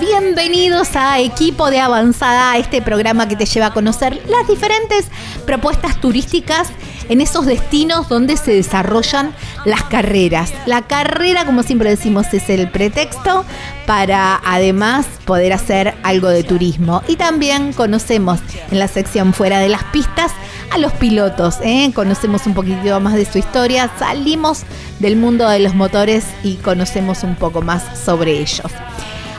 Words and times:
Bienvenidos 0.00 0.96
a 0.96 1.20
Equipo 1.20 1.70
de 1.70 1.78
Avanzada, 1.78 2.56
este 2.56 2.82
programa 2.82 3.28
que 3.28 3.36
te 3.36 3.46
lleva 3.46 3.66
a 3.66 3.72
conocer 3.72 4.20
las 4.28 4.48
diferentes 4.48 5.06
propuestas 5.46 6.00
turísticas 6.00 6.68
en 7.08 7.20
esos 7.20 7.46
destinos 7.46 8.08
donde 8.08 8.36
se 8.36 8.52
desarrollan 8.52 9.32
las 9.64 9.84
carreras. 9.84 10.52
La 10.66 10.82
carrera, 10.82 11.44
como 11.44 11.62
siempre 11.62 11.90
decimos, 11.90 12.26
es 12.32 12.50
el 12.50 12.68
pretexto 12.70 13.44
para 13.86 14.40
además 14.44 15.06
poder 15.26 15.52
hacer 15.52 15.94
algo 16.02 16.28
de 16.28 16.42
turismo. 16.42 17.02
Y 17.06 17.14
también 17.14 17.72
conocemos 17.72 18.40
en 18.72 18.80
la 18.80 18.88
sección 18.88 19.32
fuera 19.32 19.60
de 19.60 19.68
las 19.68 19.84
pistas 19.84 20.32
a 20.72 20.78
los 20.78 20.92
pilotos, 20.94 21.58
¿eh? 21.62 21.92
conocemos 21.94 22.46
un 22.46 22.54
poquito 22.54 22.98
más 22.98 23.14
de 23.14 23.24
su 23.26 23.38
historia, 23.38 23.88
salimos 23.96 24.64
del 24.98 25.14
mundo 25.14 25.48
de 25.48 25.60
los 25.60 25.74
motores 25.76 26.24
y 26.42 26.56
conocemos 26.56 27.22
un 27.22 27.36
poco 27.36 27.62
más 27.62 27.96
sobre 27.96 28.40
ellos. 28.40 28.72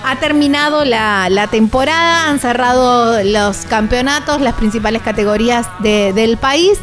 Ha 0.08 0.20
terminado 0.20 0.86
la, 0.86 1.48
temporada, 1.50 2.30
han 2.30 2.40
cerrado 2.40 3.24
los 3.24 3.66
campeonatos, 3.66 4.40
las 4.40 4.54
principales 4.54 5.02
categorías 5.02 5.66
del 5.80 6.38
país. 6.38 6.78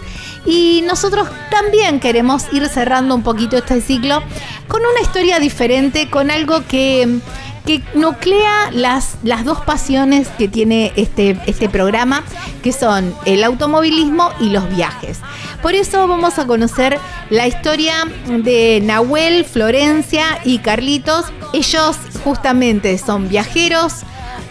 Y 0.44 0.82
nosotros 0.88 1.28
también 1.48 2.00
queremos 2.00 2.52
ir 2.52 2.66
cerrando 2.68 3.14
un 3.14 3.22
poquito 3.22 3.56
este 3.56 3.80
ciclo 3.80 4.24
con 4.66 4.80
una 4.80 5.00
historia 5.02 5.38
diferente, 5.38 6.10
con 6.10 6.32
algo 6.32 6.66
que, 6.66 7.20
que 7.66 7.82
nuclea 7.94 8.70
las, 8.72 9.16
las 9.22 9.44
dos 9.44 9.60
pasiones 9.60 10.28
que 10.38 10.48
tiene 10.48 10.92
este, 10.96 11.38
este 11.46 11.68
programa, 11.68 12.22
que 12.62 12.72
son 12.72 13.14
el 13.24 13.44
automovilismo 13.44 14.30
y 14.40 14.50
los 14.50 14.68
viajes. 14.74 15.18
Por 15.62 15.74
eso 15.74 16.08
vamos 16.08 16.38
a 16.38 16.46
conocer 16.46 16.98
la 17.30 17.46
historia 17.46 17.94
de 18.26 18.80
Nahuel, 18.82 19.44
Florencia 19.44 20.40
y 20.44 20.58
Carlitos. 20.58 21.26
Ellos 21.52 21.96
justamente 22.24 22.98
son 22.98 23.28
viajeros 23.28 24.00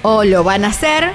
o 0.03 0.23
lo 0.23 0.43
van 0.43 0.65
a 0.65 0.69
hacer 0.69 1.11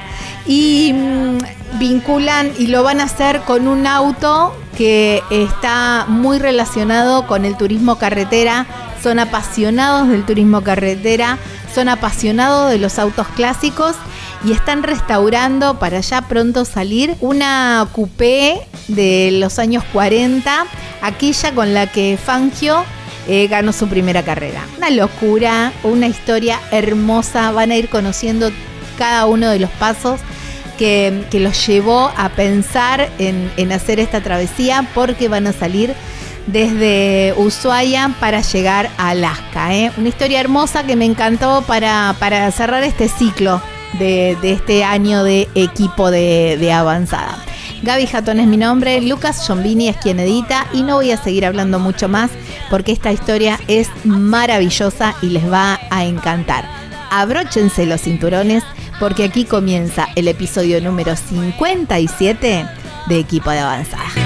y 0.46 0.92
mm, 0.92 1.78
vinculan 1.78 2.52
y 2.58 2.68
lo 2.68 2.82
van 2.82 3.00
a 3.00 3.04
hacer 3.04 3.40
con 3.42 3.66
un 3.68 3.86
auto 3.86 4.54
que 4.76 5.22
está 5.30 6.04
muy 6.08 6.38
relacionado 6.38 7.26
con 7.26 7.44
el 7.44 7.56
turismo 7.56 7.96
carretera, 7.96 8.66
son 9.02 9.18
apasionados 9.18 10.08
del 10.08 10.24
turismo 10.24 10.62
carretera, 10.62 11.38
son 11.76 11.90
apasionados 11.90 12.70
de 12.70 12.78
los 12.78 12.98
autos 12.98 13.26
clásicos 13.36 13.96
y 14.42 14.52
están 14.52 14.82
restaurando 14.82 15.78
para 15.78 16.00
ya 16.00 16.22
pronto 16.22 16.64
salir 16.64 17.14
una 17.20 17.86
coupé 17.92 18.62
de 18.88 19.28
los 19.32 19.58
años 19.58 19.84
40, 19.92 20.64
aquella 21.02 21.54
con 21.54 21.74
la 21.74 21.86
que 21.86 22.16
Fangio 22.16 22.82
eh, 23.28 23.46
ganó 23.48 23.74
su 23.74 23.88
primera 23.88 24.22
carrera. 24.22 24.64
Una 24.78 24.88
locura, 24.88 25.70
una 25.82 26.06
historia 26.06 26.58
hermosa, 26.70 27.52
van 27.52 27.70
a 27.72 27.76
ir 27.76 27.90
conociendo 27.90 28.50
cada 28.96 29.26
uno 29.26 29.50
de 29.50 29.58
los 29.58 29.70
pasos 29.72 30.18
que, 30.78 31.26
los 31.30 31.66
llevó 31.66 32.10
a 32.16 32.30
pensar 32.30 33.10
en, 33.18 33.70
hacer 33.70 34.00
esta 34.00 34.22
travesía 34.22 34.88
porque 34.94 35.28
van 35.28 35.46
a 35.46 35.52
salir 35.52 35.92
desde 36.46 37.34
Ushuaia 37.36 38.14
para 38.20 38.40
llegar 38.40 38.90
a 38.98 39.10
Alaska. 39.10 39.74
¿eh? 39.74 39.92
Una 39.96 40.08
historia 40.08 40.40
hermosa 40.40 40.84
que 40.84 40.96
me 40.96 41.04
encantó 41.04 41.62
para, 41.66 42.14
para 42.18 42.50
cerrar 42.50 42.82
este 42.84 43.08
ciclo 43.08 43.60
de, 43.98 44.36
este 44.42 44.84
año 44.84 45.24
de 45.24 45.48
equipo 45.54 46.10
de, 46.10 46.72
avanzada. 46.72 47.38
Gaby 47.82 48.06
Jatón 48.06 48.40
es 48.40 48.46
mi 48.46 48.56
nombre, 48.56 49.00
Lucas 49.00 49.46
Giombini 49.46 49.88
es 49.88 49.96
quien 49.98 50.18
edita 50.18 50.66
y 50.72 50.82
no 50.82 50.96
voy 50.96 51.12
a 51.12 51.22
seguir 51.22 51.44
hablando 51.44 51.78
mucho 51.78 52.08
más 52.08 52.30
porque 52.70 52.92
esta 52.92 53.12
historia 53.12 53.60
es 53.68 53.88
maravillosa 54.04 55.14
y 55.22 55.26
les 55.26 55.50
va 55.50 55.78
a 55.90 56.04
encantar. 56.04 56.68
Abróchense 57.10 57.86
los 57.86 58.00
cinturones 58.00 58.64
porque 58.98 59.24
aquí 59.24 59.44
comienza 59.44 60.08
el 60.16 60.26
episodio 60.28 60.80
número 60.80 61.14
57 61.16 62.66
de 63.08 63.18
Equipo 63.18 63.50
de 63.50 63.58
Avanzada. 63.60 64.25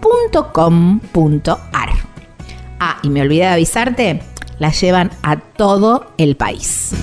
.com.ar. 0.00 1.90
Ah, 2.80 2.98
y 3.02 3.10
me 3.10 3.22
olvidé 3.22 3.42
de 3.42 3.48
avisarte, 3.48 4.22
la 4.58 4.70
llevan 4.70 5.10
a 5.22 5.36
todo 5.36 6.12
el 6.16 6.36
país. 6.36 6.94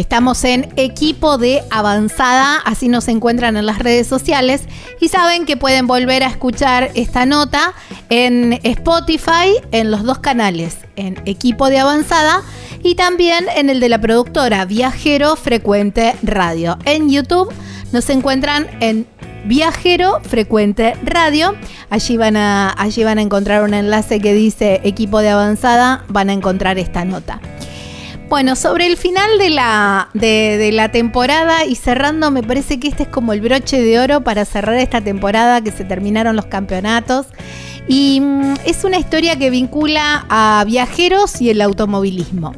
Estamos 0.00 0.44
en 0.44 0.72
equipo 0.76 1.36
de 1.36 1.62
avanzada, 1.70 2.56
así 2.64 2.88
nos 2.88 3.06
encuentran 3.08 3.58
en 3.58 3.66
las 3.66 3.78
redes 3.80 4.06
sociales 4.06 4.62
y 4.98 5.08
saben 5.08 5.44
que 5.44 5.58
pueden 5.58 5.86
volver 5.86 6.22
a 6.22 6.28
escuchar 6.28 6.90
esta 6.94 7.26
nota 7.26 7.74
en 8.08 8.58
Spotify 8.62 9.56
en 9.72 9.90
los 9.90 10.02
dos 10.02 10.18
canales, 10.18 10.78
en 10.96 11.20
equipo 11.26 11.68
de 11.68 11.80
avanzada 11.80 12.42
y 12.82 12.94
también 12.94 13.46
en 13.54 13.70
el 13.70 13.80
de 13.80 13.88
la 13.88 14.00
productora 14.00 14.64
Viajero 14.64 15.36
Frecuente 15.36 16.14
Radio. 16.22 16.78
En 16.84 17.10
YouTube 17.10 17.52
nos 17.92 18.08
encuentran 18.10 18.66
en 18.80 19.06
Viajero 19.44 20.20
Frecuente 20.22 20.94
Radio. 21.04 21.54
Allí 21.88 22.16
van, 22.16 22.36
a, 22.36 22.70
allí 22.70 23.04
van 23.04 23.18
a 23.18 23.22
encontrar 23.22 23.62
un 23.62 23.74
enlace 23.74 24.20
que 24.20 24.34
dice 24.34 24.80
equipo 24.84 25.20
de 25.20 25.30
avanzada, 25.30 26.04
van 26.08 26.30
a 26.30 26.32
encontrar 26.32 26.78
esta 26.78 27.04
nota. 27.04 27.40
Bueno, 28.28 28.54
sobre 28.54 28.86
el 28.86 28.96
final 28.96 29.38
de 29.38 29.50
la, 29.50 30.08
de, 30.14 30.70
la 30.72 30.92
temporada 30.92 31.64
y 31.64 31.74
cerrando, 31.74 32.30
me 32.30 32.44
parece 32.44 32.78
que 32.78 32.86
este 32.86 33.02
es 33.02 33.08
como 33.08 33.32
el 33.32 33.40
broche 33.40 33.82
de 33.82 33.98
oro 33.98 34.20
para 34.20 34.44
cerrar 34.44 34.76
esta 34.76 35.00
temporada 35.00 35.60
que 35.62 35.72
se 35.72 35.84
terminaron 35.84 36.36
los 36.36 36.46
campeonatos 36.46 37.26
Y 37.90 38.20
mm, 38.20 38.54
es 38.66 38.84
una 38.84 38.98
historia 38.98 39.36
que 39.36 39.50
vincula 39.50 40.24
a 40.28 40.62
viajeros 40.64 41.40
y 41.40 41.50
el 41.50 41.60
automovilismo. 41.60 42.54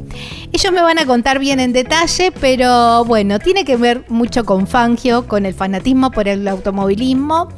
Ellos 0.51 0.71
me 0.71 0.83
van 0.83 0.99
a 0.99 1.07
contar 1.07 1.39
bien 1.39 1.59
en 1.59 1.73
detalle, 1.73 2.31
pero 2.39 3.03
bueno, 3.05 3.39
tiene 3.39 3.65
que 3.65 3.75
ver 3.75 4.05
mucho 4.09 4.45
con 4.45 4.67
Fangio, 4.67 5.27
con 5.27 5.47
el 5.47 5.55
fanatismo 5.55 6.11
por 6.11 6.27
el 6.27 6.47
automovilismo 6.47 7.49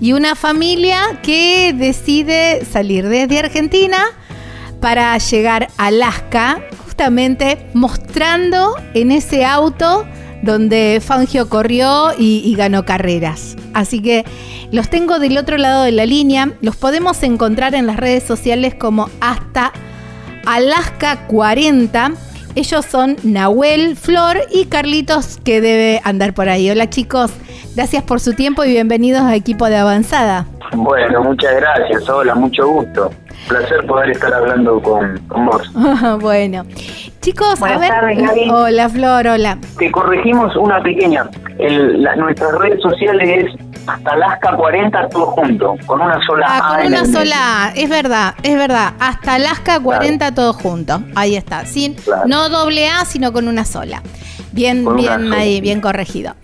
y 0.00 0.12
una 0.12 0.36
familia 0.36 1.18
que 1.24 1.74
decide 1.76 2.64
salir 2.64 3.08
desde 3.08 3.40
Argentina 3.40 3.98
para 4.80 5.18
llegar 5.18 5.70
a 5.76 5.86
Alaska, 5.86 6.60
justamente 6.84 7.66
mostrando 7.74 8.76
en 8.94 9.10
ese 9.10 9.44
auto 9.44 10.06
donde 10.44 11.00
Fangio 11.04 11.48
corrió 11.48 12.10
y, 12.18 12.54
ganó 12.56 12.84
carreras. 12.84 13.56
Así 13.72 14.00
que 14.00 14.24
los 14.70 14.88
tengo 14.88 15.18
del 15.18 15.38
otro 15.38 15.56
lado 15.56 15.84
de 15.84 15.92
la 15.92 16.06
línea. 16.06 16.52
Los 16.60 16.76
podemos 16.76 17.22
encontrar 17.22 17.74
en 17.74 17.86
las 17.86 17.96
redes 17.96 18.22
sociales 18.22 18.74
como 18.74 19.08
hasta 19.20 19.72
Alaska 20.46 21.26
40. 21.26 22.12
Ellos 22.54 22.84
son 22.84 23.16
Nahuel, 23.24 23.96
Flor 23.96 24.38
y 24.52 24.66
Carlitos 24.66 25.38
que 25.44 25.60
debe 25.60 26.00
andar 26.04 26.34
por 26.34 26.48
ahí. 26.48 26.70
Hola 26.70 26.88
chicos, 26.88 27.32
gracias 27.74 28.04
por 28.04 28.20
su 28.20 28.34
tiempo 28.34 28.64
y 28.64 28.70
bienvenidos 28.70 29.22
a 29.22 29.34
Equipo 29.34 29.66
de 29.66 29.76
Avanzada. 29.76 30.46
Bueno, 30.72 31.22
muchas 31.22 31.56
gracias. 31.56 32.08
Hola, 32.08 32.34
mucho 32.34 32.66
gusto. 32.68 33.10
Placer 33.48 33.86
poder 33.86 34.10
estar 34.10 34.32
hablando 34.32 34.80
con, 34.80 35.20
vos. 35.28 35.70
bueno, 36.20 36.64
chicos, 37.20 37.62
a 37.62 37.78
ver. 37.78 37.92
hola, 38.50 38.88
Flor, 38.88 39.26
hola. 39.26 39.58
Te 39.78 39.90
corregimos 39.90 40.54
una 40.56 40.82
pequeña. 40.82 41.28
nuestras 42.16 42.58
redes 42.58 42.80
sociales 42.80 43.46
es 43.46 43.74
hasta 43.86 44.12
Alaska 44.12 44.56
40 44.56 45.08
todo 45.08 45.26
junto, 45.26 45.76
con 45.86 46.00
una 46.00 46.18
sola 46.26 46.46
ah, 46.48 46.74
A. 46.74 46.78
Con 46.78 46.86
una 46.86 47.04
sola 47.04 47.64
A, 47.64 47.70
es 47.74 47.88
verdad, 47.88 48.34
es 48.42 48.56
verdad. 48.56 48.94
Hasta 48.98 49.34
Alaska 49.34 49.80
40 49.80 50.34
todo 50.34 50.52
junto. 50.52 51.02
Ahí 51.14 51.36
está. 51.36 51.66
Sin, 51.66 51.96
No 52.26 52.48
doble 52.48 52.88
A, 52.88 53.04
sino 53.04 53.32
con 53.32 53.48
una 53.48 53.64
sola. 53.64 54.02
Bien, 54.54 54.86
bien 54.96 55.32
ahí, 55.32 55.60
bien 55.60 55.80
corregido. 55.80 56.36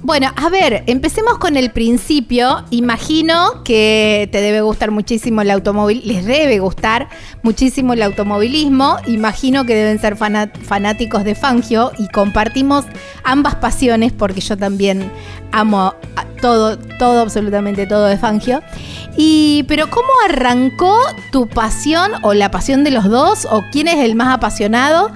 Bueno, 0.00 0.32
a 0.36 0.48
ver, 0.48 0.84
empecemos 0.86 1.36
con 1.36 1.58
el 1.58 1.70
principio. 1.70 2.64
Imagino 2.70 3.62
que 3.62 4.26
te 4.32 4.40
debe 4.40 4.62
gustar 4.62 4.90
muchísimo 4.90 5.42
el 5.42 5.50
automóvil, 5.50 6.00
les 6.06 6.24
debe 6.24 6.60
gustar 6.60 7.10
muchísimo 7.42 7.92
el 7.92 8.02
automovilismo. 8.02 8.96
Imagino 9.06 9.66
que 9.66 9.74
deben 9.74 9.98
ser 9.98 10.16
fanáticos 10.16 11.24
de 11.24 11.34
Fangio 11.34 11.92
y 11.98 12.08
compartimos 12.08 12.86
ambas 13.22 13.56
pasiones 13.56 14.12
porque 14.12 14.40
yo 14.40 14.56
también 14.56 15.12
amo 15.52 15.94
todo, 16.40 16.78
todo, 16.98 17.20
absolutamente 17.20 17.86
todo 17.86 18.06
de 18.06 18.16
Fangio. 18.16 18.62
Y, 19.14 19.64
pero 19.68 19.90
¿cómo 19.90 20.08
arrancó 20.26 20.96
tu 21.32 21.48
pasión 21.48 22.12
o 22.22 22.32
la 22.32 22.50
pasión 22.50 22.82
de 22.82 22.92
los 22.92 23.04
dos 23.04 23.46
o 23.50 23.62
quién 23.72 23.88
es 23.88 23.98
el 23.98 24.14
más 24.14 24.34
apasionado 24.34 25.10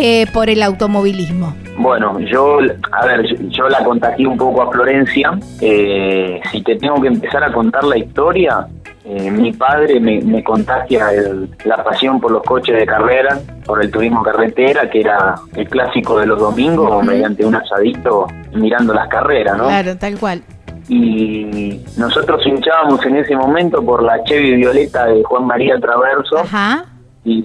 eh, 0.00 0.26
por 0.32 0.48
el 0.48 0.62
automovilismo? 0.62 1.56
Bueno, 1.76 2.20
yo, 2.20 2.58
a 2.92 3.04
ver, 3.04 3.26
yo, 3.48 3.68
la 3.68 3.82
contagié 3.82 4.28
un 4.28 4.36
poco 4.36 4.62
a 4.62 4.70
Florencia. 4.70 5.36
Eh, 5.60 6.40
si 6.52 6.62
te 6.62 6.76
tengo 6.76 7.00
que 7.02 7.08
empezar 7.08 7.42
a 7.42 7.52
contar 7.52 7.82
la 7.82 7.98
historia, 7.98 8.68
eh, 9.04 9.28
mi 9.28 9.52
padre 9.52 9.98
me, 9.98 10.44
contagia 10.44 11.08
la 11.64 11.82
pasión 11.82 12.20
por 12.20 12.30
los 12.30 12.44
coches 12.44 12.76
de 12.76 12.86
carrera, 12.86 13.40
por 13.66 13.82
el 13.82 13.90
turismo 13.90 14.22
carretera, 14.22 14.88
que 14.88 15.00
era 15.00 15.34
el 15.56 15.68
clásico 15.68 16.20
de 16.20 16.26
los 16.26 16.38
domingos, 16.38 17.04
mediante 17.04 17.44
un 17.44 17.56
asadito 17.56 18.28
mirando 18.54 18.94
las 18.94 19.08
carreras, 19.08 19.58
¿no? 19.58 19.64
Claro, 19.64 19.96
tal 19.96 20.16
cual. 20.16 20.44
Y 20.88 21.80
nosotros 21.96 22.46
hinchábamos 22.46 23.04
en 23.04 23.16
ese 23.16 23.34
momento 23.34 23.84
por 23.84 24.04
la 24.04 24.22
Chevy 24.22 24.54
Violeta 24.54 25.06
de 25.06 25.24
Juan 25.24 25.44
María 25.44 25.76
Traverso. 25.80 26.38
Ajá. 26.38 26.84
Y 27.24 27.44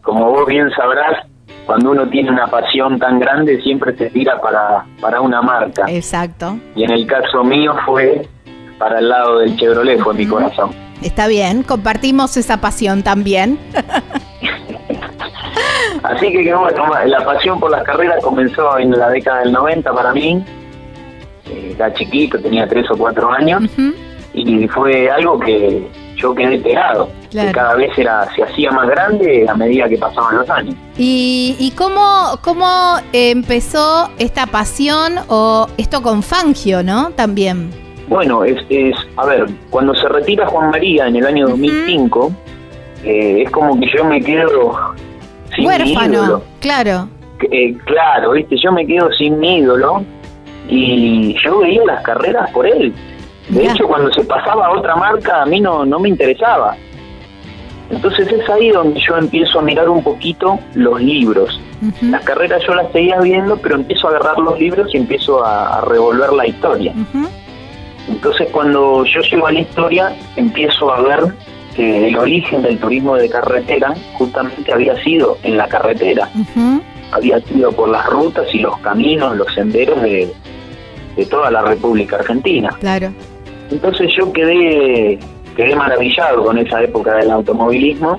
como 0.00 0.30
vos 0.30 0.46
bien 0.46 0.70
sabrás, 0.70 1.26
cuando 1.66 1.90
uno 1.92 2.08
tiene 2.08 2.30
una 2.30 2.46
pasión 2.46 2.98
tan 2.98 3.18
grande 3.18 3.60
siempre 3.62 3.96
se 3.96 4.10
tira 4.10 4.40
para, 4.40 4.84
para 5.00 5.20
una 5.20 5.42
marca. 5.42 5.84
Exacto. 5.88 6.58
Y 6.74 6.84
en 6.84 6.90
el 6.90 7.06
caso 7.06 7.44
mío 7.44 7.74
fue 7.84 8.26
para 8.78 8.98
el 8.98 9.08
lado 9.08 9.38
del 9.38 9.56
Chevrolet, 9.56 10.00
fue 10.00 10.14
mi 10.14 10.26
corazón. 10.26 10.70
Está 11.02 11.26
bien, 11.28 11.62
compartimos 11.62 12.36
esa 12.36 12.60
pasión 12.60 13.02
también. 13.02 13.58
Así 16.02 16.32
que 16.32 16.54
bueno, 16.54 16.88
la 17.06 17.24
pasión 17.24 17.60
por 17.60 17.70
las 17.70 17.84
carreras 17.84 18.22
comenzó 18.22 18.76
en 18.78 18.90
la 18.90 19.08
década 19.10 19.40
del 19.40 19.52
90 19.52 19.92
para 19.92 20.12
mí. 20.12 20.44
Eh, 21.48 21.74
era 21.76 21.92
chiquito, 21.94 22.40
tenía 22.40 22.66
tres 22.66 22.90
o 22.90 22.96
cuatro 22.96 23.30
años. 23.30 23.62
Y 24.34 24.66
fue 24.68 25.10
algo 25.10 25.38
que 25.38 25.86
yo 26.22 26.34
quedé 26.34 26.58
pegado. 26.58 27.10
Que 27.30 27.50
cada 27.52 27.74
vez 27.74 27.90
era, 27.96 28.28
se 28.34 28.42
hacía 28.42 28.70
más 28.70 28.88
grande 28.88 29.46
a 29.48 29.54
medida 29.54 29.88
que 29.88 29.98
pasaban 29.98 30.36
los 30.36 30.48
años. 30.50 30.74
¿Y, 30.96 31.56
y 31.58 31.70
cómo, 31.72 32.38
cómo 32.42 32.96
empezó 33.12 34.10
esta 34.18 34.46
pasión 34.46 35.14
o 35.28 35.66
esto 35.78 36.02
con 36.02 36.22
Fangio, 36.22 36.82
no? 36.82 37.10
También. 37.10 37.70
Bueno, 38.08 38.44
es, 38.44 38.58
es 38.68 38.94
a 39.16 39.26
ver, 39.26 39.46
cuando 39.70 39.94
se 39.94 40.08
retira 40.08 40.46
Juan 40.46 40.70
María 40.70 41.06
en 41.06 41.16
el 41.16 41.26
año 41.26 41.48
2005, 41.48 42.32
eh, 43.04 43.42
es 43.44 43.50
como 43.50 43.78
que 43.80 43.86
yo 43.96 44.04
me 44.04 44.20
quedo 44.20 44.94
sin 45.54 45.66
Huérfano, 45.66 46.42
claro. 46.60 47.08
Eh, 47.50 47.76
claro, 47.84 48.32
viste, 48.32 48.56
yo 48.62 48.70
me 48.72 48.86
quedo 48.86 49.10
sin 49.12 49.38
mi 49.38 49.58
ídolo 49.58 50.04
y 50.68 51.34
yo 51.42 51.58
veía 51.58 51.82
las 51.84 52.02
carreras 52.02 52.50
por 52.50 52.66
él. 52.66 52.92
De 53.48 53.64
hecho, 53.66 53.86
cuando 53.86 54.12
se 54.12 54.24
pasaba 54.24 54.66
a 54.66 54.70
otra 54.72 54.96
marca, 54.96 55.42
a 55.42 55.46
mí 55.46 55.60
no, 55.60 55.84
no 55.84 55.98
me 55.98 56.08
interesaba. 56.08 56.76
Entonces 57.92 58.26
es 58.32 58.48
ahí 58.48 58.70
donde 58.70 58.98
yo 59.00 59.16
empiezo 59.18 59.58
a 59.58 59.62
mirar 59.62 59.88
un 59.88 60.02
poquito 60.02 60.58
los 60.74 61.00
libros. 61.00 61.60
Las 62.00 62.24
carreras 62.24 62.62
yo 62.66 62.74
las 62.74 62.90
seguía 62.92 63.20
viendo, 63.20 63.56
pero 63.56 63.74
empiezo 63.74 64.06
a 64.06 64.10
agarrar 64.12 64.38
los 64.38 64.58
libros 64.58 64.94
y 64.94 64.96
empiezo 64.96 65.44
a, 65.44 65.82
revolver 65.82 66.32
la 66.32 66.46
historia. 66.46 66.94
Entonces 68.08 68.48
cuando 68.50 69.04
yo 69.04 69.20
llego 69.20 69.46
a 69.46 69.52
la 69.52 69.60
historia, 69.60 70.16
empiezo 70.36 70.92
a 70.92 71.02
ver 71.02 71.34
que 71.74 72.08
el 72.08 72.16
origen 72.16 72.62
del 72.62 72.78
turismo 72.78 73.16
de 73.16 73.28
carretera 73.28 73.94
justamente 74.14 74.72
había 74.72 74.96
sido 75.02 75.36
en 75.42 75.58
la 75.58 75.68
carretera. 75.68 76.30
Había 77.10 77.40
sido 77.40 77.72
por 77.72 77.90
las 77.90 78.06
rutas 78.06 78.46
y 78.54 78.60
los 78.60 78.78
caminos, 78.78 79.36
los 79.36 79.52
senderos 79.54 80.00
de, 80.00 80.32
de 81.16 81.26
toda 81.26 81.50
la 81.50 81.60
República 81.60 82.16
Argentina. 82.16 82.74
Claro. 82.80 83.12
Entonces 83.72 84.12
yo 84.14 84.30
quedé, 84.32 85.18
quedé 85.56 85.74
maravillado 85.74 86.44
con 86.44 86.58
esa 86.58 86.82
época 86.82 87.14
del 87.16 87.30
automovilismo 87.30 88.18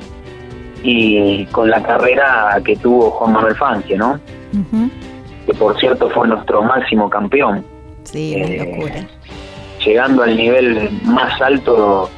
y 0.81 1.45
con 1.45 1.69
la 1.69 1.81
carrera 1.83 2.59
que 2.65 2.75
tuvo 2.75 3.11
Juan 3.11 3.33
Manuel 3.33 3.55
Fangio, 3.55 3.97
¿no? 3.97 4.19
Que 5.45 5.53
por 5.53 5.79
cierto 5.79 6.09
fue 6.09 6.27
nuestro 6.27 6.63
máximo 6.63 7.07
campeón. 7.07 7.63
Sí, 8.03 8.33
eh, 8.35 8.65
locura. 8.65 9.07
Llegando 9.85 10.23
al 10.23 10.35
nivel 10.35 10.89
más 11.03 11.39
alto 11.39 12.09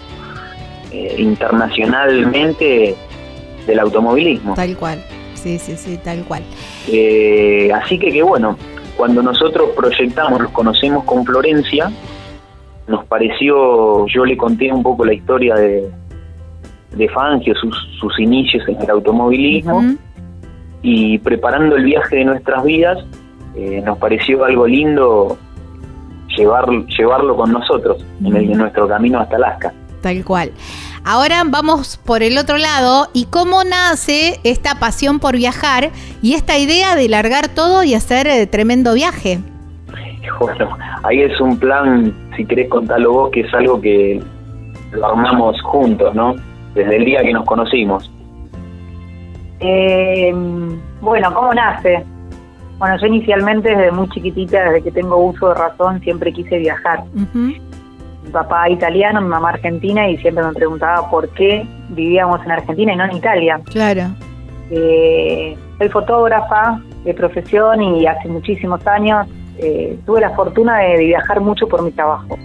eh, 0.91 1.15
internacionalmente 1.17 2.95
del 3.67 3.79
automovilismo. 3.79 4.53
Tal 4.53 4.77
cual, 4.77 5.03
sí, 5.33 5.59
sí, 5.59 5.75
sí, 5.75 5.99
tal 6.01 6.23
cual. 6.23 6.43
Eh, 6.87 7.69
así 7.73 7.99
que 7.99 8.11
que 8.11 8.23
bueno, 8.23 8.57
cuando 8.95 9.21
nosotros 9.21 9.71
proyectamos, 9.75 10.39
nos 10.39 10.51
conocemos 10.51 11.03
con 11.03 11.25
Florencia, 11.25 11.91
nos 12.87 13.05
pareció, 13.05 14.05
yo 14.07 14.25
le 14.25 14.37
conté 14.37 14.71
un 14.71 14.83
poco 14.83 15.05
la 15.05 15.13
historia 15.13 15.55
de, 15.55 15.89
de 16.95 17.09
Fangio, 17.09 17.55
sus, 17.55 17.75
sus 17.99 18.19
inicios 18.19 18.67
en 18.67 18.81
el 18.81 18.89
automovilismo, 18.89 19.95
y 20.81 21.17
preparando 21.19 21.75
el 21.75 21.83
viaje 21.83 22.17
de 22.17 22.25
nuestras 22.25 22.63
vidas, 22.63 23.03
eh, 23.55 23.81
nos 23.83 23.97
pareció 23.97 24.43
algo 24.43 24.67
lindo 24.67 25.37
llevar, 26.35 26.65
llevarlo 26.97 27.35
con 27.35 27.51
nosotros 27.51 28.05
en, 28.23 28.35
en 28.35 28.57
nuestro 28.57 28.87
camino 28.87 29.19
hasta 29.19 29.37
Alaska. 29.37 29.73
Tal 30.01 30.23
cual. 30.23 30.51
Ahora 31.03 31.43
vamos 31.45 31.97
por 31.97 32.23
el 32.23 32.37
otro 32.37 32.57
lado 32.57 33.07
y 33.13 33.25
cómo 33.25 33.63
nace 33.63 34.39
esta 34.43 34.79
pasión 34.79 35.19
por 35.19 35.35
viajar 35.35 35.91
y 36.21 36.33
esta 36.33 36.57
idea 36.57 36.95
de 36.95 37.07
largar 37.09 37.47
todo 37.47 37.83
y 37.83 37.93
hacer 37.93 38.27
eh, 38.27 38.47
tremendo 38.47 38.93
viaje. 38.93 39.39
Bueno, 40.39 40.77
ahí 41.03 41.21
es 41.21 41.39
un 41.39 41.57
plan, 41.57 42.13
si 42.35 42.45
querés 42.45 42.69
contarlo 42.69 43.13
vos, 43.13 43.31
que 43.31 43.41
es 43.41 43.53
algo 43.53 43.79
que 43.81 44.21
lo 44.91 45.05
armamos 45.05 45.61
juntos, 45.61 46.13
¿no? 46.15 46.35
Desde 46.73 46.97
el 46.97 47.05
día 47.05 47.21
que 47.21 47.33
nos 47.33 47.45
conocimos. 47.45 48.11
Eh, 49.59 50.33
bueno, 51.01 51.33
¿cómo 51.33 51.53
nace? 51.53 52.03
Bueno, 52.77 52.97
yo 52.99 53.07
inicialmente 53.07 53.69
desde 53.69 53.91
muy 53.91 54.09
chiquitita, 54.09 54.65
desde 54.65 54.83
que 54.83 54.91
tengo 54.91 55.17
uso 55.17 55.49
de 55.49 55.55
razón, 55.55 56.01
siempre 56.01 56.33
quise 56.33 56.57
viajar 56.57 57.03
mi 57.33 58.31
papá 58.31 58.69
italiano, 58.69 59.21
mi 59.21 59.29
mamá 59.29 59.49
argentina, 59.49 60.09
y 60.09 60.17
siempre 60.17 60.43
me 60.43 60.51
preguntaba 60.51 61.09
por 61.09 61.29
qué 61.29 61.65
vivíamos 61.89 62.43
en 62.43 62.51
Argentina 62.51 62.93
y 62.93 62.95
no 62.97 63.05
en 63.05 63.15
Italia. 63.15 63.61
Claro. 63.65 64.09
Eh, 64.71 65.55
soy 65.77 65.89
fotógrafa 65.89 66.81
de 67.05 67.13
profesión 67.13 67.81
y 67.81 68.05
hace 68.07 68.27
muchísimos 68.27 68.85
años 68.87 69.27
eh, 69.57 69.97
tuve 70.05 70.21
la 70.21 70.31
fortuna 70.31 70.77
de, 70.79 70.97
viajar 70.97 71.39
mucho 71.41 71.67
por 71.67 71.81
mi 71.83 71.91
trabajo. 71.91 72.37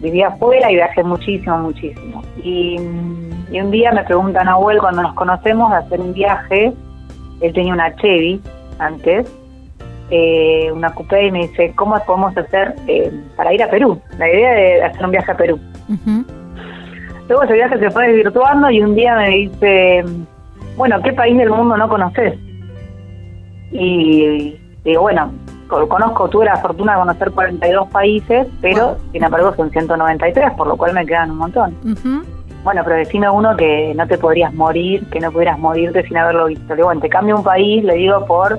vivía 0.00 0.28
afuera 0.28 0.70
y 0.70 0.74
viajé 0.74 1.02
muchísimo, 1.02 1.58
muchísimo. 1.58 2.22
Y, 2.42 2.76
un 2.78 3.70
día 3.70 3.92
me 3.92 4.02
preguntan 4.04 4.48
a 4.48 4.52
Abuel 4.52 4.78
cuando 4.78 5.02
nos 5.02 5.14
conocemos 5.14 5.70
de 5.70 5.76
hacer 5.76 6.00
un 6.00 6.14
viaje. 6.14 6.72
Él 7.40 7.52
tenía 7.52 7.74
una 7.74 7.94
Chevy 7.96 8.40
antes, 8.78 9.30
eh, 10.10 10.70
una 10.72 10.92
coupé, 10.94 11.26
y 11.26 11.30
me 11.30 11.40
dice, 11.40 11.72
¿cómo 11.74 11.98
podemos 12.06 12.36
hacer 12.36 12.74
eh, 12.86 13.12
para 13.36 13.52
ir 13.52 13.62
a 13.62 13.68
Perú? 13.68 14.00
La 14.18 14.28
idea 14.28 14.52
de 14.52 14.82
hacer 14.84 15.04
un 15.04 15.10
viaje 15.10 15.32
a 15.32 15.36
Perú. 15.36 15.60
Luego 17.28 17.44
ese 17.44 17.54
viaje 17.54 17.78
se 17.78 17.90
fue 17.90 18.08
desvirtuando 18.08 18.70
y 18.70 18.82
un 18.82 18.94
día 18.94 19.16
me 19.16 19.28
dice, 19.28 20.04
bueno, 20.76 21.00
¿qué 21.02 21.12
país 21.12 21.36
del 21.36 21.50
mundo 21.50 21.76
no 21.76 21.88
conoces? 21.88 22.38
Y 23.70 24.58
digo, 24.84 25.02
bueno, 25.02 25.30
conozco, 25.88 26.28
tuve 26.28 26.46
la 26.46 26.56
fortuna 26.56 26.92
de 26.92 26.98
conocer 26.98 27.30
42 27.30 27.88
países, 27.88 28.46
pero 28.60 28.96
sin 29.12 29.24
embargo 29.24 29.54
son 29.54 29.70
193, 29.70 30.52
por 30.52 30.66
lo 30.66 30.76
cual 30.76 30.94
me 30.94 31.06
quedan 31.06 31.30
un 31.30 31.38
montón. 31.38 31.76
Bueno, 32.64 32.82
pero 32.84 32.96
decime 32.96 33.28
uno 33.28 33.56
que 33.56 33.92
no 33.96 34.06
te 34.06 34.18
podrías 34.18 34.54
morir, 34.54 35.04
que 35.10 35.18
no 35.18 35.32
pudieras 35.32 35.58
morirte 35.58 36.06
sin 36.06 36.16
haberlo 36.16 36.46
visto. 36.46 36.74
Le 36.74 36.82
bueno, 36.84 37.00
te 37.00 37.08
cambio 37.08 37.36
un 37.36 37.42
país, 37.42 37.82
le 37.82 37.94
digo, 37.94 38.24
por 38.26 38.58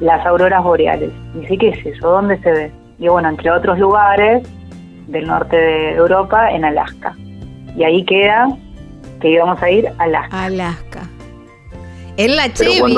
las 0.00 0.24
auroras 0.26 0.62
boreales. 0.62 1.10
Y 1.34 1.40
dice, 1.40 1.58
¿qué 1.58 1.68
es 1.70 1.86
eso? 1.86 2.10
¿Dónde 2.10 2.38
se 2.38 2.50
ve? 2.50 2.72
Y 2.98 3.08
bueno, 3.08 3.28
entre 3.28 3.50
otros 3.50 3.78
lugares 3.78 4.46
del 5.06 5.26
norte 5.26 5.56
de 5.56 5.94
Europa, 5.94 6.50
en 6.50 6.64
Alaska. 6.64 7.14
Y 7.74 7.84
ahí 7.84 8.04
queda 8.04 8.48
que 9.20 9.30
íbamos 9.30 9.62
a 9.62 9.70
ir 9.70 9.88
a 9.88 10.02
Alaska. 10.02 10.44
Alaska. 10.44 11.00
En 12.18 12.34
la 12.34 12.52
Chevy, 12.52 12.96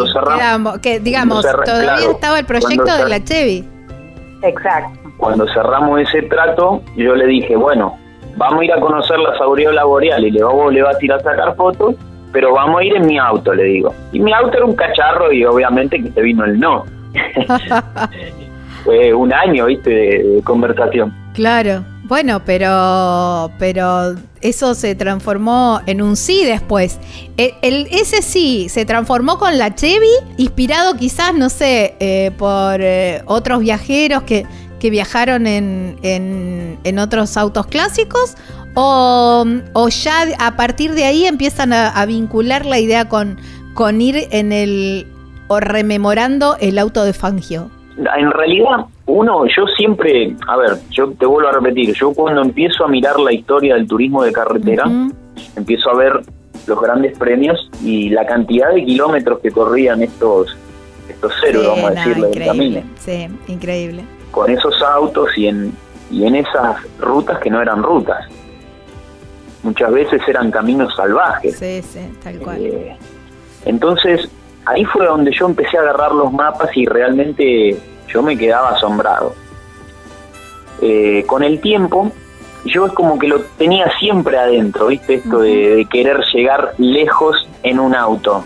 que 0.80 0.98
digamos, 0.98 1.42
todavía 1.42 2.10
estaba 2.10 2.38
el 2.38 2.46
proyecto 2.46 2.96
de 2.96 3.06
la 3.06 3.22
Chevy. 3.22 3.68
Exacto. 4.42 4.98
Cuando 5.18 5.46
cerramos 5.52 6.00
ese 6.00 6.22
trato, 6.22 6.80
yo 6.96 7.14
le 7.14 7.26
dije, 7.26 7.54
bueno, 7.54 7.98
vamos 8.38 8.62
a 8.62 8.64
ir 8.64 8.72
a 8.72 8.80
conocer 8.80 9.18
las 9.18 9.38
aureolas 9.38 9.84
boreales, 9.84 10.30
y 10.30 10.32
le, 10.32 10.42
vamos, 10.42 10.72
le 10.72 10.82
va 10.82 10.92
a 10.92 10.98
tirar 10.98 11.20
a 11.20 11.22
sacar 11.22 11.54
fotos, 11.54 11.96
pero 12.32 12.54
vamos 12.54 12.80
a 12.80 12.84
ir 12.84 12.96
en 12.96 13.06
mi 13.06 13.18
auto, 13.18 13.52
le 13.52 13.64
digo. 13.64 13.94
Y 14.12 14.20
mi 14.20 14.32
auto 14.32 14.56
era 14.56 14.64
un 14.64 14.74
cacharro 14.74 15.30
y 15.30 15.44
obviamente 15.44 16.02
que 16.02 16.10
se 16.12 16.22
vino 16.22 16.46
el 16.46 16.58
no. 16.58 16.86
Fue 18.84 19.12
un 19.12 19.34
año, 19.34 19.66
viste, 19.66 19.90
de 19.90 20.42
conversación. 20.44 21.14
Claro. 21.34 21.84
Bueno, 22.10 22.42
pero, 22.44 23.52
pero 23.60 24.16
eso 24.40 24.74
se 24.74 24.96
transformó 24.96 25.80
en 25.86 26.02
un 26.02 26.16
sí 26.16 26.44
después. 26.44 26.98
E, 27.36 27.54
el, 27.62 27.86
ese 27.92 28.20
sí 28.20 28.68
se 28.68 28.84
transformó 28.84 29.38
con 29.38 29.58
la 29.58 29.76
Chevy, 29.76 30.10
inspirado 30.36 30.96
quizás, 30.96 31.32
no 31.34 31.48
sé, 31.48 31.94
eh, 32.00 32.32
por 32.36 32.80
eh, 32.80 33.22
otros 33.26 33.60
viajeros 33.60 34.24
que, 34.24 34.44
que 34.80 34.90
viajaron 34.90 35.46
en, 35.46 35.98
en, 36.02 36.98
otros 36.98 37.36
autos 37.36 37.68
clásicos, 37.68 38.34
o, 38.74 39.46
o, 39.74 39.88
ya 39.88 40.24
a 40.40 40.56
partir 40.56 40.94
de 40.94 41.04
ahí 41.04 41.26
empiezan 41.26 41.72
a, 41.72 41.90
a 41.90 42.06
vincular 42.06 42.66
la 42.66 42.80
idea 42.80 43.08
con, 43.08 43.38
con 43.74 44.00
ir 44.00 44.26
en 44.32 44.50
el 44.50 45.06
o 45.46 45.60
rememorando 45.60 46.56
el 46.60 46.76
auto 46.80 47.04
de 47.04 47.12
Fangio 47.12 47.70
en 48.16 48.30
realidad, 48.30 48.86
uno, 49.10 49.44
yo 49.46 49.66
siempre, 49.76 50.34
a 50.46 50.56
ver, 50.56 50.70
yo 50.90 51.10
te 51.12 51.26
vuelvo 51.26 51.48
a 51.48 51.52
repetir, 51.52 51.94
yo 51.94 52.12
cuando 52.12 52.42
empiezo 52.42 52.84
a 52.84 52.88
mirar 52.88 53.18
la 53.20 53.32
historia 53.32 53.74
del 53.74 53.86
turismo 53.86 54.22
de 54.22 54.32
carretera, 54.32 54.84
empiezo 55.56 55.90
a 55.90 55.96
ver 55.96 56.20
los 56.66 56.80
grandes 56.80 57.18
premios 57.18 57.70
y 57.82 58.10
la 58.10 58.26
cantidad 58.26 58.72
de 58.72 58.84
kilómetros 58.84 59.40
que 59.40 59.50
corrían 59.50 60.02
estos 60.02 60.56
estos 61.08 61.32
ceros, 61.40 61.66
vamos 61.66 61.84
a 61.84 61.90
decirlo, 61.90 62.28
del 62.28 62.46
camino. 62.46 62.82
Sí, 62.96 63.28
increíble. 63.48 64.04
Con 64.30 64.50
esos 64.50 64.80
autos 64.80 65.36
y 65.36 65.48
en, 65.48 65.72
y 66.10 66.24
en 66.24 66.36
esas 66.36 66.76
rutas 67.00 67.40
que 67.40 67.50
no 67.50 67.60
eran 67.60 67.82
rutas. 67.82 68.26
Muchas 69.62 69.92
veces 69.92 70.22
eran 70.26 70.50
caminos 70.50 70.94
salvajes. 70.94 71.58
Sí, 71.58 71.82
sí, 71.82 72.00
tal 72.22 72.38
cual. 72.38 72.64
Eh, 72.64 72.96
entonces, 73.66 74.30
ahí 74.64 74.84
fue 74.84 75.04
donde 75.04 75.32
yo 75.32 75.46
empecé 75.46 75.76
a 75.76 75.80
agarrar 75.80 76.12
los 76.12 76.32
mapas 76.32 76.74
y 76.76 76.86
realmente 76.86 77.76
yo 78.12 78.22
me 78.22 78.36
quedaba 78.36 78.70
asombrado. 78.70 79.34
Eh, 80.82 81.24
con 81.26 81.42
el 81.42 81.60
tiempo, 81.60 82.10
yo 82.64 82.86
es 82.86 82.92
como 82.92 83.18
que 83.18 83.28
lo 83.28 83.40
tenía 83.58 83.90
siempre 83.98 84.38
adentro, 84.38 84.86
¿viste? 84.88 85.14
Esto 85.14 85.40
de, 85.40 85.86
querer 85.90 86.22
llegar 86.32 86.74
lejos 86.78 87.48
en 87.62 87.80
un 87.80 87.94
auto 87.94 88.44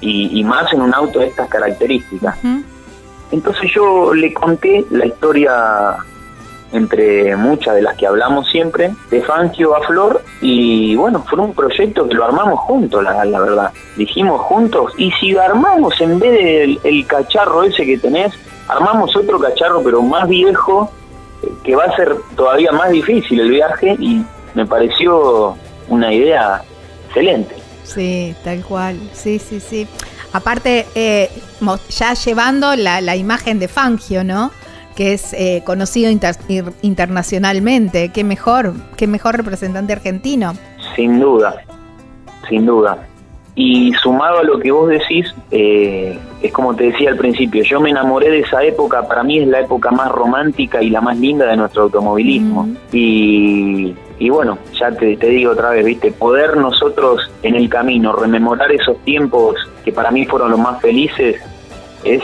y, 0.00 0.42
más 0.44 0.72
en 0.72 0.82
un 0.82 0.94
auto 0.94 1.20
de 1.20 1.28
estas 1.28 1.48
características. 1.48 2.38
Entonces 3.32 3.70
yo 3.74 4.14
le 4.14 4.32
conté 4.32 4.84
la 4.90 5.06
historia 5.06 5.96
entre 6.72 7.36
muchas 7.36 7.74
de 7.74 7.82
las 7.82 7.96
que 7.96 8.06
hablamos 8.06 8.48
siempre, 8.48 8.92
de 9.10 9.22
Fangio 9.22 9.74
a 9.76 9.82
Flor, 9.86 10.22
y 10.40 10.96
bueno, 10.96 11.24
fue 11.28 11.38
un 11.40 11.54
proyecto 11.54 12.08
que 12.08 12.14
lo 12.14 12.24
armamos 12.24 12.58
juntos, 12.60 13.02
la, 13.02 13.24
la 13.24 13.40
verdad. 13.40 13.72
Dijimos 13.96 14.40
juntos, 14.42 14.92
y 14.98 15.10
si 15.12 15.36
armamos 15.36 16.00
en 16.00 16.18
vez 16.18 16.32
del 16.32 16.80
el 16.84 17.06
cacharro 17.06 17.62
ese 17.62 17.86
que 17.86 17.98
tenés, 17.98 18.32
armamos 18.68 19.14
otro 19.16 19.38
cacharro 19.38 19.82
pero 19.82 20.02
más 20.02 20.28
viejo, 20.28 20.90
eh, 21.42 21.52
que 21.64 21.76
va 21.76 21.84
a 21.84 21.96
ser 21.96 22.16
todavía 22.36 22.72
más 22.72 22.90
difícil 22.90 23.40
el 23.40 23.50
viaje, 23.50 23.96
y 23.98 24.24
me 24.54 24.66
pareció 24.66 25.56
una 25.88 26.12
idea 26.12 26.62
excelente. 27.08 27.54
Sí, 27.84 28.34
tal 28.42 28.64
cual, 28.64 28.98
sí, 29.12 29.38
sí, 29.38 29.60
sí. 29.60 29.86
Aparte, 30.32 30.86
eh, 30.94 31.30
ya 31.88 32.14
llevando 32.14 32.74
la, 32.74 33.00
la 33.00 33.16
imagen 33.16 33.58
de 33.58 33.68
Fangio, 33.68 34.24
¿no? 34.24 34.50
que 34.96 35.12
es 35.12 35.34
eh, 35.34 35.62
conocido 35.64 36.10
internacionalmente. 36.82 38.10
Qué 38.12 38.24
mejor, 38.24 38.72
qué 38.96 39.06
mejor 39.06 39.36
representante 39.36 39.92
argentino. 39.92 40.54
Sin 40.96 41.20
duda, 41.20 41.62
sin 42.48 42.66
duda. 42.66 43.06
Y 43.58 43.92
sumado 43.94 44.38
a 44.38 44.42
lo 44.44 44.58
que 44.58 44.70
vos 44.70 44.88
decís, 44.88 45.34
eh, 45.50 46.18
es 46.42 46.52
como 46.52 46.76
te 46.76 46.84
decía 46.84 47.10
al 47.10 47.16
principio, 47.16 47.62
yo 47.64 47.80
me 47.80 47.90
enamoré 47.90 48.30
de 48.30 48.40
esa 48.40 48.62
época, 48.62 49.08
para 49.08 49.22
mí 49.22 49.38
es 49.38 49.48
la 49.48 49.60
época 49.60 49.90
más 49.90 50.12
romántica 50.12 50.82
y 50.82 50.90
la 50.90 51.00
más 51.00 51.18
linda 51.18 51.46
de 51.46 51.56
nuestro 51.56 51.84
automovilismo. 51.84 52.68
y, 52.92 53.94
y, 54.18 54.30
bueno, 54.30 54.58
ya 54.78 54.92
te, 54.92 55.16
te 55.16 55.28
digo 55.28 55.52
otra 55.52 55.70
vez, 55.70 55.84
viste, 55.84 56.12
poder 56.12 56.56
nosotros 56.58 57.30
en 57.42 57.54
el 57.54 57.68
camino 57.68 58.12
rememorar 58.12 58.70
esos 58.72 58.98
tiempos 59.04 59.56
que 59.84 59.92
para 59.92 60.10
mí 60.10 60.26
fueron 60.26 60.50
los 60.50 60.60
más 60.60 60.80
felices, 60.80 61.40
es 62.04 62.22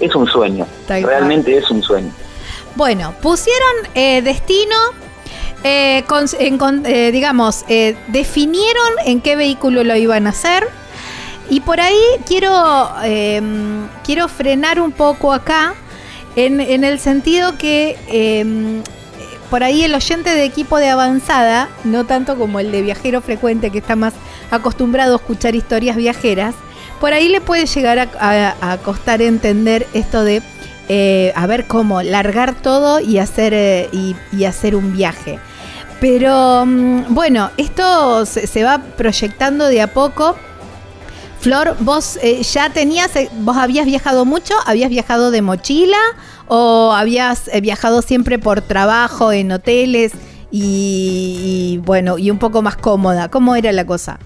es 0.00 0.14
un 0.14 0.26
sueño, 0.26 0.66
realmente 0.88 1.56
es 1.56 1.70
un 1.70 1.82
sueño. 1.82 2.12
Bueno, 2.76 3.14
pusieron 3.20 3.74
eh, 3.94 4.22
destino, 4.22 4.76
eh, 5.64 6.04
eh, 6.38 7.10
digamos, 7.12 7.64
definieron 8.08 8.92
en 9.04 9.20
qué 9.20 9.36
vehículo 9.36 9.84
lo 9.84 9.96
iban 9.96 10.26
a 10.26 10.30
hacer. 10.30 10.68
Y 11.48 11.60
por 11.60 11.80
ahí 11.80 12.00
quiero, 12.26 12.90
em, 13.02 13.88
quiero 14.04 14.28
frenar 14.28 14.80
un 14.80 14.92
poco 14.92 15.32
acá, 15.32 15.74
en, 16.36 16.60
en 16.60 16.84
el 16.84 17.00
sentido 17.00 17.58
que 17.58 17.98
em, 18.06 18.82
por 19.50 19.64
ahí 19.64 19.82
el 19.82 19.94
oyente 19.94 20.30
de 20.30 20.44
equipo 20.44 20.78
de 20.78 20.88
avanzada, 20.88 21.68
no 21.82 22.06
tanto 22.06 22.38
como 22.38 22.60
el 22.60 22.70
de 22.70 22.82
viajero 22.82 23.20
frecuente 23.20 23.70
que 23.70 23.78
está 23.78 23.96
más 23.96 24.14
acostumbrado 24.52 25.14
a 25.14 25.16
escuchar 25.16 25.56
historias 25.56 25.96
viajeras, 25.96 26.54
por 27.00 27.12
ahí 27.12 27.28
le 27.28 27.40
puede 27.40 27.66
llegar 27.66 27.98
a, 27.98 28.78
costar 28.84 29.22
entender 29.22 29.86
esto 29.92 30.22
de, 30.22 30.42
eh, 30.88 31.32
a 31.34 31.46
ver 31.46 31.66
cómo, 31.66 32.02
largar 32.02 32.54
todo 32.54 33.00
y 33.00 33.18
hacer, 33.18 33.54
eh, 33.54 33.88
y, 33.92 34.44
hacer 34.44 34.76
un 34.76 34.92
viaje. 34.92 35.40
Pero 36.00 36.64
mm, 36.66 37.14
bueno, 37.14 37.50
esto 37.56 38.24
se, 38.26 38.64
va 38.64 38.78
proyectando 38.96 39.66
de 39.66 39.82
a 39.82 39.92
poco. 39.92 40.34
Flor, 41.40 41.76
vos 41.80 42.18
eh, 42.22 42.42
ya 42.42 42.70
tenías, 42.70 43.12
vos 43.40 43.56
habías 43.56 43.86
viajado 43.86 44.24
mucho, 44.24 44.54
habías 44.66 44.90
viajado 44.90 45.30
de 45.30 45.40
mochila 45.40 45.98
o 46.48 46.92
habías 46.92 47.50
viajado 47.62 48.02
siempre 48.02 48.38
por 48.38 48.60
trabajo 48.60 49.32
en 49.32 49.52
hoteles 49.52 50.12
y, 50.50 51.76
y, 51.76 51.78
bueno, 51.78 52.18
y 52.18 52.30
un 52.30 52.38
poco 52.38 52.60
más 52.60 52.76
cómoda. 52.76 53.30
¿Cómo 53.30 53.56
era 53.56 53.72
la 53.72 53.86
cosa? 53.86 54.18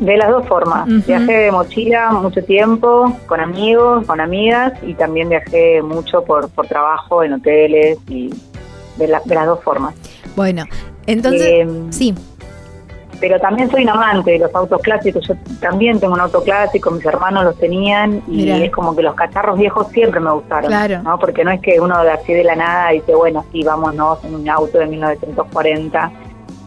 De 0.00 0.16
las 0.16 0.30
dos 0.30 0.46
formas. 0.48 0.88
Viajé 1.06 1.32
de 1.32 1.52
mochila 1.52 2.10
mucho 2.10 2.42
tiempo, 2.42 3.18
con 3.26 3.38
amigos, 3.38 4.06
con 4.06 4.18
amigas, 4.18 4.72
y 4.82 4.94
también 4.94 5.28
viajé 5.28 5.82
mucho 5.82 6.24
por, 6.24 6.48
por 6.48 6.66
trabajo 6.66 7.22
en 7.22 7.34
hoteles 7.34 7.98
y 8.08 8.30
de, 9.06 9.18
de 9.24 9.34
las 9.34 9.46
dos 9.46 9.62
formas. 9.62 9.94
Bueno, 10.36 10.64
entonces, 11.06 11.42
eh, 11.42 11.68
sí. 11.90 12.14
Pero 13.20 13.38
también 13.38 13.70
soy 13.70 13.82
un 13.82 13.90
amante 13.90 14.30
de 14.30 14.38
los 14.38 14.54
autos 14.54 14.80
clásicos. 14.80 15.26
Yo 15.28 15.34
también 15.60 16.00
tengo 16.00 16.14
un 16.14 16.20
auto 16.20 16.42
clásico, 16.42 16.90
mis 16.90 17.04
hermanos 17.04 17.44
los 17.44 17.58
tenían, 17.58 18.22
y 18.26 18.48
es 18.48 18.70
como 18.70 18.96
que 18.96 19.02
los 19.02 19.14
cacharros 19.14 19.58
viejos 19.58 19.88
siempre 19.88 20.20
me 20.20 20.30
gustaron. 20.32 20.68
Claro. 20.68 21.02
¿no? 21.02 21.18
Porque 21.18 21.44
no 21.44 21.50
es 21.50 21.60
que 21.60 21.78
uno 21.80 22.02
de 22.02 22.12
así 22.12 22.32
de 22.32 22.44
la 22.44 22.56
nada 22.56 22.90
dice, 22.90 23.14
bueno, 23.14 23.44
sí, 23.52 23.62
vámonos 23.62 24.24
en 24.24 24.36
un 24.36 24.48
auto 24.48 24.78
de 24.78 24.86
1940 24.86 26.12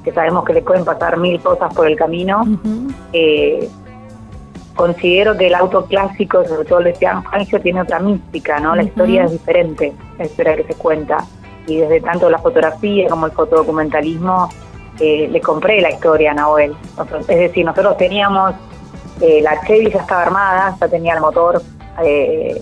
que 0.04 0.12
sabemos 0.12 0.44
que 0.44 0.54
le 0.54 0.62
pueden 0.62 0.86
pasar 0.86 1.18
mil 1.18 1.40
cosas 1.42 1.74
por 1.74 1.88
el 1.88 1.96
camino. 1.96 2.44
Eh, 3.13 3.68
considero 4.75 5.36
que 5.38 5.48
el 5.48 5.56
auto 5.56 5.86
clásico, 5.86 6.46
sobre 6.46 6.68
todo 6.68 6.80
el 6.80 6.86
de 6.86 6.94
Fangio, 7.32 7.62
tiene 7.62 7.82
otra 7.82 8.00
mística, 8.00 8.60
¿no? 8.60 8.75
La 8.75 8.84
historia 8.84 9.24
es 9.25 9.32
diferente, 9.32 9.94
la 10.18 10.25
historia 10.25 10.58
que 10.58 10.63
se 10.66 10.75
cuenta. 10.75 11.25
Y 11.67 11.77
desde 11.77 12.01
tanto 12.01 12.29
la 12.29 12.39
fotografía 12.39 13.08
como 13.10 13.25
el 13.25 13.32
fotodocumentalismo 13.32 14.50
eh, 15.00 15.27
le 15.32 15.41
compré 15.41 15.82
la 15.82 15.91
historia 15.91 16.32
a 16.32 16.34
Nahuel. 16.36 16.75
es 17.20 17.27
decir, 17.27 17.65
nosotros 17.65 17.98
teníamos, 17.98 18.53
eh, 19.22 19.41
la 19.41 19.60
Chevy 19.65 19.91
ya 19.91 20.00
estaba 20.00 20.24
armada, 20.24 20.75
ya 20.79 20.88
tenía 20.88 21.15
el 21.15 21.22
motor 21.22 21.62
eh, 22.03 22.62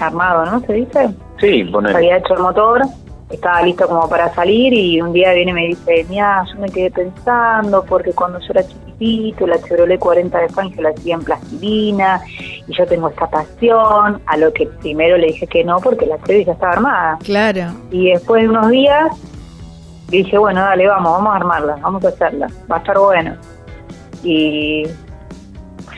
armado, 0.00 0.46
¿no? 0.46 0.60
¿Se 0.60 0.72
dice? 0.72 1.10
Sí, 1.38 1.64
poner. 1.64 1.96
Había 1.96 2.18
hecho 2.18 2.34
el 2.34 2.40
motor, 2.40 2.82
estaba 3.30 3.62
listo 3.62 3.86
como 3.88 4.08
para 4.08 4.32
salir 4.34 4.72
y 4.72 5.00
un 5.00 5.12
día 5.12 5.32
viene 5.32 5.50
y 5.50 5.54
me 5.54 5.66
dice, 5.68 6.06
mira, 6.08 6.44
yo 6.52 6.60
me 6.60 6.68
quedé 6.68 6.90
pensando 6.90 7.84
porque 7.84 8.12
cuando 8.12 8.38
yo 8.40 8.46
era 8.50 8.66
chiquitito, 8.66 9.46
la 9.46 9.60
Chevrolet 9.62 9.98
40 9.98 10.38
de 10.38 10.48
Fangio 10.50 10.82
la 10.82 10.90
hacía 10.90 11.14
en 11.14 11.22
plastilina 11.22 12.20
y 12.66 12.74
yo 12.74 12.86
tengo 12.86 13.08
esta 13.08 13.28
pasión, 13.28 14.20
a 14.26 14.36
lo 14.36 14.52
que 14.52 14.66
primero 14.66 15.16
le 15.16 15.28
dije 15.28 15.46
que 15.46 15.64
no 15.64 15.78
porque 15.80 16.06
la 16.06 16.20
Chevy 16.22 16.44
ya 16.44 16.52
estaba 16.52 16.72
armada. 16.72 17.18
Claro. 17.24 17.72
Y 17.90 18.10
después 18.10 18.42
de 18.42 18.48
unos 18.48 18.70
días 18.70 19.10
dije, 20.08 20.38
bueno, 20.38 20.60
dale, 20.60 20.86
vamos, 20.86 21.12
vamos 21.12 21.32
a 21.32 21.36
armarla, 21.36 21.76
vamos 21.80 22.04
a 22.04 22.08
hacerla, 22.08 22.48
va 22.70 22.76
a 22.76 22.78
estar 22.78 22.98
bueno. 22.98 23.36
Y, 24.22 24.84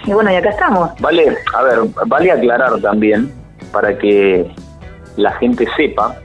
y 0.04 0.12
bueno, 0.12 0.33
y 0.33 0.37
acá 0.37 0.50
estamos. 0.50 0.90
Vale, 1.00 1.37
a 1.54 1.62
ver, 1.62 1.78
vale 2.06 2.33
aclarar 2.33 2.80
también 2.80 3.33
para 3.73 3.97
que 3.99 4.49
la 5.16 5.33
gente 5.33 5.66
sepa 5.76 6.16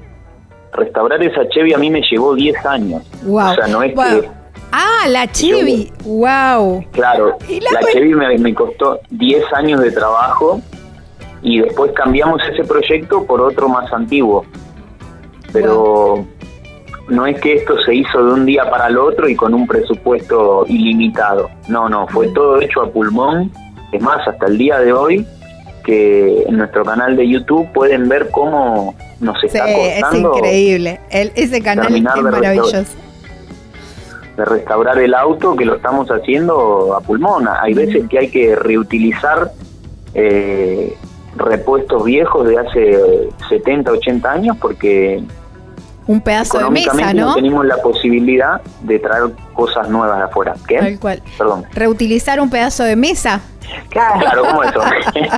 restaurar 0.73 1.21
esa 1.23 1.47
Chevy 1.49 1.73
a 1.73 1.77
mí 1.77 1.89
me 1.89 2.01
llevó 2.09 2.35
10 2.35 2.65
años. 2.65 3.03
Wow. 3.23 3.51
O 3.51 3.55
sea, 3.55 3.67
no 3.67 3.83
es 3.83 3.93
que... 3.93 4.29
Ah, 4.71 5.07
la 5.09 5.29
Chevy, 5.29 5.91
wow. 6.05 6.83
Claro, 6.91 7.37
la, 7.49 7.91
Chevy 7.91 8.13
me, 8.13 8.53
costó 8.53 8.99
10 9.09 9.43
años 9.53 9.81
de 9.81 9.91
trabajo 9.91 10.61
y 11.41 11.59
después 11.59 11.91
cambiamos 11.91 12.41
ese 12.49 12.63
proyecto 12.63 13.25
por 13.25 13.41
otro 13.41 13.67
más 13.67 13.91
antiguo. 13.91 14.45
Pero 15.51 16.25
no 17.09 17.25
es 17.25 17.39
que 17.41 17.55
esto 17.55 17.81
se 17.83 17.95
hizo 17.95 18.23
de 18.23 18.33
un 18.33 18.45
día 18.45 18.69
para 18.69 18.87
el 18.87 18.97
otro 18.97 19.27
y 19.27 19.35
con 19.35 19.53
un 19.53 19.67
presupuesto 19.67 20.65
ilimitado. 20.67 21.49
No, 21.67 21.89
no, 21.89 22.07
fue 22.07 22.29
todo 22.29 22.61
hecho 22.61 22.81
a 22.81 22.89
pulmón. 22.89 23.51
Es 23.91 24.01
más, 24.01 24.25
hasta 24.25 24.45
el 24.45 24.57
día 24.57 24.79
de 24.79 24.93
hoy 24.93 25.27
que 25.83 26.43
en 26.43 26.57
nuestro 26.57 26.85
canal 26.85 27.17
de 27.17 27.27
YouTube 27.27 27.67
pueden 27.73 28.07
ver 28.07 28.29
cómo 28.31 28.95
nos 29.21 29.41
está 29.43 29.65
sí, 29.65 29.73
Es 29.75 30.13
increíble. 30.13 30.99
ese 31.09 31.61
canal 31.61 31.95
es 31.95 32.03
maravilloso. 32.03 32.83
de 34.37 34.45
restaurar 34.45 34.97
el 34.97 35.13
auto 35.13 35.55
que 35.55 35.65
lo 35.65 35.75
estamos 35.75 36.09
haciendo 36.09 36.95
a 36.95 37.01
pulmón. 37.01 37.47
Hay 37.47 37.73
veces 37.73 38.07
que 38.09 38.19
hay 38.19 38.29
que 38.29 38.55
reutilizar 38.55 39.51
eh, 40.13 40.93
repuestos 41.35 42.03
viejos 42.03 42.47
de 42.47 42.57
hace 42.57 43.29
70, 43.49 43.91
80 43.91 44.31
años 44.31 44.57
porque 44.59 45.23
un 46.07 46.19
pedazo 46.19 46.57
de 46.59 46.69
mesa, 46.71 47.13
¿no? 47.13 47.27
no 47.27 47.35
tenemos 47.35 47.65
la 47.65 47.77
posibilidad 47.77 48.61
de 48.81 48.99
traer 48.99 49.31
cosas 49.51 49.89
nuevas 49.89 50.17
de 50.17 50.23
afuera. 50.25 50.53
¿Qué? 50.67 50.77
Tal 50.77 50.99
cual. 50.99 51.23
Perdón. 51.37 51.65
Reutilizar 51.73 52.39
un 52.39 52.49
pedazo 52.49 52.83
de 52.83 52.95
mesa. 52.95 53.41
Claro, 53.89 54.43
como 54.45 54.63
eso. 54.63 54.79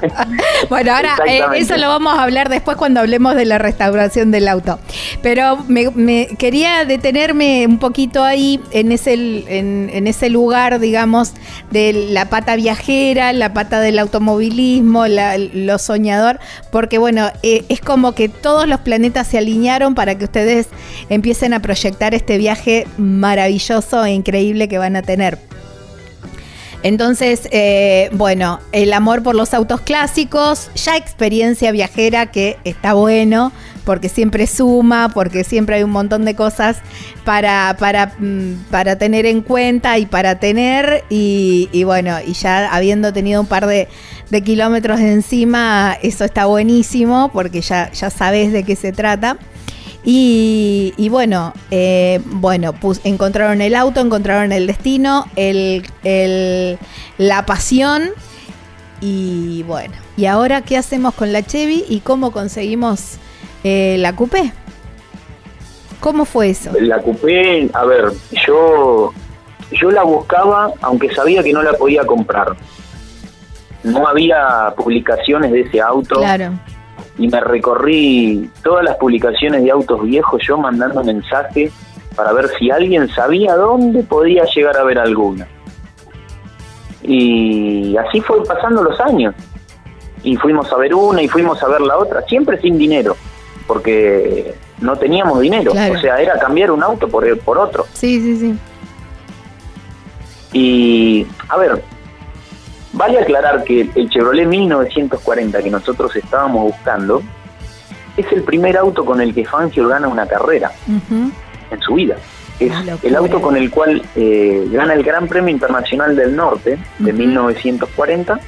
bueno, 0.69 0.93
ahora 0.93 1.17
eh, 1.27 1.41
eso 1.55 1.77
lo 1.77 1.87
vamos 1.87 2.17
a 2.17 2.23
hablar 2.23 2.49
después 2.49 2.77
cuando 2.77 2.99
hablemos 2.99 3.35
de 3.35 3.45
la 3.45 3.57
restauración 3.57 4.31
del 4.31 4.47
auto. 4.47 4.79
Pero 5.21 5.57
me, 5.67 6.27
quería 6.37 6.85
detenerme 6.85 7.65
un 7.67 7.79
poquito 7.79 8.23
ahí 8.23 8.59
en 8.71 8.91
ese, 8.91 9.13
en, 9.13 10.07
ese 10.07 10.29
lugar, 10.29 10.79
digamos, 10.79 11.33
de 11.71 11.93
la 12.11 12.29
pata 12.29 12.55
viajera, 12.55 13.33
la 13.33 13.53
pata 13.53 13.79
del 13.79 13.97
automovilismo, 13.97 15.05
lo 15.07 15.77
soñador, 15.79 16.39
porque 16.71 16.97
bueno, 16.97 17.31
eh, 17.41 17.65
es 17.69 17.81
como 17.81 18.13
que 18.13 18.29
todos 18.29 18.67
los 18.67 18.81
planetas 18.81 19.27
se 19.27 19.39
alinearon 19.39 19.95
para 19.95 20.15
que 20.15 20.25
ustedes 20.25 20.69
empiecen 21.09 21.53
a 21.53 21.59
proyectar 21.59 22.13
este 22.13 22.37
viaje 22.37 22.87
maravilloso 22.97 24.02
increíble 24.11 24.67
que 24.67 24.77
van 24.77 24.95
a 24.95 25.01
tener. 25.01 25.39
Entonces, 26.83 27.47
eh, 27.51 28.09
bueno, 28.11 28.59
el 28.73 28.91
amor 28.91 29.23
por 29.23 29.35
los 29.35 29.53
autos 29.53 29.79
clásicos, 29.79 30.69
ya 30.75 30.97
experiencia 30.97 31.71
viajera 31.71 32.25
que 32.25 32.57
está 32.65 32.93
bueno, 32.93 33.53
porque 33.85 34.09
siempre 34.09 34.47
suma, 34.47 35.09
porque 35.13 35.45
siempre 35.45 35.77
hay 35.77 35.83
un 35.83 35.91
montón 35.91 36.25
de 36.25 36.35
cosas 36.35 36.77
para, 37.23 37.77
para, 37.79 38.13
mm, 38.19 38.65
para 38.69 38.97
tener 38.97 39.25
en 39.25 39.41
cuenta 39.41 39.97
y 39.97 40.05
para 40.05 40.39
tener. 40.39 41.05
Y, 41.09 41.83
bueno, 41.85 42.17
y 42.25 42.33
ya 42.33 42.73
habiendo 42.73 43.13
tenido 43.13 43.39
un 43.39 43.47
par 43.47 43.65
de, 43.65 43.87
kilómetros 44.43 44.99
encima, 44.99 45.95
eso 46.01 46.25
está 46.25 46.47
buenísimo, 46.47 47.29
porque 47.31 47.61
ya, 47.61 47.91
ya 47.91 48.09
sabes 48.09 48.51
de 48.51 48.63
qué 48.63 48.75
se 48.75 48.91
trata. 48.91 49.37
Y, 50.05 51.07
bueno, 51.09 51.53
eh, 51.71 52.19
bueno, 52.25 52.73
pues 52.73 52.99
encontraron 53.05 53.61
el 53.61 53.73
auto, 53.75 54.01
encontraron 54.01 54.51
el 54.51 54.67
destino, 54.67 55.25
el, 55.35 55.87
la 57.17 57.45
pasión. 57.45 58.09
Y 58.99 59.63
bueno, 59.63 59.93
¿y 60.17 60.25
ahora 60.25 60.61
qué 60.61 60.77
hacemos 60.77 61.13
con 61.13 61.33
la 61.33 61.43
Chevy 61.43 61.85
y 61.89 61.99
cómo 61.99 62.31
conseguimos 62.31 63.17
eh, 63.63 63.97
la 63.99 64.15
coupé? 64.15 64.51
¿Cómo 65.99 66.25
fue 66.25 66.49
eso? 66.49 66.71
La 66.79 67.01
coupé, 67.01 67.69
a 67.73 67.85
ver, 67.85 68.11
yo, 68.45 69.13
yo 69.71 69.91
la 69.91 70.03
buscaba 70.03 70.71
aunque 70.81 71.13
sabía 71.13 71.43
que 71.43 71.53
no 71.53 71.61
la 71.63 71.73
podía 71.73 72.05
comprar. 72.05 72.55
No 73.83 74.07
había 74.07 74.73
publicaciones 74.77 75.51
de 75.51 75.61
ese 75.61 75.81
auto. 75.81 76.19
Claro 76.19 76.53
y 77.17 77.27
me 77.27 77.39
recorrí 77.39 78.49
todas 78.63 78.83
las 78.83 78.97
publicaciones 78.97 79.63
de 79.63 79.71
autos 79.71 80.03
viejos 80.03 80.41
yo 80.47 80.57
mandando 80.57 81.03
mensajes 81.03 81.71
para 82.15 82.33
ver 82.33 82.49
si 82.57 82.71
alguien 82.71 83.09
sabía 83.09 83.55
dónde 83.55 84.03
podía 84.03 84.43
llegar 84.45 84.77
a 84.77 84.83
ver 84.83 84.99
alguna. 84.99 85.47
Y 87.03 87.95
así 87.97 88.21
fue 88.21 88.43
pasando 88.43 88.83
los 88.83 88.99
años. 88.99 89.35
Y 90.23 90.37
fuimos 90.37 90.71
a 90.71 90.77
ver 90.77 90.95
una 90.95 91.21
y 91.21 91.27
fuimos 91.27 91.61
a 91.61 91.67
ver 91.67 91.81
la 91.81 91.97
otra, 91.97 92.21
siempre 92.21 92.59
sin 92.61 92.77
dinero, 92.77 93.17
porque 93.67 94.55
no 94.79 94.95
teníamos 94.95 95.41
dinero. 95.41 95.71
O 95.71 95.99
sea, 95.99 96.21
era 96.21 96.39
cambiar 96.39 96.71
un 96.71 96.81
auto 96.81 97.07
por, 97.07 97.37
por 97.39 97.57
otro. 97.57 97.85
Sí, 97.93 98.21
sí, 98.21 98.37
sí. 98.37 98.57
Y, 100.53 101.27
a 101.49 101.57
ver, 101.57 101.83
Vale 102.93 103.19
aclarar 103.19 103.63
que 103.63 103.89
el 103.95 104.09
Chevrolet 104.09 104.47
1940 104.47 105.61
que 105.63 105.69
nosotros 105.71 106.15
estábamos 106.15 106.63
buscando 106.63 107.23
es 108.15 108.31
el 108.31 108.43
primer 108.43 108.77
auto 108.77 109.03
con 109.03 109.19
el 109.19 109.33
que 109.33 109.45
Fangio 109.45 109.87
gana 109.87 110.07
una 110.07 110.27
carrera 110.27 110.71
en 110.87 111.81
su 111.81 111.95
vida. 111.95 112.17
Es 112.59 112.71
el 113.01 113.15
auto 113.15 113.41
con 113.41 113.57
el 113.57 113.71
cual 113.71 114.03
eh, 114.15 114.67
gana 114.71 114.93
el 114.93 115.03
Gran 115.03 115.27
Premio 115.27 115.49
Internacional 115.49 116.15
del 116.15 116.35
Norte 116.35 116.77
de 116.99 117.13
1940 117.13 118.39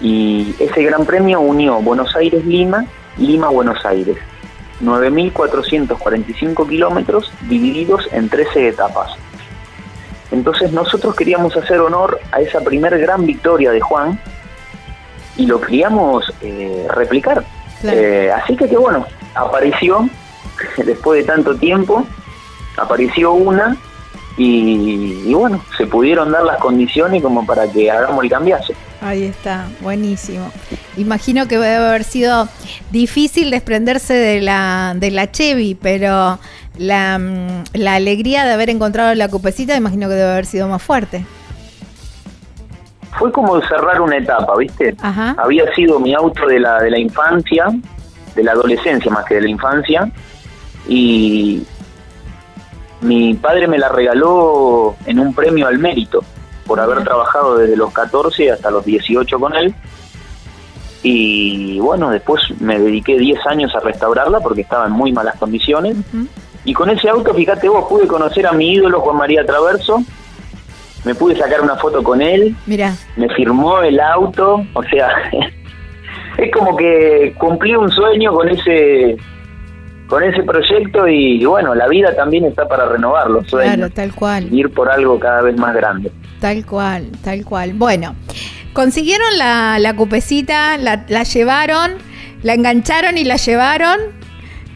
y 0.00 0.54
ese 0.58 0.82
Gran 0.82 1.04
Premio 1.04 1.40
unió 1.40 1.80
Buenos 1.82 2.16
Aires-Lima, 2.16 2.86
Lima-Buenos 3.18 3.84
Aires. 3.84 4.16
9.445 4.82 6.68
kilómetros 6.68 7.30
divididos 7.48 8.08
en 8.12 8.28
13 8.28 8.68
etapas. 8.68 9.12
Entonces 10.30 10.72
nosotros 10.72 11.14
queríamos 11.14 11.56
hacer 11.56 11.80
honor 11.80 12.18
a 12.32 12.40
esa 12.40 12.60
primer 12.60 12.98
gran 12.98 13.24
victoria 13.26 13.70
de 13.70 13.80
Juan 13.80 14.20
y 15.36 15.46
lo 15.46 15.60
queríamos 15.60 16.32
eh, 16.42 16.86
replicar. 16.94 17.44
Eh, 17.84 18.32
así 18.34 18.56
que 18.56 18.68
que 18.68 18.76
bueno, 18.76 19.06
apareció 19.34 20.08
después 20.84 21.20
de 21.20 21.32
tanto 21.32 21.56
tiempo, 21.56 22.04
apareció 22.76 23.32
una 23.32 23.76
y, 24.38 25.32
bueno, 25.32 25.64
se 25.78 25.86
pudieron 25.86 26.30
dar 26.30 26.44
las 26.44 26.58
condiciones 26.58 27.22
como 27.22 27.46
para 27.46 27.70
que 27.70 27.90
hagamos 27.90 28.22
el 28.22 28.30
cambiazo. 28.30 28.74
Ahí 29.00 29.24
está, 29.24 29.66
buenísimo. 29.80 30.50
Imagino 30.98 31.48
que 31.48 31.56
debe 31.56 31.76
haber 31.76 32.04
sido 32.04 32.48
difícil 32.90 33.50
desprenderse 33.50 34.12
de 34.12 34.42
la, 34.42 34.94
de 34.94 35.10
la 35.10 35.30
Chevy, 35.30 35.74
pero 35.74 36.38
la, 36.78 37.18
mm, 37.18 37.64
la 37.74 37.94
alegría 37.94 38.44
de 38.44 38.52
haber 38.52 38.70
encontrado 38.70 39.14
la 39.14 39.28
cupecita, 39.28 39.76
imagino 39.76 40.08
que 40.08 40.14
debe 40.14 40.30
haber 40.32 40.46
sido 40.46 40.68
más 40.68 40.82
fuerte. 40.82 41.24
Fue 43.18 43.32
como 43.32 43.60
cerrar 43.62 44.00
una 44.00 44.18
etapa, 44.18 44.54
¿viste? 44.56 44.94
Había 45.38 45.72
sido 45.74 45.98
mi 45.98 46.14
auto 46.14 46.46
de 46.46 46.60
la, 46.60 46.82
de 46.82 46.90
la 46.90 46.98
infancia, 46.98 47.66
de 48.34 48.42
la 48.42 48.52
adolescencia 48.52 49.10
más 49.10 49.24
que 49.24 49.36
de 49.36 49.40
la 49.42 49.48
infancia, 49.48 50.10
y 50.86 51.62
mi 53.00 53.34
padre 53.34 53.68
me 53.68 53.78
la 53.78 53.88
regaló 53.88 54.96
en 55.06 55.18
un 55.18 55.34
premio 55.34 55.66
al 55.66 55.78
mérito 55.78 56.22
por 56.66 56.80
haber 56.80 57.04
trabajado 57.04 57.56
desde 57.56 57.76
los 57.76 57.92
14 57.92 58.50
hasta 58.50 58.70
los 58.70 58.84
18 58.84 59.38
con 59.38 59.54
él. 59.54 59.74
Y 61.02 61.78
bueno, 61.78 62.10
después 62.10 62.42
me 62.60 62.78
dediqué 62.78 63.16
10 63.16 63.46
años 63.46 63.74
a 63.76 63.80
restaurarla 63.80 64.40
porque 64.40 64.62
estaba 64.62 64.86
en 64.86 64.92
muy 64.92 65.12
malas 65.12 65.36
condiciones. 65.36 65.96
Y 66.66 66.74
con 66.74 66.90
ese 66.90 67.08
auto, 67.08 67.32
fíjate 67.32 67.68
vos, 67.68 67.86
pude 67.88 68.06
conocer 68.08 68.46
a 68.46 68.52
mi 68.52 68.72
ídolo 68.72 69.00
Juan 69.00 69.16
María 69.16 69.46
Traverso, 69.46 70.02
me 71.04 71.14
pude 71.14 71.36
sacar 71.36 71.60
una 71.60 71.76
foto 71.76 72.02
con 72.02 72.20
él, 72.20 72.56
Mira. 72.66 72.92
me 73.16 73.28
firmó 73.30 73.80
el 73.82 74.00
auto, 74.00 74.66
o 74.74 74.82
sea, 74.82 75.08
es 76.36 76.52
como 76.52 76.76
que 76.76 77.34
cumplí 77.38 77.76
un 77.76 77.88
sueño 77.90 78.32
con 78.34 78.48
ese 78.48 79.16
con 80.08 80.22
ese 80.22 80.42
proyecto 80.42 81.08
y, 81.08 81.44
bueno, 81.44 81.74
la 81.74 81.88
vida 81.88 82.14
también 82.14 82.44
está 82.44 82.68
para 82.68 82.88
renovar 82.88 83.28
los 83.28 83.46
sueños. 83.48 83.74
Claro, 83.74 83.92
tal 83.92 84.14
cual. 84.14 84.54
Ir 84.54 84.70
por 84.70 84.88
algo 84.88 85.18
cada 85.18 85.42
vez 85.42 85.56
más 85.56 85.74
grande. 85.74 86.12
Tal 86.40 86.64
cual, 86.64 87.10
tal 87.24 87.44
cual. 87.44 87.72
Bueno, 87.74 88.14
consiguieron 88.72 89.36
la, 89.36 89.80
la 89.80 89.96
cupecita, 89.96 90.78
la, 90.78 91.04
la 91.08 91.24
llevaron, 91.24 91.94
la 92.42 92.54
engancharon 92.54 93.18
y 93.18 93.24
la 93.24 93.34
llevaron. 93.36 93.98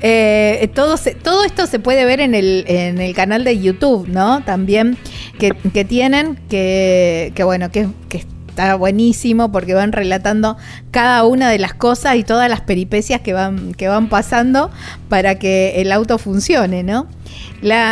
Eh, 0.02 0.70
todo, 0.74 0.96
todo 1.22 1.44
esto 1.44 1.66
se 1.66 1.78
puede 1.78 2.04
ver 2.04 2.20
en 2.20 2.34
el, 2.34 2.64
en 2.66 3.00
el 3.00 3.14
canal 3.14 3.44
de 3.44 3.58
YouTube, 3.58 4.08
¿no? 4.08 4.42
También 4.44 4.96
que, 5.38 5.52
que 5.72 5.84
tienen, 5.84 6.36
que, 6.48 7.32
que 7.34 7.44
bueno, 7.44 7.70
que, 7.70 7.88
que 8.08 8.24
está 8.48 8.74
buenísimo 8.74 9.52
porque 9.52 9.74
van 9.74 9.92
relatando 9.92 10.56
cada 10.90 11.24
una 11.24 11.50
de 11.50 11.58
las 11.58 11.74
cosas 11.74 12.16
y 12.16 12.24
todas 12.24 12.48
las 12.50 12.60
peripecias 12.60 13.20
que 13.20 13.32
van, 13.32 13.74
que 13.74 13.88
van 13.88 14.08
pasando 14.08 14.70
para 15.08 15.38
que 15.38 15.80
el 15.80 15.92
auto 15.92 16.18
funcione, 16.18 16.82
¿no? 16.82 17.06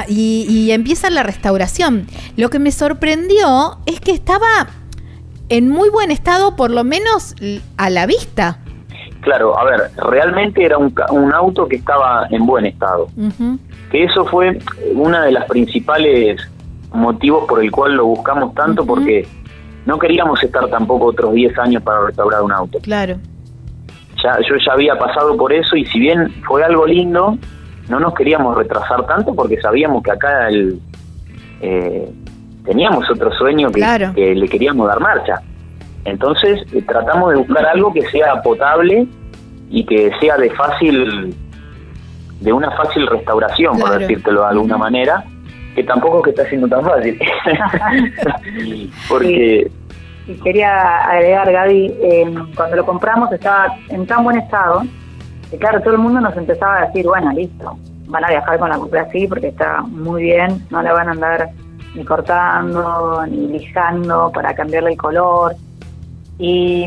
Y, 0.09 0.47
y 0.49 0.73
empieza 0.73 1.11
la 1.11 1.23
restauración. 1.23 2.07
Lo 2.37 2.51
que 2.51 2.59
me 2.59 2.73
sorprendió 2.73 3.79
es 3.87 4.01
que 4.01 4.13
estaba 4.13 4.69
en 5.49 5.69
muy 5.69 5.89
buen 5.91 6.11
estado, 6.11 6.57
por 6.57 6.71
lo 6.71 6.85
menos 6.85 7.35
a 7.77 7.91
la 7.91 8.07
vista. 8.07 8.59
Claro, 9.29 9.59
a 9.59 9.65
ver, 9.65 9.91
realmente 10.07 10.65
era 10.65 10.79
un, 10.79 10.95
un 11.11 11.35
auto 11.35 11.69
que 11.69 11.77
estaba 11.77 12.27
en 12.31 12.47
buen 12.47 12.65
estado. 12.65 13.09
Que 13.91 14.05
eso 14.05 14.25
fue 14.25 14.59
una 14.95 15.25
de 15.25 15.33
las 15.33 15.45
principales 15.45 16.41
motivos 16.95 17.45
por 17.47 17.63
el 17.63 17.71
cual 17.71 17.97
lo 17.97 18.07
buscamos 18.07 18.55
tanto, 18.55 18.87
porque 18.87 19.29
no 19.85 19.99
queríamos 19.99 20.43
estar 20.43 20.67
tampoco 20.69 21.09
otros 21.09 21.35
10 21.35 21.59
años 21.59 21.83
para 21.83 22.07
restaurar 22.07 22.41
un 22.41 22.53
auto. 22.53 22.79
Claro. 22.81 23.17
Ya, 24.25 24.39
yo 24.49 24.57
ya 24.65 24.73
había 24.73 24.97
pasado 24.97 25.37
por 25.37 25.53
eso 25.53 25.77
y 25.77 25.85
si 25.85 26.01
bien 26.01 26.33
fue 26.47 26.65
algo 26.65 26.87
lindo, 26.87 27.37
no 27.91 28.01
nos 28.01 28.15
queríamos 28.15 28.57
retrasar 28.57 29.05
tanto 29.05 29.35
porque 29.35 29.61
sabíamos 29.61 30.03
que 30.03 30.11
acá 30.11 30.49
el, 30.49 30.81
eh, 31.61 32.11
teníamos 32.65 33.05
otro 33.11 33.31
sueño 33.33 33.71
que, 33.71 33.85
que, 34.15 34.35
le 34.35 34.49
queríamos 34.49 34.89
dar 34.89 35.01
marcha. 35.01 35.43
Entonces 36.07 36.61
eh, 36.73 36.81
tratamos 36.81 37.33
de 37.33 37.37
buscar 37.37 37.67
algo 37.67 37.93
que 37.93 38.01
sea 38.09 38.41
potable 38.41 39.07
y 39.71 39.85
que 39.85 40.11
sea 40.21 40.37
de 40.37 40.51
fácil, 40.51 41.37
de 42.41 42.53
una 42.53 42.71
fácil 42.73 43.07
restauración, 43.07 43.79
por 43.79 43.99
decírtelo 43.99 44.43
de 44.43 44.49
alguna 44.49 44.79
manera, 44.79 45.25
que 45.75 45.85
tampoco 45.85 46.19
es 46.19 46.25
que 46.25 46.31
está 46.31 46.49
siendo 46.49 46.69
tan 46.69 46.85
fácil. 46.85 47.19
Porque... 49.09 49.71
Y 50.27 50.35
quería 50.43 50.99
agregar, 51.05 51.51
Gaby, 51.51 51.95
eh, 52.03 52.35
cuando 52.55 52.77
lo 52.77 52.85
compramos 52.85 53.33
estaba 53.33 53.75
en 53.89 54.07
tan 54.07 54.25
buen 54.25 54.37
estado 54.37 54.83
que, 55.51 55.57
claro, 55.57 55.81
todo 55.81 55.95
el 55.95 56.01
mundo 56.01 56.21
nos 56.21 56.37
empezaba 56.37 56.77
a 56.77 56.87
decir, 56.87 57.07
bueno, 57.07 57.33
listo, 57.33 57.79
van 58.09 58.25
a 58.25 58.29
viajar 58.29 58.59
con 58.59 58.69
la 58.69 58.79
cupla 58.79 59.03
así 59.03 59.27
porque 59.27 59.49
está 59.49 59.81
muy 59.83 60.25
bien, 60.25 60.67
no 60.71 60.83
la 60.83 60.93
van 60.93 61.09
a 61.09 61.13
andar 61.13 61.49
ni 61.95 62.05
cortando, 62.05 63.25
ni 63.27 63.59
lijando 63.59 64.31
para 64.33 64.55
cambiarle 64.55 64.91
el 64.91 64.97
color. 64.99 65.55
Y 66.39 66.87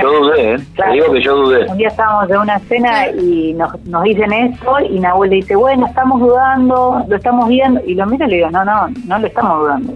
yo 0.00 0.12
dudé, 0.12 0.54
¿eh? 0.54 0.58
Te 0.76 0.90
digo 0.92 1.12
que 1.12 1.22
yo 1.22 1.36
dudé. 1.36 1.66
Un 1.68 1.76
día 1.76 1.88
estábamos 1.88 2.30
en 2.30 2.36
una 2.38 2.58
cena 2.60 3.08
y 3.10 3.52
nos, 3.54 3.78
nos 3.84 4.02
dicen 4.04 4.32
eso 4.32 4.80
y 4.80 4.98
Nahuel 4.98 5.30
le 5.30 5.36
dice, 5.36 5.56
bueno, 5.56 5.86
estamos 5.86 6.20
dudando, 6.20 7.04
lo 7.06 7.16
estamos 7.16 7.48
viendo. 7.48 7.80
Y 7.84 7.94
lo 7.94 8.06
miro 8.06 8.26
y 8.26 8.30
le 8.30 8.36
digo, 8.36 8.50
no, 8.50 8.64
no, 8.64 8.88
no 9.06 9.18
lo 9.18 9.26
estamos 9.26 9.60
dudando. 9.60 9.94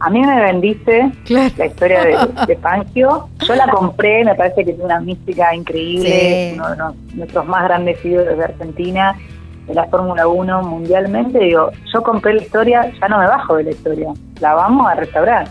a 0.00 0.10
mí 0.10 0.20
me 0.20 0.40
bendice 0.40 1.12
la 1.56 1.66
historia 1.66 2.02
de, 2.02 2.16
de, 2.46 2.56
Fangio. 2.56 3.28
Yo 3.46 3.54
la 3.54 3.68
compré, 3.68 4.24
me 4.24 4.34
parece 4.34 4.64
que 4.64 4.72
tiene 4.72 4.84
una 4.84 5.00
mística 5.00 5.54
increíble, 5.54 6.54
uno 6.54 6.68
de 6.68 7.16
nuestros 7.16 7.46
más 7.46 7.64
grandes 7.64 8.04
ídolos 8.04 8.36
de 8.36 8.44
Argentina, 8.44 9.16
de 9.66 9.74
la 9.74 9.84
Fórmula 9.84 10.26
1 10.26 10.62
mundialmente. 10.62 11.38
Digo, 11.38 11.70
yo 11.92 12.02
compré 12.02 12.34
la 12.34 12.42
historia, 12.42 12.92
ya 13.00 13.08
no 13.08 13.18
me 13.18 13.26
bajo 13.26 13.56
de 13.56 13.64
la 13.64 13.70
historia, 13.70 14.12
la 14.40 14.54
vamos 14.54 14.86
a 14.90 14.94
restaurar. 14.94 15.46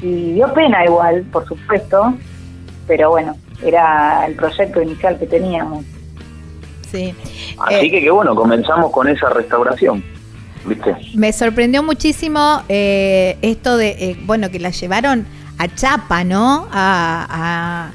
Y 0.00 0.34
dio 0.34 0.52
pena 0.54 0.84
igual, 0.84 1.22
por 1.32 1.44
supuesto, 1.46 2.14
pero 2.88 3.10
bueno, 3.10 3.36
era 3.62 4.26
el 4.26 4.34
proyecto 4.34 4.82
inicial 4.82 5.18
que 5.18 5.26
teníamos. 5.26 5.84
Sí. 6.90 7.14
Así 7.58 7.74
eh, 7.74 7.90
que 7.90 8.00
qué 8.00 8.10
bueno, 8.10 8.34
comenzamos 8.34 8.90
con 8.90 9.06
esa 9.08 9.28
restauración. 9.28 10.02
¿Viste? 10.64 10.96
Me 11.14 11.32
sorprendió 11.32 11.82
muchísimo 11.82 12.62
eh, 12.68 13.36
esto 13.42 13.76
de, 13.76 13.90
eh, 13.90 14.16
bueno, 14.24 14.50
que 14.50 14.58
la 14.58 14.70
llevaron 14.70 15.26
a 15.58 15.68
Chapa, 15.68 16.24
¿no? 16.24 16.66
A, 16.72 17.90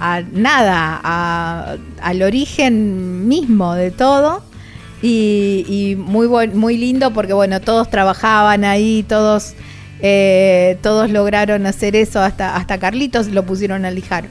a, 0.00 0.22
nada, 0.32 1.76
al 2.00 2.22
origen 2.22 3.28
mismo 3.28 3.74
de 3.74 3.90
todo. 3.90 4.42
Y, 5.02 5.66
y 5.68 5.96
muy, 5.96 6.26
buen, 6.26 6.56
muy 6.56 6.78
lindo 6.78 7.12
porque, 7.12 7.34
bueno, 7.34 7.60
todos 7.60 7.90
trabajaban 7.90 8.64
ahí, 8.64 9.04
todos 9.06 9.54
eh, 10.06 10.76
todos 10.82 11.10
lograron 11.10 11.64
hacer 11.64 11.96
eso, 11.96 12.20
hasta, 12.20 12.56
hasta 12.56 12.76
Carlitos 12.76 13.28
lo 13.28 13.44
pusieron 13.44 13.86
a 13.86 13.90
lijar. 13.90 14.24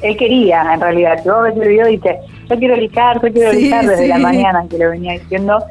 Él 0.00 0.16
quería, 0.16 0.72
en 0.72 0.80
realidad. 0.80 1.20
Yo 1.22 1.42
ves 1.42 1.54
el 1.54 1.68
video 1.68 1.86
dice, 1.86 2.16
yo 2.48 2.56
quiero 2.56 2.76
lijar, 2.76 3.20
yo 3.22 3.30
quiero 3.30 3.52
lijar 3.52 3.86
desde 3.86 4.08
la 4.08 4.16
mañana 4.16 4.64
que 4.70 4.78
lo 4.78 4.88
venía 4.88 5.18
diciendo. 5.18 5.62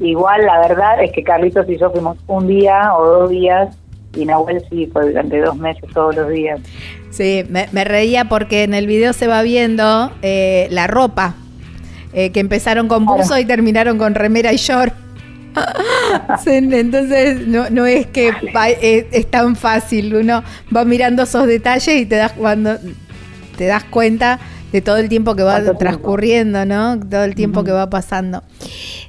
Igual 0.00 0.46
la 0.46 0.58
verdad 0.66 1.00
es 1.00 1.12
que 1.12 1.22
Carlitos 1.22 1.68
y 1.68 1.78
yo 1.78 1.92
fuimos 1.92 2.18
un 2.26 2.48
día 2.48 2.92
o 2.96 3.06
dos 3.06 3.30
días 3.30 3.78
y 4.16 4.24
Nahuel 4.24 4.60
sí 4.68 4.88
fue 4.92 5.06
durante 5.06 5.40
dos 5.40 5.56
meses 5.56 5.84
todos 5.94 6.16
los 6.16 6.28
días. 6.30 6.58
Sí, 7.10 7.44
me, 7.48 7.84
reía 7.84 8.24
porque 8.24 8.64
en 8.64 8.74
el 8.74 8.88
video 8.88 9.12
se 9.12 9.28
va 9.28 9.42
viendo 9.42 10.10
eh, 10.22 10.66
la 10.72 10.88
ropa, 10.88 11.36
eh, 12.12 12.32
que 12.32 12.40
empezaron 12.40 12.88
con 12.88 13.06
buzo 13.06 13.38
y 13.38 13.44
terminaron 13.44 13.96
con 13.96 14.16
remera 14.16 14.52
y 14.52 14.56
short. 14.56 14.92
Entonces 16.46 17.46
no, 17.46 17.70
no 17.70 17.86
es 17.86 18.06
que 18.06 18.32
es, 18.80 19.26
tan 19.30 19.56
fácil, 19.56 20.14
uno 20.14 20.42
va 20.74 20.84
mirando 20.84 21.22
esos 21.22 21.46
detalles 21.46 21.96
y 21.96 22.06
te 22.06 22.16
das 22.16 22.32
cuando 22.32 22.76
te 23.56 23.66
das 23.66 23.84
cuenta 23.84 24.38
de 24.72 24.82
todo 24.82 24.98
el 24.98 25.08
tiempo 25.08 25.34
que 25.34 25.42
va 25.42 25.62
transcurriendo, 25.78 26.64
¿no? 26.66 27.00
Todo 27.00 27.24
el 27.24 27.34
tiempo 27.34 27.64
que 27.64 27.72
va 27.72 27.88
pasando. 27.88 28.42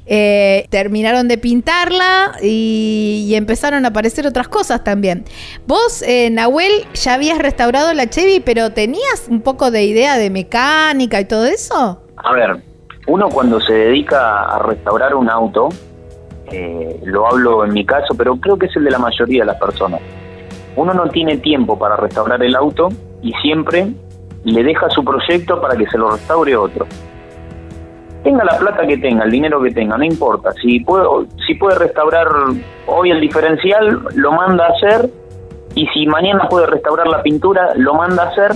Eh, 0.06 0.66
terminaron 0.70 1.28
de 1.28 1.38
pintarla 1.38 2.32
y, 2.42 3.32
empezaron 3.36 3.86
a 3.86 3.90
aparecer 3.90 4.26
otras 4.26 4.48
cosas 4.48 4.84
también. 4.84 5.26
Vos, 5.68 6.02
eh, 6.02 6.30
Nahuel, 6.32 6.72
ya 6.94 7.14
habías 7.14 7.38
restaurado 7.38 7.94
la 7.94 8.10
Chevy, 8.10 8.40
pero 8.40 8.72
¿tenías 8.72 9.28
un 9.30 9.42
poco 9.42 9.70
de 9.70 9.84
idea 9.84 10.18
de 10.18 10.30
mecánica 10.30 11.20
y 11.22 11.26
todo 11.26 11.46
eso? 11.46 12.04
A 12.18 12.34
ver, 12.34 12.64
uno 13.08 13.30
cuando 13.30 13.60
se 13.62 13.74
dedica 13.74 14.44
a 14.44 14.60
restaurar 14.60 15.14
un 15.16 15.30
auto, 15.30 15.70
eh, 16.52 17.00
lo 17.04 17.28
hablo 17.28 17.66
en 17.66 17.74
mi 17.74 17.86
caso, 17.86 18.14
pero 18.18 18.36
creo 18.38 18.58
que 18.58 18.68
es 18.68 18.76
el 18.76 18.84
de 18.84 18.92
la 18.92 19.00
mayoría 19.00 19.42
de 19.42 19.48
las 19.48 19.60
personas. 19.60 20.02
Uno 20.76 20.94
no 20.94 21.08
tiene 21.10 21.38
tiempo 21.38 21.78
para 21.78 21.96
restaurar 21.96 22.42
el 22.44 22.56
auto 22.56 22.90
y 23.22 23.34
siempre 23.42 23.88
le 24.44 24.64
deja 24.64 24.90
su 24.90 25.04
proyecto 25.04 25.60
para 25.60 25.76
que 25.76 25.86
se 25.88 25.98
lo 25.98 26.12
restaure 26.12 26.56
otro. 26.56 26.88
Tenga 28.24 28.44
la 28.44 28.58
plata 28.58 28.86
que 28.86 28.98
tenga, 28.98 29.24
el 29.24 29.32
dinero 29.32 29.62
que 29.62 29.72
tenga, 29.72 29.98
no 29.98 30.04
importa. 30.04 30.52
Si 30.62 30.82
puede, 30.82 31.06
si 31.48 31.56
puede 31.56 31.78
restaurar 31.78 32.28
hoy 32.86 33.12
el 33.12 33.22
diferencial, 33.22 34.08
lo 34.16 34.32
manda 34.32 34.66
a 34.66 34.70
hacer. 34.70 35.10
Y 35.76 35.88
si 35.88 36.06
mañana 36.06 36.48
puede 36.50 36.66
restaurar 36.66 37.08
la 37.08 37.22
pintura, 37.22 37.74
lo 37.76 37.94
manda 37.94 38.24
a 38.24 38.28
hacer. 38.28 38.52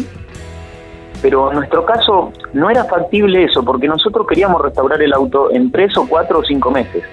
Pero 1.22 1.52
en 1.52 1.58
nuestro 1.58 1.86
caso 1.86 2.34
no 2.52 2.70
era 2.70 2.84
factible 2.84 3.46
eso, 3.46 3.64
porque 3.64 3.88
nosotros 3.88 4.28
queríamos 4.28 4.62
restaurar 4.62 5.02
el 5.02 5.14
auto 5.14 5.52
en 5.52 5.72
tres 5.72 5.98
o 5.98 6.08
cuatro 6.08 6.40
o 6.40 6.44
cinco 6.44 6.70
meses. 6.70 7.04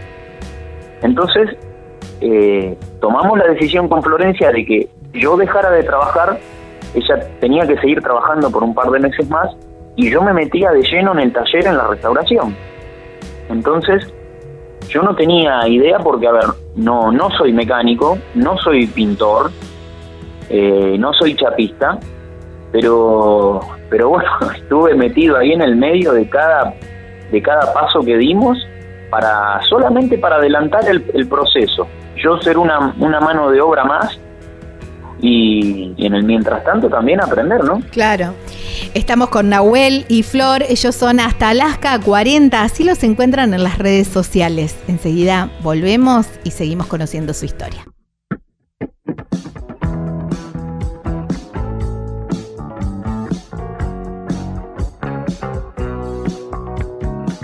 Entonces, 1.02 1.56
eh, 2.20 2.76
tomamos 3.00 3.38
la 3.38 3.46
decisión 3.46 3.88
con 3.88 4.02
Florencia 4.02 4.50
de 4.50 4.64
que 4.64 4.88
yo 5.14 5.36
dejara 5.36 5.70
de 5.70 5.82
trabajar, 5.82 6.38
ella 6.94 7.20
tenía 7.40 7.66
que 7.66 7.76
seguir 7.78 8.00
trabajando 8.02 8.50
por 8.50 8.62
un 8.62 8.74
par 8.74 8.90
de 8.90 9.00
meses 9.00 9.28
más 9.30 9.54
y 9.96 10.10
yo 10.10 10.22
me 10.22 10.32
metía 10.32 10.70
de 10.70 10.82
lleno 10.82 11.12
en 11.12 11.20
el 11.20 11.32
taller 11.32 11.66
en 11.66 11.76
la 11.76 11.86
restauración. 11.86 12.56
Entonces, 13.48 14.12
yo 14.88 15.02
no 15.02 15.14
tenía 15.14 15.66
idea 15.66 15.98
porque, 15.98 16.26
a 16.26 16.32
ver, 16.32 16.44
no, 16.76 17.10
no 17.12 17.30
soy 17.30 17.52
mecánico, 17.52 18.18
no 18.34 18.56
soy 18.58 18.86
pintor, 18.86 19.50
eh, 20.48 20.96
no 20.98 21.12
soy 21.12 21.34
chapista, 21.36 21.98
pero, 22.72 23.60
pero 23.88 24.10
bueno, 24.10 24.28
estuve 24.56 24.94
metido 24.94 25.36
ahí 25.36 25.52
en 25.52 25.62
el 25.62 25.76
medio 25.76 26.12
de 26.12 26.28
cada, 26.28 26.74
de 27.30 27.42
cada 27.42 27.72
paso 27.72 28.00
que 28.00 28.16
dimos 28.16 28.58
para 29.10 29.60
solamente 29.68 30.16
para 30.18 30.36
adelantar 30.36 30.84
el, 30.88 31.28
proceso. 31.28 31.86
Yo 32.16 32.40
ser 32.40 32.56
una, 32.58 32.94
mano 33.20 33.50
de 33.50 33.60
obra 33.60 33.84
más 33.84 34.18
y, 35.20 35.92
en 35.98 36.14
el 36.14 36.24
mientras 36.24 36.64
tanto 36.64 36.88
también 36.88 37.20
aprender, 37.20 37.64
¿no? 37.64 37.82
Claro. 37.90 38.34
Estamos 38.94 39.28
con 39.28 39.50
Nahuel 39.50 40.06
y 40.08 40.22
Flor, 40.22 40.62
ellos 40.62 40.94
son 40.94 41.20
hasta 41.20 41.50
Alaska 41.50 41.98
40, 42.00 42.62
así 42.62 42.84
los 42.84 43.02
encuentran 43.02 43.52
en 43.52 43.62
las 43.62 43.78
redes 43.78 44.08
sociales. 44.08 44.76
Enseguida 44.88 45.50
volvemos 45.62 46.26
y 46.44 46.52
seguimos 46.52 46.86
conociendo 46.86 47.34
su 47.34 47.44
historia. 47.44 47.84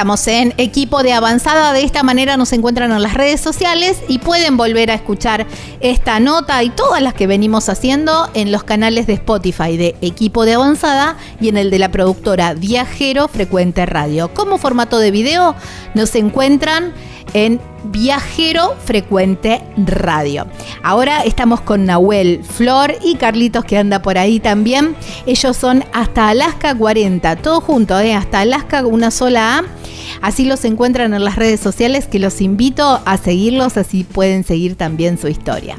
Estamos 0.00 0.28
en 0.28 0.54
equipo 0.56 1.02
de 1.02 1.12
avanzada, 1.12 1.74
de 1.74 1.82
esta 1.82 2.02
manera 2.02 2.38
nos 2.38 2.54
encuentran 2.54 2.90
en 2.90 3.02
las 3.02 3.12
redes 3.12 3.38
sociales 3.38 3.98
y 4.08 4.18
pueden 4.18 4.56
volver 4.56 4.90
a 4.90 4.94
escuchar 4.94 5.46
esta 5.80 6.18
nota 6.20 6.64
y 6.64 6.70
todas 6.70 7.02
las 7.02 7.12
que 7.12 7.26
venimos 7.26 7.68
haciendo 7.68 8.30
en 8.32 8.50
los 8.50 8.64
canales 8.64 9.06
de 9.06 9.12
Spotify 9.12 9.76
de 9.76 9.96
equipo 10.00 10.46
de 10.46 10.54
avanzada 10.54 11.18
y 11.38 11.50
en 11.50 11.58
el 11.58 11.68
de 11.68 11.78
la 11.78 11.90
productora 11.90 12.54
Viajero 12.54 13.28
Frecuente 13.28 13.84
Radio. 13.84 14.32
Como 14.32 14.56
formato 14.56 14.98
de 14.98 15.10
video 15.10 15.54
nos 15.92 16.14
encuentran 16.14 16.94
en 17.34 17.60
Viajero 17.84 18.76
Frecuente 18.84 19.62
Radio. 19.76 20.46
Ahora 20.82 21.24
estamos 21.24 21.60
con 21.60 21.84
Nahuel, 21.84 22.42
Flor 22.44 22.94
y 23.02 23.16
Carlitos 23.16 23.64
que 23.64 23.78
anda 23.78 24.02
por 24.02 24.18
ahí 24.18 24.40
también. 24.40 24.96
Ellos 25.26 25.56
son 25.56 25.84
hasta 25.92 26.28
Alaska 26.28 26.74
40, 26.74 27.36
todo 27.36 27.60
junto, 27.60 27.98
¿eh? 27.98 28.14
hasta 28.14 28.40
Alaska 28.40 28.86
una 28.86 29.10
sola 29.10 29.58
A. 29.58 29.64
Así 30.20 30.44
los 30.44 30.64
encuentran 30.64 31.14
en 31.14 31.24
las 31.24 31.36
redes 31.36 31.60
sociales 31.60 32.06
que 32.06 32.18
los 32.18 32.40
invito 32.40 33.00
a 33.04 33.16
seguirlos, 33.16 33.76
así 33.76 34.04
pueden 34.04 34.44
seguir 34.44 34.76
también 34.76 35.18
su 35.18 35.28
historia. 35.28 35.76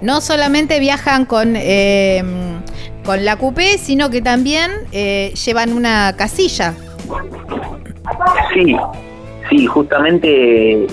No 0.00 0.20
solamente 0.20 0.80
viajan 0.80 1.26
con, 1.26 1.54
em, 1.56 2.60
con 3.04 3.24
la 3.24 3.36
coupé, 3.36 3.78
sino 3.78 4.10
que 4.10 4.20
también 4.20 4.70
eh, 4.92 5.32
llevan 5.44 5.72
una 5.72 6.14
casilla. 6.16 6.74
Sí, 8.52 8.76
sí, 9.48 9.66
justamente 9.66 10.86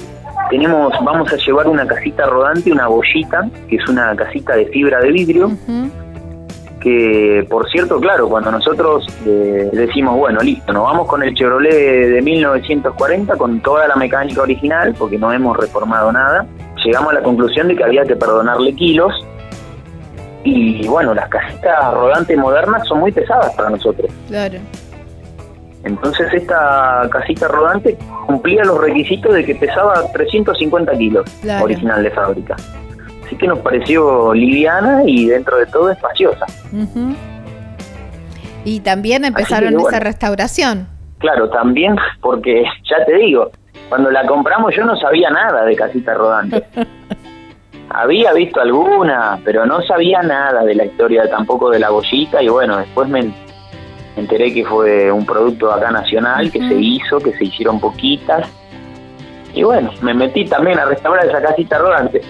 tenemos, 0.50 0.94
vamos 1.04 1.32
a 1.32 1.38
llevar 1.38 1.68
una 1.68 1.86
casita 1.86 2.26
rodante, 2.26 2.72
una 2.72 2.88
bollita, 2.88 3.50
que 3.68 3.78
es 3.78 3.88
una 3.88 4.16
casita 4.16 4.56
de 4.56 4.66
fibra 4.68 5.00
de 5.00 5.12
vidrio 5.12 5.52
que 6.80 7.46
por 7.50 7.70
cierto, 7.70 8.00
claro, 8.00 8.30
cuando 8.30 8.52
nosotros 8.52 9.06
eh, 9.26 9.70
decimos, 9.74 10.18
bueno, 10.18 10.40
listo, 10.42 10.72
nos 10.74 10.84
vamos 10.84 11.08
con 11.08 11.24
el 11.24 11.34
Chevrolet 11.34 12.10
de 12.10 12.22
1940 12.22 13.36
con 13.36 13.60
toda 13.62 13.88
la 13.88 13.96
mecánica 13.96 14.42
original, 14.42 14.96
porque 14.98 15.18
no 15.18 15.32
hemos 15.32 15.58
reformado 15.58 16.12
nada, 16.12 16.46
llegamos 16.84 17.12
a 17.12 17.16
la 17.16 17.22
conclusión 17.22 17.68
de 17.68 17.76
que 17.76 17.84
había 17.84 18.04
que 18.06 18.16
perdonarle 18.16 18.74
kilos 18.76 19.14
y 20.44 20.88
bueno, 20.88 21.14
las 21.14 21.28
casitas 21.30 21.94
rodantes 21.94 22.38
modernas 22.38 22.88
son 22.88 23.00
muy 23.00 23.12
pesadas 23.12 23.54
para 23.56 23.70
nosotros. 23.70 24.10
Claro. 24.28 24.58
Entonces 25.84 26.34
esta 26.34 27.08
casita 27.12 27.48
rodante 27.48 27.98
cumplía 28.26 28.64
los 28.64 28.80
requisitos 28.80 29.34
de 29.34 29.46
que 29.46 29.56
pesaba 29.56 30.04
350 30.12 30.92
kilos 30.98 31.26
original 31.62 32.04
de 32.04 32.12
fábrica. 32.12 32.56
Así 33.30 33.38
que 33.38 33.46
nos 33.46 33.60
pareció 33.60 34.34
liviana 34.34 35.04
y 35.06 35.28
dentro 35.28 35.58
de 35.58 35.68
todo 35.68 35.92
espaciosa. 35.92 36.48
Y 38.66 38.80
también 38.80 39.24
empezaron 39.24 39.80
esa 39.80 40.00
restauración. 40.00 40.88
Claro, 41.20 41.48
también 41.52 41.96
porque 42.22 42.64
ya 42.90 43.06
te 43.06 43.14
digo, 43.18 43.52
cuando 43.88 44.10
la 44.10 44.26
compramos 44.26 44.76
yo 44.76 44.84
no 44.84 44.98
sabía 44.98 45.30
nada 45.30 45.64
de 45.64 45.76
casita 45.76 46.16
rodante. 46.16 46.64
Había 47.92 48.34
visto 48.34 48.62
alguna, 48.62 49.40
pero 49.46 49.68
no 49.68 49.84
sabía 49.84 50.24
nada 50.24 50.64
de 50.64 50.74
la 50.74 50.86
historia 50.86 51.30
tampoco 51.30 51.70
de 51.70 51.78
la 51.78 51.92
bollita 51.92 52.42
y 52.42 52.48
bueno, 52.48 52.78
después 52.78 53.08
me 53.10 53.32
enteré 54.16 54.52
que 54.52 54.66
fue 54.66 55.12
un 55.12 55.24
producto 55.24 55.72
acá 55.72 55.92
nacional 55.92 56.52
que 56.52 56.68
se 56.68 56.74
hizo, 56.74 57.20
que 57.20 57.34
se 57.34 57.46
hicieron 57.46 57.80
poquitas 57.80 58.50
y 59.60 59.64
bueno, 59.64 59.92
me 60.02 60.14
metí 60.14 60.46
también 60.46 60.80
a 60.80 60.86
restaurar 60.86 61.28
esa 61.28 61.42
casita 61.42 61.78
rodante. 61.80 62.22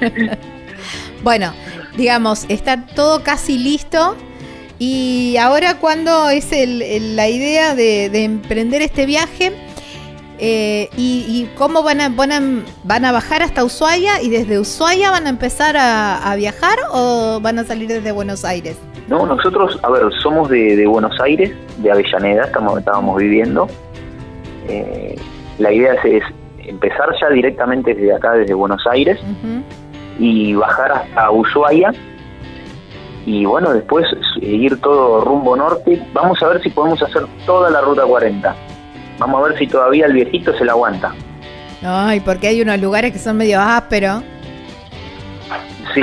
bueno, 1.22 1.52
digamos, 1.94 2.46
está 2.48 2.86
todo 2.86 3.22
casi 3.22 3.58
listo. 3.58 4.16
Y 4.78 5.36
ahora, 5.36 5.76
¿cuándo 5.78 6.30
es 6.30 6.50
la 6.52 7.28
idea 7.28 7.74
de, 7.74 8.06
emprender 8.24 8.80
este 8.80 9.04
viaje? 9.04 9.52
Eh, 10.38 10.88
y, 10.96 11.50
cómo 11.58 11.82
van 11.82 12.00
a, 12.00 12.08
van 12.08 13.04
a, 13.04 13.12
bajar 13.12 13.42
hasta 13.42 13.62
Ushuaia? 13.62 14.22
¿Y 14.22 14.30
desde 14.30 14.58
Ushuaia 14.58 15.10
van 15.10 15.26
a 15.26 15.28
empezar 15.28 15.76
a, 15.78 16.34
viajar 16.36 16.78
o 16.92 17.40
van 17.42 17.58
a 17.58 17.64
salir 17.64 17.88
desde 17.88 18.10
Buenos 18.10 18.42
Aires? 18.42 18.78
No, 19.06 19.26
nosotros, 19.26 19.78
a 19.82 19.90
ver, 19.90 20.04
somos 20.22 20.48
de, 20.48 20.86
Buenos 20.86 21.20
Aires, 21.20 21.52
de 21.76 21.90
Avellaneda, 21.90 22.44
estamos, 22.44 22.78
estábamos 22.78 23.18
viviendo. 23.18 23.68
Eh, 24.66 25.14
la 25.58 25.74
idea 25.74 25.92
es, 26.04 26.22
empezar 26.64 27.08
ya 27.20 27.28
directamente 27.28 27.94
desde 27.94 28.14
acá, 28.14 28.32
desde 28.32 28.54
Buenos 28.54 28.86
Aires, 28.86 29.18
y 30.18 30.54
bajar 30.54 30.92
hasta 30.92 31.30
Ushuaia. 31.30 31.92
Y 33.26 33.44
bueno, 33.44 33.72
después 33.72 34.06
ir 34.40 34.80
todo 34.80 35.20
rumbo 35.22 35.56
norte. 35.56 36.02
Vamos 36.12 36.42
a 36.42 36.48
ver 36.48 36.62
si 36.62 36.70
podemos 36.70 37.02
hacer 37.02 37.26
toda 37.44 37.70
la 37.70 37.80
ruta 37.80 38.04
40. 38.04 38.54
Vamos 39.18 39.40
a 39.40 39.48
ver 39.48 39.58
si 39.58 39.66
todavía 39.66 40.06
el 40.06 40.14
viejito 40.14 40.56
se 40.56 40.64
la 40.64 40.72
aguanta. 40.72 41.14
Ay, 41.82 42.20
porque 42.20 42.48
hay 42.48 42.62
unos 42.62 42.80
lugares 42.80 43.12
que 43.12 43.18
son 43.18 43.36
medio 43.36 43.60
ásperos. 43.60 44.22
Sí. 45.94 46.02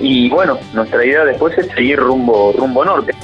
Y 0.00 0.28
bueno, 0.28 0.58
nuestra 0.74 1.04
idea 1.04 1.24
después 1.24 1.56
es 1.56 1.66
seguir 1.68 1.98
rumbo, 1.98 2.52
rumbo 2.56 2.84
norte. 2.84 3.14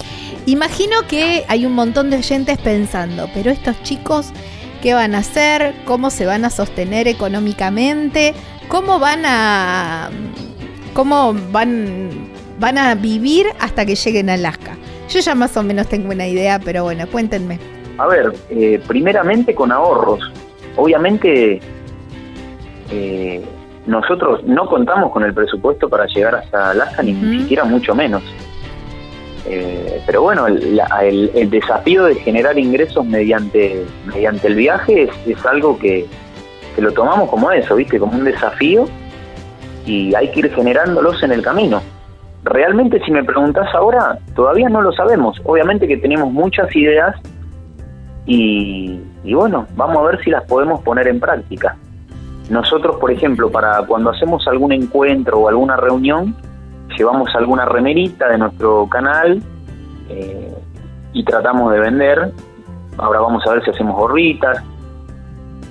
Imagino 0.46 0.96
que 1.06 1.44
hay 1.48 1.66
un 1.66 1.74
montón 1.74 2.08
de 2.08 2.16
oyentes 2.16 2.56
pensando, 2.58 3.28
pero 3.34 3.50
estos 3.50 3.82
chicos 3.82 4.32
qué 4.80 4.94
van 4.94 5.14
a 5.14 5.18
hacer, 5.18 5.74
cómo 5.84 6.10
se 6.10 6.26
van 6.26 6.44
a 6.44 6.50
sostener 6.50 7.08
económicamente, 7.08 8.34
cómo 8.68 8.98
van 8.98 9.24
a 9.24 10.10
cómo 10.94 11.34
van 11.52 12.30
van 12.58 12.78
a 12.78 12.94
vivir 12.94 13.46
hasta 13.60 13.86
que 13.86 13.94
lleguen 13.94 14.30
a 14.30 14.34
Alaska. 14.34 14.76
Yo 15.08 15.20
ya 15.20 15.34
más 15.34 15.56
o 15.56 15.62
menos 15.62 15.88
tengo 15.88 16.12
una 16.12 16.26
idea, 16.26 16.58
pero 16.58 16.84
bueno, 16.84 17.06
cuéntenme. 17.10 17.58
A 17.98 18.06
ver, 18.06 18.32
eh, 18.50 18.80
primeramente 18.86 19.54
con 19.54 19.72
ahorros. 19.72 20.20
Obviamente 20.76 21.60
eh, 22.90 23.44
nosotros 23.86 24.44
no 24.44 24.66
contamos 24.66 25.12
con 25.12 25.24
el 25.24 25.32
presupuesto 25.32 25.88
para 25.88 26.06
llegar 26.06 26.34
hasta 26.34 26.70
Alaska, 26.70 27.02
ni 27.02 27.14
siquiera 27.38 27.64
mucho 27.64 27.94
menos. 27.94 28.22
Eh, 29.50 30.02
pero 30.04 30.20
bueno, 30.20 30.46
el, 30.46 31.50
desafío 31.50 32.04
de 32.04 32.16
generar 32.16 32.58
ingresos 32.58 33.06
mediante, 33.06 33.82
mediante 34.04 34.46
el 34.46 34.56
viaje 34.56 35.08
es, 35.26 35.46
algo 35.46 35.78
que, 35.78 36.06
lo 36.76 36.92
tomamos 36.92 37.30
como 37.30 37.50
eso, 37.50 37.74
¿viste? 37.74 37.98
Como 37.98 38.12
un 38.12 38.24
desafío 38.24 38.84
y 39.86 40.14
hay 40.14 40.30
que 40.30 40.40
ir 40.40 40.54
generándolos 40.54 41.22
en 41.22 41.32
el 41.32 41.42
camino. 41.42 41.80
realmente 42.44 43.02
si 43.04 43.10
me 43.10 43.24
preguntas 43.24 43.74
ahora, 43.74 44.18
todavía 44.36 44.68
no 44.68 44.82
lo 44.82 44.92
sabemos. 44.92 45.40
Obviamente 45.44 45.88
que 45.88 45.96
tenemos 45.96 46.30
muchas 46.30 46.74
ideas 46.76 47.16
y, 48.26 49.00
y 49.24 49.32
bueno, 49.34 49.66
vamos 49.76 49.96
a 49.96 50.10
ver 50.10 50.22
si 50.22 50.30
las 50.30 50.44
podemos 50.44 50.82
poner 50.82 51.08
en 51.08 51.20
práctica. 51.20 51.74
Nosotros, 52.50 52.96
por 52.96 53.10
ejemplo, 53.10 53.50
para 53.50 53.82
cuando 53.86 54.10
hacemos 54.10 54.46
algún 54.46 54.72
encuentro 54.72 55.38
o 55.38 55.48
alguna 55.48 55.76
reunión, 55.76 56.36
llevamos 56.96 57.34
alguna 57.34 57.64
remerita 57.64 58.28
de 58.28 58.38
nuestro 58.38 58.88
canal 58.88 59.42
eh, 60.08 60.54
y 61.12 61.24
tratamos 61.24 61.72
de 61.72 61.80
vender. 61.80 62.32
Ahora 62.96 63.20
vamos 63.20 63.46
a 63.46 63.52
ver 63.52 63.64
si 63.64 63.70
hacemos 63.70 63.96
gorritas. 63.96 64.62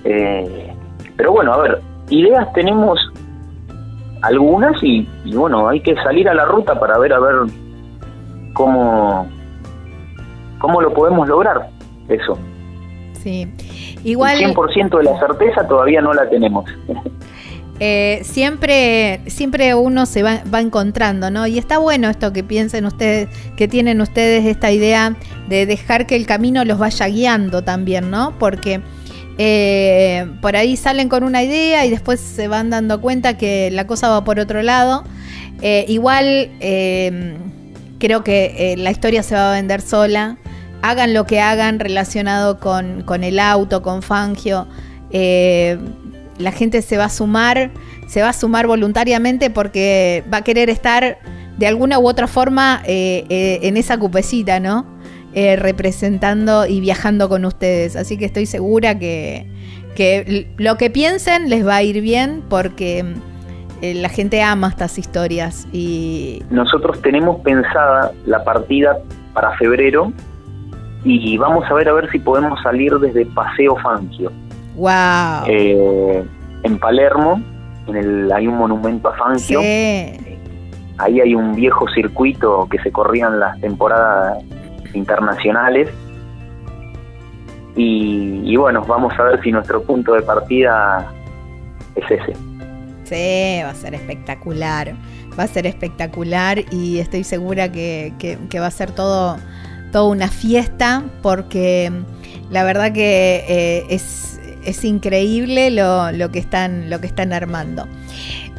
Eh, 0.04 0.74
pero 1.16 1.32
bueno, 1.32 1.54
a 1.54 1.58
ver, 1.58 1.82
ideas 2.10 2.52
tenemos 2.54 3.00
algunas 4.22 4.82
y, 4.84 5.08
bueno, 5.34 5.68
hay 5.68 5.80
que 5.82 5.96
salir 5.96 6.30
a 6.30 6.34
la 6.34 6.46
ruta 6.46 6.80
para 6.80 6.98
ver 6.98 7.14
a 7.14 7.20
ver 7.20 7.36
cómo, 8.54 9.28
cómo 10.60 10.82
lo 10.82 10.94
podemos 10.94 11.28
lograr, 11.28 11.70
eso. 12.08 12.38
Sí, 13.14 13.52
igual... 14.04 14.42
El 14.42 14.56
100% 14.56 14.98
de 14.98 15.04
la 15.04 15.20
certeza 15.20 15.68
todavía 15.68 16.02
no 16.02 16.14
la 16.14 16.30
tenemos. 16.30 16.66
Eh, 17.80 18.22
siempre, 18.24 19.22
siempre 19.28 19.76
uno 19.76 20.08
se 20.08 20.24
va, 20.24 20.42
va, 20.52 20.62
encontrando, 20.62 21.30
¿no? 21.30 21.46
Y 21.46 21.60
está 21.60 21.78
bueno 21.78 22.10
esto 22.10 22.34
que 22.34 22.44
piensen 22.44 22.86
ustedes, 22.86 23.30
que 23.56 23.68
tienen 23.68 24.02
ustedes 24.02 24.46
esta 24.46 24.72
idea 24.72 25.16
de 25.48 25.68
dejar 25.68 26.08
que 26.08 26.16
el 26.16 26.26
camino 26.26 26.66
los 26.66 26.80
vaya 26.80 27.08
guiando 27.08 27.64
también, 27.64 28.10
¿no? 28.10 28.34
Porque 28.40 28.82
eh, 29.38 30.26
por 30.42 30.56
ahí 30.56 30.76
salen 30.76 31.08
con 31.08 31.24
una 31.24 31.44
idea 31.44 31.86
y 31.86 31.92
después 31.92 32.20
se 32.20 32.48
van 32.48 32.72
dando 32.72 33.00
cuenta 33.00 33.38
que 33.38 33.70
la 33.72 33.86
cosa 33.86 34.10
va 34.10 34.24
por 34.24 34.40
otro 34.40 34.64
lado. 34.64 35.04
Eh, 35.62 35.86
igual 35.88 36.50
creo 38.00 38.24
que 38.24 38.76
la 38.78 38.90
historia 38.90 39.22
se 39.22 39.36
va 39.36 39.52
a 39.52 39.56
vender 39.56 39.82
sola. 39.82 40.38
Hagan 40.82 41.14
lo 41.14 41.26
que 41.26 41.42
hagan 41.42 41.80
relacionado 41.80 42.60
con, 42.60 43.04
con 43.04 43.24
el 43.24 43.40
auto, 43.40 43.84
con 43.84 44.02
Fangio. 44.02 44.68
La 46.38 46.52
gente 46.52 46.82
se 46.82 46.98
va 46.98 47.06
a 47.06 47.10
sumar, 47.10 47.72
se 48.08 48.22
va 48.22 48.30
a 48.30 48.34
sumar 48.34 48.68
voluntariamente 48.68 49.50
porque 49.50 50.24
va 50.32 50.38
a 50.38 50.44
querer 50.44 50.70
estar 50.70 51.20
de 51.58 51.68
alguna 51.68 52.00
u 52.00 52.08
otra 52.08 52.28
forma 52.28 52.82
en 52.86 53.78
esa 53.78 53.98
cupecita, 53.98 54.60
¿no? 54.60 54.86
Eh, 55.40 55.56
representando 55.56 56.66
y 56.66 56.80
viajando 56.80 57.30
con 57.30 57.46
ustedes. 57.46 57.96
Así 57.96 58.18
que 58.18 58.26
estoy 58.26 58.48
segura 58.48 58.98
que, 58.98 59.46
lo 60.58 60.78
que 60.78 60.90
piensen 60.90 61.48
les 61.48 61.64
va 61.64 61.76
a 61.76 61.84
ir 61.84 62.02
bien 62.02 62.42
porque 62.50 63.06
eh, 63.84 63.94
la 63.94 64.10
gente 64.10 64.42
ama 64.42 64.70
estas 64.70 64.98
historias. 64.98 65.68
y 65.72 66.42
Nosotros 66.50 67.00
tenemos 67.04 67.40
pensada 67.42 68.14
la 68.26 68.44
partida 68.44 68.98
para 69.34 69.56
febrero 69.58 70.12
y 71.04 71.38
vamos 71.38 71.70
a 71.70 71.74
ver 71.76 71.88
a 71.90 71.94
ver 71.94 72.10
si 72.10 72.18
podemos 72.18 72.60
salir 72.64 72.94
desde 72.96 73.28
Paseo 73.28 73.76
Fangio. 73.76 74.32
¡Wow! 74.78 75.48
Eh, 75.48 76.24
en 76.64 76.80
Palermo, 76.80 77.42
en 77.88 77.96
el, 77.96 78.32
hay 78.32 78.48
un 78.48 78.58
monumento 78.58 79.10
a 79.10 79.18
Fangio. 79.18 79.60
Ahí 79.60 81.20
hay 81.20 81.36
un 81.36 81.56
viejo 81.56 81.88
circuito 81.90 82.68
que 82.70 82.80
se 82.80 82.92
corría 82.92 83.28
en 83.28 83.40
las 83.40 83.60
temporadas 83.60 84.44
internacionales. 84.94 85.90
Y, 87.76 88.56
bueno, 88.56 88.84
vamos 88.88 89.14
a 89.20 89.24
ver 89.24 89.44
si 89.44 89.52
nuestro 89.52 89.84
punto 89.84 90.14
de 90.14 90.24
partida 90.24 91.12
es 91.96 92.10
ese. 92.10 92.34
Sí, 93.04 93.62
va 93.64 93.70
a 93.70 93.76
ser 93.76 93.94
espectacular. 93.94 94.94
Va 95.38 95.44
a 95.44 95.48
ser 95.48 95.68
espectacular 95.68 96.64
y 96.72 96.98
estoy 96.98 97.24
segura 97.24 97.72
que, 97.72 98.38
va 98.60 98.66
a 98.66 98.72
ser 98.72 98.92
todo, 98.92 99.38
todo 99.92 100.10
una 100.10 100.28
fiesta 100.28 101.04
porque 101.22 101.92
la 102.50 102.64
verdad 102.64 102.92
que 102.92 103.46
eh, 103.48 103.86
es, 103.90 104.37
es, 104.68 104.84
increíble 104.84 105.72
lo, 105.72 106.12
lo, 106.12 106.32
que 106.32 106.40
están, 106.40 106.90
lo 106.90 107.02
que 107.02 107.08
están 107.08 107.34
armando. 107.34 107.88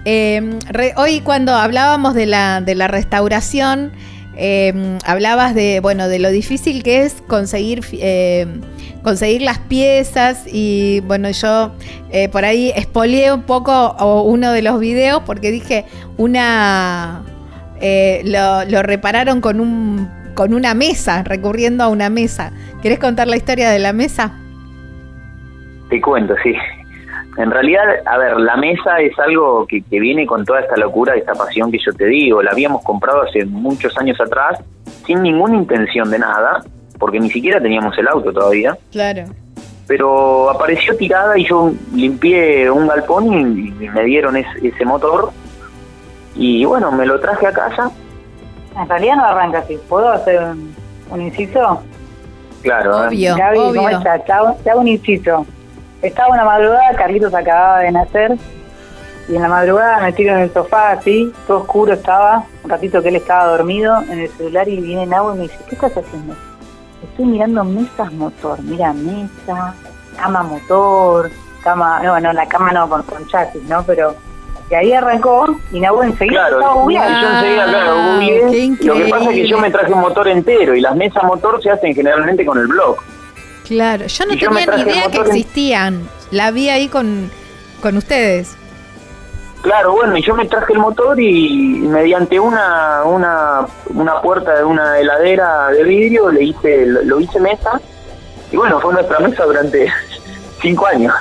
Eh, 0.05 0.59
hoy 0.97 1.21
cuando 1.21 1.55
hablábamos 1.55 2.15
de 2.15 2.27
la, 2.27 2.61
de 2.61 2.75
la 2.75 2.89
restauración, 2.89 3.93
Em, 4.41 4.99
hablabas 5.05 5.53
de, 5.53 5.81
bueno, 5.81 6.07
de 6.07 6.21
lo 6.21 6.31
difícil 6.31 6.85
que 6.85 7.03
es 7.03 7.15
conseguir, 7.27 7.81
em, 7.95 8.61
conseguir 9.03 9.43
las 9.43 9.59
piezas 9.59 10.43
y 10.47 11.01
bueno, 11.01 11.29
yo 11.33 11.73
eh, 12.13 12.29
por 12.29 12.45
ahí 12.45 12.73
espoleé 12.77 13.33
un 13.33 13.43
poco 13.43 13.97
uno 14.23 14.53
de 14.53 14.63
los 14.63 14.79
videos 14.79 15.23
porque 15.27 15.51
dije, 15.51 15.87
una, 16.19 17.25
eh, 17.81 18.23
lo, 18.25 18.81
repararon 18.85 19.41
con, 19.41 19.61
un, 19.61 20.09
con 20.35 20.55
una 20.55 20.73
mesa, 20.73 21.25
recurriendo 21.25 21.83
a 21.83 21.89
una 21.89 22.09
mesa. 22.09 22.53
¿Querés 22.81 23.01
contar 23.01 23.27
la 23.27 23.37
historia 23.37 23.71
de 23.71 23.81
la 23.81 23.93
mesa? 23.93 24.35
Te 25.89 26.01
cuento, 26.01 26.35
sí. 26.43 26.55
En 27.39 27.53
realidad, 27.53 27.85
a 28.05 28.19
ver, 28.19 28.37
la 28.41 28.57
mesa 28.57 28.99
es 28.99 29.17
algo 29.21 29.65
que, 29.69 29.81
viene 29.89 30.27
con 30.27 30.45
toda 30.45 30.61
esta 30.61 30.77
locura, 30.77 31.15
esta 31.15 31.35
pasión 31.35 31.71
que 31.71 31.79
yo 31.79 31.93
te 31.93 32.07
digo. 32.07 32.43
La 32.43 32.51
habíamos 32.51 32.83
comprado 32.83 33.23
hace 33.23 33.45
muchos 33.45 33.97
años 33.97 34.21
atrás, 34.21 34.59
sin 35.07 35.23
ninguna 35.23 35.55
intención 35.55 36.11
de 36.11 36.19
nada, 36.19 36.65
porque 36.99 37.21
ni 37.21 37.31
siquiera 37.31 37.61
teníamos 37.61 37.97
el 37.97 38.09
auto 38.09 38.33
todavía. 38.33 38.77
Claro. 38.91 39.27
Pero 39.87 40.51
apareció 40.51 40.97
tirada 40.97 41.39
y 41.39 41.47
yo 41.47 41.73
limpié 41.95 42.69
un 42.73 42.89
galpón 42.89 43.33
y, 43.33 43.71
me 43.89 44.03
dieron 44.03 44.37
ese 44.37 44.85
motor. 44.85 45.31
Y 46.35 46.65
bueno, 46.65 46.91
me 46.91 47.07
lo 47.07 47.21
traje 47.21 47.47
a 47.47 47.53
casa. 47.53 47.89
En 48.77 48.89
realidad 48.89 49.15
no 49.15 49.25
arranca 49.25 49.59
así. 49.59 49.79
¿Puedo 49.89 50.09
hacer 50.09 50.41
un, 51.09 51.23
inciso? 51.23 51.83
Claro. 52.63 53.07
Obvio, 53.07 53.35
obvio. 53.35 54.01
Te 54.03 54.71
hago 54.71 54.81
un 54.81 54.89
inciso. 54.89 55.47
Estaba 56.03 56.33
una 56.33 56.45
madrugada, 56.45 56.95
Carlitos 56.97 57.35
acababa 57.35 57.81
de 57.81 57.93
nacer, 57.93 58.37
y 59.29 59.37
en 59.37 59.43
la 59.43 59.49
madrugada 59.49 60.01
me 60.01 60.13
tiro 60.13 60.33
en 60.35 60.41
el 60.41 60.53
sofá 60.53 60.93
así, 60.93 61.33
todo 61.47 61.59
oscuro 61.59 61.93
estaba, 61.93 62.45
un 62.65 62.71
ratito 62.71 63.03
que 63.03 63.09
él 63.09 63.17
estaba 63.17 63.47
dormido 63.47 64.01
en 64.09 64.21
el 64.21 64.29
celular 64.31 64.69
y 64.69 64.81
viene 64.81 65.15
agua 65.15 65.35
y 65.35 65.39
me 65.39 65.43
dice, 65.45 65.59
¿qué 65.69 65.75
estás 65.75 65.97
haciendo? 65.97 66.35
Estoy 67.03 67.27
mirando 67.27 67.65
mesas 67.65 68.13
motor, 68.13 68.61
mira 68.63 68.93
mesa, 68.93 69.75
cama 70.17 70.43
motor, 70.45 71.31
cama, 71.63 72.01
no, 72.03 72.19
no, 72.21 72.33
la 72.33 72.47
cama 72.47 72.73
no 72.73 72.89
con, 72.89 73.05
chasis, 73.27 73.63
¿no? 73.65 73.83
Pero 73.83 74.15
y 74.71 74.75
ahí 74.75 74.93
arrancó 74.93 75.47
y 75.73 75.81
Nahu 75.81 76.03
enseguida 76.03 76.43
claro, 76.43 76.59
estaba 76.59 76.75
googleando. 76.75 77.21
Yo 77.21 77.35
enseguida, 77.35 77.65
claro, 77.65 77.95
googleé. 77.97 78.77
Lo 78.83 78.95
que 78.95 79.11
pasa 79.11 79.25
es 79.25 79.31
que 79.31 79.49
yo 79.49 79.59
me 79.59 79.71
traje 79.71 79.93
un 79.93 80.01
motor 80.01 80.29
entero 80.29 80.75
y 80.75 80.81
las 80.81 80.95
mesas 80.95 81.25
motor 81.25 81.63
se 81.63 81.71
hacen 81.71 81.95
generalmente 81.95 82.45
con 82.45 82.59
el 82.59 82.67
blog. 82.67 82.97
Claro, 83.69 84.07
yo 84.07 84.25
no 84.25 84.31
tenía 84.33 84.67
ni 84.77 84.83
idea 84.83 85.11
que 85.11 85.19
existían. 85.19 86.09
La 86.31 86.51
vi 86.51 86.71
ahí 86.71 86.89
con, 86.89 87.31
con 87.83 87.97
ustedes. 87.99 88.57
Claro, 89.63 89.93
bueno, 89.93 90.17
y 90.17 90.23
yo 90.23 90.35
me 90.35 90.47
traje 90.47 90.73
el 90.73 90.79
motor 90.79 91.21
y 91.21 91.81
mediante 91.81 92.41
una, 92.41 93.03
una, 93.05 93.67
una 93.91 94.21
puerta 94.23 94.57
de 94.57 94.65
una 94.65 94.99
heladera 94.99 95.69
de 95.69 95.83
vidrio 95.83 96.31
le 96.31 96.45
hice, 96.45 96.87
lo, 96.87 97.21
hice 97.21 97.41
mesa 97.41 97.81
y 98.53 98.57
bueno, 98.57 98.81
fue 98.81 98.95
nuestra 98.95 99.19
mesa 99.19 99.45
durante 99.45 99.93
cinco 100.63 100.87
años. 100.87 101.13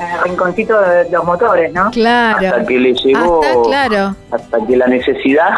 El 0.00 0.20
rinconcito 0.22 0.80
de 0.80 1.10
los 1.10 1.24
motores, 1.24 1.72
¿no? 1.72 1.90
Claro. 1.90 2.46
Hasta 2.46 2.66
que 2.66 2.78
le 2.78 2.92
llegó, 2.94 3.42
hasta, 3.42 3.62
claro. 3.62 4.16
hasta 4.30 4.66
que 4.66 4.76
la 4.76 4.86
necesidad, 4.86 5.50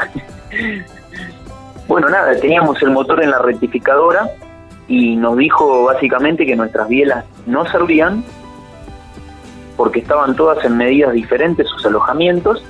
bueno, 1.88 2.08
nada, 2.08 2.34
teníamos 2.36 2.80
el 2.82 2.90
motor 2.90 3.22
en 3.22 3.30
la 3.30 3.38
rectificadora 3.38 4.30
y 4.90 5.14
nos 5.14 5.36
dijo 5.36 5.84
básicamente 5.84 6.44
que 6.44 6.56
nuestras 6.56 6.88
bielas 6.88 7.24
no 7.46 7.64
servían 7.70 8.24
porque 9.76 10.00
estaban 10.00 10.34
todas 10.34 10.64
en 10.64 10.76
medidas 10.76 11.12
diferentes 11.12 11.68
sus 11.68 11.86
alojamientos. 11.86 12.60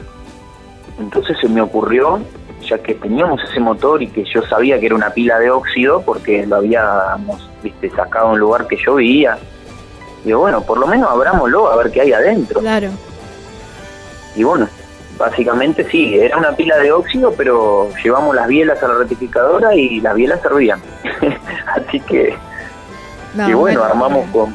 Entonces 0.98 1.38
se 1.40 1.48
me 1.48 1.62
ocurrió, 1.62 2.20
ya 2.68 2.76
que 2.76 2.94
teníamos 2.94 3.42
ese 3.42 3.58
motor 3.58 4.02
y 4.02 4.08
que 4.08 4.24
yo 4.24 4.42
sabía 4.42 4.78
que 4.78 4.86
era 4.86 4.94
una 4.94 5.08
pila 5.10 5.38
de 5.38 5.50
óxido 5.50 6.02
porque 6.02 6.46
lo 6.46 6.56
habíamos 6.56 7.48
viste, 7.62 7.88
sacado 7.88 8.28
a 8.28 8.32
un 8.32 8.38
lugar 8.38 8.66
que 8.66 8.76
yo 8.76 8.96
veía. 8.96 9.38
Digo, 10.22 10.40
bueno, 10.40 10.60
por 10.60 10.76
lo 10.76 10.86
menos 10.86 11.10
abrámoslo 11.10 11.72
a 11.72 11.76
ver 11.76 11.90
qué 11.90 12.02
hay 12.02 12.12
adentro. 12.12 12.60
Claro. 12.60 12.90
Y 14.36 14.44
bueno, 14.44 14.68
Básicamente 15.20 15.86
sí, 15.90 16.18
era 16.18 16.38
una 16.38 16.56
pila 16.56 16.78
de 16.78 16.90
óxido, 16.92 17.34
pero 17.36 17.90
llevamos 18.02 18.34
las 18.34 18.48
bielas 18.48 18.82
a 18.82 18.88
la 18.88 18.94
rectificadora 18.94 19.74
y 19.74 20.00
las 20.00 20.14
bielas 20.14 20.40
servían. 20.40 20.80
Así 21.76 22.00
que, 22.00 22.34
y 23.46 23.52
bueno, 23.52 23.84
armamos 23.84 24.26
con 24.30 24.54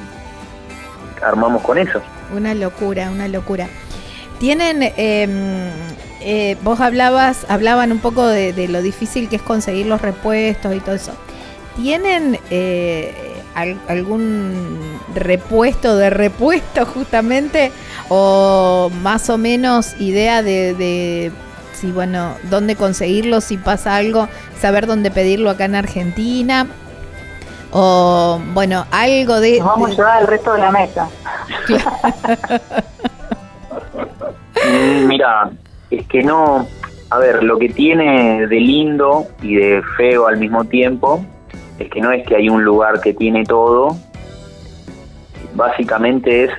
armamos 1.22 1.62
con 1.62 1.78
eso. 1.78 2.02
Una 2.36 2.56
locura, 2.56 3.12
una 3.12 3.28
locura. 3.28 3.68
Tienen, 4.40 4.82
em, 4.98 5.70
eh, 6.22 6.58
vos 6.64 6.80
hablabas, 6.80 7.46
hablaban 7.48 7.92
un 7.92 8.00
poco 8.00 8.26
de, 8.26 8.68
lo 8.68 8.82
difícil 8.82 9.30
que 9.30 9.36
es 9.36 9.44
conseguir 9.44 9.86
los 9.86 10.02
repuestos 10.02 10.74
y 10.74 10.80
todo 10.80 10.96
eso. 10.96 11.14
¿Tienen 11.76 12.40
eh, 12.50 13.36
algún 13.56 15.00
repuesto 15.14 15.96
de 15.96 16.10
repuesto 16.10 16.86
justamente 16.86 17.72
o 18.10 18.92
más 19.02 19.30
o 19.30 19.38
menos 19.38 19.96
idea 20.00 20.44
de, 20.44 21.32
si 21.74 21.92
bueno, 21.92 22.36
dónde 22.50 22.76
conseguirlo, 22.76 23.42
si 23.42 23.58
pasa 23.58 23.96
algo, 23.96 24.28
saber 24.60 24.88
dónde 24.88 25.12
pedirlo 25.12 25.50
acá 25.50 25.66
en 25.66 25.76
Argentina. 25.76 26.68
O 27.72 28.40
bueno, 28.54 28.86
algo 28.92 29.40
de... 29.40 29.60
Nos 29.60 29.68
vamos 29.68 29.92
a 29.92 29.96
llevar 29.96 30.22
el 30.22 30.28
resto 30.28 30.54
de 30.54 30.60
la 30.60 30.72
mesa. 30.72 31.10
Mira, 35.08 35.52
es 35.92 36.08
que 36.08 36.24
no, 36.24 36.68
a 37.10 37.18
ver, 37.18 37.44
lo 37.44 37.58
que 37.58 37.70
tiene 37.70 38.48
de 38.48 38.60
lindo 38.60 39.28
y 39.42 39.56
de 39.56 39.84
feo 39.98 40.28
al 40.28 40.38
mismo 40.38 40.64
tiempo 40.64 41.26
es 41.80 41.90
que 41.90 42.02
no 42.02 42.12
es 42.12 42.26
que 42.26 42.36
hay 42.36 42.50
un 42.50 42.64
lugar 42.64 43.02
que 43.02 43.14
tiene 43.14 43.44
todo, 43.44 43.96
básicamente 45.56 46.46
es 46.46 46.52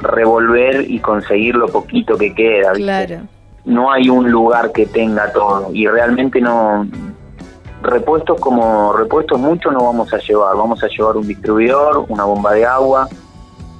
revolver 0.00 0.90
y 0.90 0.98
conseguir 0.98 1.54
lo 1.54 1.68
poquito 1.68 2.16
que 2.16 2.34
queda. 2.34 2.72
Claro. 2.72 3.20
No 3.64 3.92
hay 3.92 4.08
un 4.08 4.30
lugar 4.30 4.72
que 4.72 4.86
tenga 4.86 5.32
todo 5.32 5.70
y 5.72 5.86
realmente 5.86 6.40
no 6.40 6.86
repuestos 7.82 8.40
como 8.40 8.92
repuestos 8.92 9.38
mucho 9.38 9.70
no 9.70 9.84
vamos 9.84 10.12
a 10.12 10.18
llevar. 10.18 10.56
Vamos 10.56 10.82
a 10.82 10.88
llevar 10.88 11.16
un 11.16 11.26
distribuidor, 11.26 12.04
una 12.08 12.24
bomba 12.24 12.52
de 12.52 12.66
agua 12.66 13.08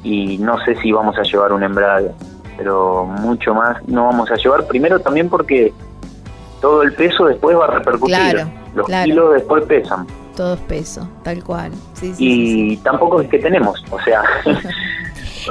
y 0.04 0.38
no 0.38 0.62
sé 0.64 0.76
si 0.76 0.92
vamos 0.92 1.16
a 1.18 1.22
llevar 1.22 1.52
un 1.52 1.62
embrague, 1.62 2.10
pero 2.56 3.04
mucho 3.04 3.54
más 3.54 3.76
no 3.88 4.06
vamos 4.06 4.30
a 4.30 4.36
llevar. 4.36 4.66
Primero 4.66 5.00
también 5.00 5.28
porque 5.28 5.72
todo 6.60 6.82
el 6.82 6.92
peso 6.92 7.26
después 7.26 7.56
va 7.56 7.64
a 7.64 7.70
repercutir. 7.70 8.46
Los 8.74 8.86
kilos 8.86 9.34
después 9.34 9.64
pesan. 9.64 10.06
Todo 10.36 10.54
es 10.54 10.60
peso, 10.60 11.08
tal 11.22 11.44
cual. 11.44 11.72
y 12.18 12.76
tampoco 12.78 13.20
es 13.20 13.28
que 13.28 13.38
tenemos, 13.38 13.84
o 13.90 14.00
sea, 14.00 14.22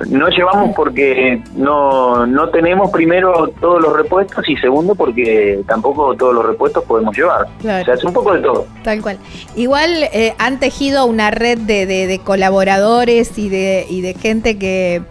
no 0.07 0.27
llevamos 0.29 0.75
porque 0.75 1.41
no, 1.55 2.25
no 2.25 2.49
tenemos 2.49 2.91
primero 2.91 3.49
todos 3.59 3.81
los 3.81 3.95
repuestos 3.95 4.47
y 4.47 4.55
segundo 4.57 4.95
porque 4.95 5.61
tampoco 5.67 6.15
todos 6.15 6.33
los 6.33 6.45
repuestos 6.45 6.83
podemos 6.85 7.15
llevar. 7.15 7.47
O 7.59 7.61
sea, 7.61 7.81
es 7.81 8.03
un 8.03 8.13
poco 8.13 8.33
de 8.33 8.41
todo. 8.41 8.65
Tal 8.83 9.01
cual. 9.01 9.17
Igual 9.55 10.03
eh, 10.13 10.33
han 10.37 10.59
tejido 10.59 11.05
una 11.05 11.31
red 11.31 11.57
de, 11.59 11.85
de, 11.85 12.19
colaboradores 12.19 13.37
y 13.37 13.49
de, 13.49 13.85
y 13.89 14.01
de 14.01 14.13
gente 14.13 14.57
que, 14.57 15.01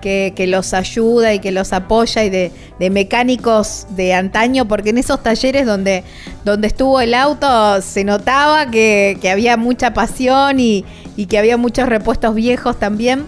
que, 0.00 0.32
los 0.48 0.74
ayuda 0.74 1.34
y 1.34 1.38
que 1.38 1.52
los 1.52 1.72
apoya 1.72 2.24
y 2.24 2.30
de, 2.30 2.52
mecánicos 2.90 3.86
de 3.90 4.14
antaño, 4.14 4.68
porque 4.68 4.90
en 4.90 4.98
esos 4.98 5.22
talleres 5.22 5.66
donde, 5.66 6.04
donde 6.44 6.68
estuvo 6.68 7.00
el 7.00 7.14
auto 7.14 7.80
se 7.82 8.04
notaba 8.04 8.70
que, 8.70 9.18
había 9.30 9.56
mucha 9.56 9.92
pasión 9.92 10.60
y, 10.60 10.84
y 11.16 11.26
que 11.26 11.38
había 11.38 11.56
muchos 11.56 11.88
repuestos 11.88 12.34
viejos 12.34 12.78
también. 12.78 13.26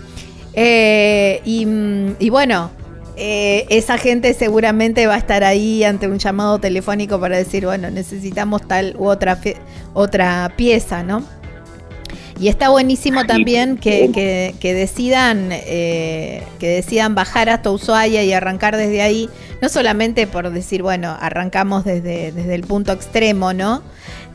Eh, 0.60 1.40
mm, 1.44 2.16
y, 2.18 2.30
bueno, 2.30 2.72
eh, 3.16 3.64
esa 3.70 3.96
gente 3.96 4.34
seguramente 4.34 5.06
va 5.06 5.14
a 5.14 5.18
estar 5.18 5.44
ahí 5.44 5.84
ante 5.84 6.08
un 6.08 6.18
llamado 6.18 6.58
telefónico 6.58 7.20
para 7.20 7.36
decir, 7.36 7.64
bueno, 7.64 7.90
necesitamos 7.90 8.66
tal 8.66 8.96
u 8.98 9.06
otra, 9.06 9.38
otra 9.94 10.52
pieza, 10.56 11.04
¿no? 11.04 11.22
Y 12.40 12.48
está 12.48 12.68
buenísimo 12.68 13.24
también 13.24 13.76
que, 13.76 14.54
decidan 14.62 15.48
eh, 15.50 16.42
que 16.60 16.68
decidan 16.68 17.14
bajar 17.14 17.48
hasta 17.48 17.70
Ushuaia 17.70 18.22
y 18.22 18.32
arrancar 18.32 18.76
desde 18.76 19.02
ahí, 19.02 19.28
no 19.60 19.68
solamente 19.68 20.26
por 20.26 20.50
decir, 20.50 20.82
bueno, 20.82 21.16
arrancamos 21.20 21.84
desde, 21.84 22.30
desde 22.32 22.54
el 22.54 22.62
punto 22.62 22.92
extremo, 22.92 23.52
¿no? 23.52 23.82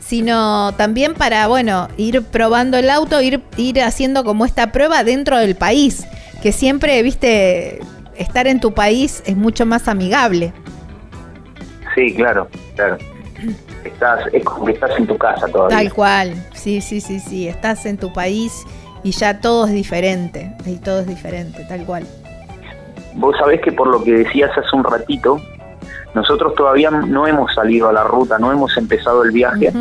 Sino 0.00 0.74
también 0.74 1.14
para, 1.14 1.46
bueno, 1.46 1.88
ir 1.96 2.22
probando 2.22 2.76
el 2.76 2.90
auto, 2.90 3.22
ir, 3.22 3.40
ir 3.56 3.80
haciendo 3.80 4.22
como 4.22 4.44
esta 4.44 4.70
prueba 4.70 5.02
dentro 5.02 5.38
del 5.38 5.54
país 5.54 6.04
que 6.44 6.52
siempre, 6.52 7.02
viste, 7.02 7.80
estar 8.18 8.46
en 8.46 8.60
tu 8.60 8.74
país 8.74 9.22
es 9.24 9.34
mucho 9.34 9.64
más 9.64 9.88
amigable. 9.88 10.52
Sí, 11.94 12.12
claro, 12.14 12.48
claro. 12.74 12.98
Estás, 13.84 14.26
es 14.32 14.44
como 14.44 14.66
que 14.66 14.72
estás 14.72 14.98
en 14.98 15.06
tu 15.06 15.16
casa 15.16 15.46
todavía. 15.48 15.76
Tal 15.76 15.92
cual, 15.92 16.34
sí, 16.54 16.80
sí, 16.80 17.00
sí, 17.00 17.20
sí. 17.20 17.48
Estás 17.48 17.86
en 17.86 17.98
tu 17.98 18.12
país 18.12 18.64
y 19.02 19.10
ya 19.12 19.40
todo 19.40 19.66
es 19.66 19.72
diferente. 19.72 20.54
Y 20.66 20.76
todo 20.76 21.00
es 21.00 21.06
diferente, 21.06 21.64
tal 21.68 21.84
cual. 21.84 22.06
Vos 23.14 23.36
sabés 23.38 23.60
que 23.60 23.72
por 23.72 23.88
lo 23.88 24.02
que 24.02 24.12
decías 24.12 24.50
hace 24.56 24.74
un 24.74 24.84
ratito, 24.84 25.40
nosotros 26.14 26.54
todavía 26.54 26.90
no 26.90 27.26
hemos 27.26 27.54
salido 27.54 27.88
a 27.88 27.92
la 27.92 28.04
ruta, 28.04 28.38
no 28.38 28.50
hemos 28.50 28.76
empezado 28.76 29.22
el 29.22 29.30
viaje, 29.30 29.72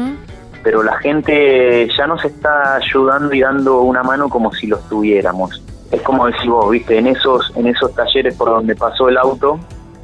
pero 0.63 0.83
la 0.83 0.97
gente 0.99 1.87
ya 1.97 2.05
nos 2.05 2.23
está 2.23 2.75
ayudando 2.75 3.33
y 3.33 3.41
dando 3.41 3.81
una 3.81 4.03
mano 4.03 4.29
como 4.29 4.51
si 4.53 4.67
lo 4.67 4.77
tuviéramos 4.79 5.61
es 5.93 6.01
como 6.01 6.25
decís 6.25 6.47
vos, 6.47 6.69
viste, 6.71 6.97
en 6.97 7.07
esos, 7.07 7.53
en 7.55 7.67
esos 7.67 7.93
talleres 7.93 8.35
por 8.35 8.49
donde 8.49 8.75
pasó 8.75 9.09
el 9.09 9.17
auto, 9.17 9.59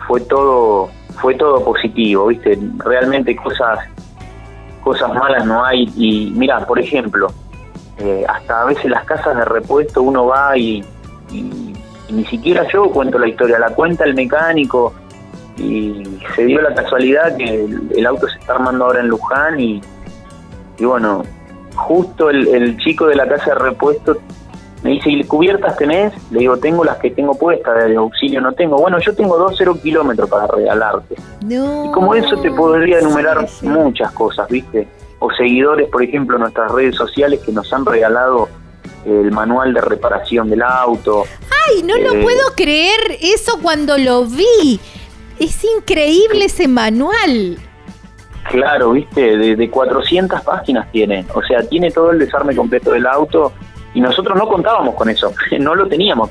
fue 0.08 0.22
todo, 0.22 0.90
fue 1.22 1.36
todo 1.36 1.64
positivo, 1.64 2.28
viste, 2.28 2.58
realmente 2.78 3.36
cosas, 3.36 3.80
cosas 4.84 5.14
malas 5.14 5.46
no 5.46 5.64
hay. 5.64 5.92
Y 5.96 6.32
mira, 6.36 6.66
por 6.66 6.80
ejemplo, 6.80 7.28
eh, 7.98 8.26
hasta 8.28 8.62
a 8.62 8.66
veces 8.66 8.86
las 8.86 9.04
casas 9.06 9.36
de 9.36 9.46
repuesto 9.46 10.02
uno 10.02 10.26
va 10.26 10.58
y, 10.58 10.84
ni 12.10 12.26
siquiera 12.26 12.66
yo 12.72 12.90
cuento 12.90 13.20
la 13.20 13.28
historia, 13.28 13.60
la 13.60 13.70
cuenta 13.70 14.04
el 14.04 14.16
mecánico 14.16 14.94
y 15.58 16.20
se 16.36 16.46
dio 16.46 16.62
la 16.62 16.74
casualidad 16.74 17.36
que 17.38 17.66
el, 17.66 18.06
auto 18.06 18.28
se 18.28 18.40
está 18.40 18.54
armando 18.54 18.86
ahora 18.86 19.02
en 19.02 19.10
Luján 19.10 19.60
y, 19.60 19.82
y 20.80 20.86
bueno, 20.86 21.24
justo 21.76 22.30
el, 22.30 22.48
el, 22.48 22.78
chico 22.78 23.06
de 23.06 23.16
la 23.16 23.28
casa 23.28 23.54
de 23.54 23.60
repuesto 23.60 24.18
me 24.84 24.92
dice, 24.92 25.10
¿y 25.10 25.24
cubiertas 25.26 25.78
tenés? 25.78 26.14
Le 26.32 26.40
digo, 26.40 26.58
tengo 26.58 26.84
las 26.84 26.98
que 26.98 27.12
tengo 27.12 27.38
puestas, 27.38 27.88
de 27.88 27.96
auxilio 27.98 28.40
no 28.40 28.54
tengo. 28.54 28.78
Bueno, 28.78 28.98
yo 29.00 29.14
tengo 29.14 29.38
dos 29.38 29.56
cero 29.58 29.78
kilómetros 29.82 30.30
para 30.30 30.48
regalarte. 30.48 31.16
y 31.46 31.92
como 31.92 32.16
eso 32.16 32.38
te 32.42 32.50
podría 32.52 33.00
enumerar 33.00 33.46
muchas 33.62 34.12
cosas, 34.14 34.48
¿viste? 34.50 34.88
O 35.20 35.30
seguidores, 35.32 35.90
por 35.90 36.02
ejemplo, 36.02 36.38
en 36.38 36.44
nuestras 36.44 36.72
redes 36.72 36.96
sociales 36.96 37.42
que 37.46 37.52
nos 37.52 37.72
han 37.74 37.86
regalado 37.86 38.48
el 39.06 39.32
manual 39.32 39.74
de 39.74 39.82
reparación 39.82 40.50
del 40.50 40.62
auto. 40.62 41.26
¡Ay, 41.68 41.84
no 41.84 41.98
lo 41.98 42.14
eh, 42.14 42.24
puedo 42.24 42.54
creer! 42.56 43.18
Eso 43.22 43.60
cuando 43.62 43.98
lo 43.98 44.26
vi. 44.26 44.80
Es 45.40 45.62
increíble 45.64 46.46
ese 46.46 46.70
manual. 46.70 47.58
Claro, 48.50 48.92
viste, 48.92 49.38
de, 49.38 49.56
de 49.58 49.70
400 49.70 50.42
páginas 50.42 50.90
tiene. 50.92 51.26
O 51.34 51.42
sea, 51.44 51.62
tiene 51.64 51.92
todo 51.92 52.12
el 52.12 52.20
desarme 52.20 52.56
completo 52.56 52.92
del 52.92 53.06
auto 53.06 53.54
y 53.94 54.02
nosotros 54.02 54.38
no 54.38 54.48
contábamos 54.48 54.96
con 54.96 55.10
eso, 55.10 55.34
no 55.60 55.76
lo 55.76 55.88
teníamos. 55.88 56.30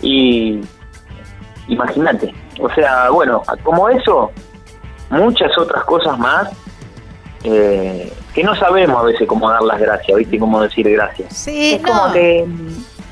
Y 0.00 0.60
imagínate, 1.68 2.34
o 2.60 2.68
sea, 2.70 3.10
bueno, 3.10 3.42
como 3.62 3.88
eso, 3.88 4.30
muchas 5.10 5.56
otras 5.58 5.84
cosas 5.84 6.18
más 6.18 6.50
eh, 7.44 8.12
que 8.34 8.42
no 8.42 8.54
sabemos 8.56 8.98
a 8.98 9.02
veces 9.02 9.28
cómo 9.28 9.50
dar 9.50 9.62
las 9.62 9.80
gracias, 9.80 10.16
¿viste? 10.16 10.38
Cómo 10.38 10.60
decir 10.60 10.90
gracias. 10.90 11.34
Sí, 11.34 11.74
es 11.74 11.82
como 11.82 12.12
que 12.12 12.46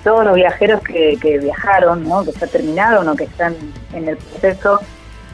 todos 0.03 0.25
los 0.25 0.35
viajeros 0.35 0.81
que, 0.83 1.17
que 1.21 1.39
viajaron, 1.39 2.09
¿no? 2.09 2.25
que 2.25 2.33
ya 2.33 2.47
terminaron 2.47 3.09
o 3.09 3.15
que 3.15 3.25
están 3.25 3.55
en 3.93 4.09
el 4.09 4.17
proceso, 4.17 4.81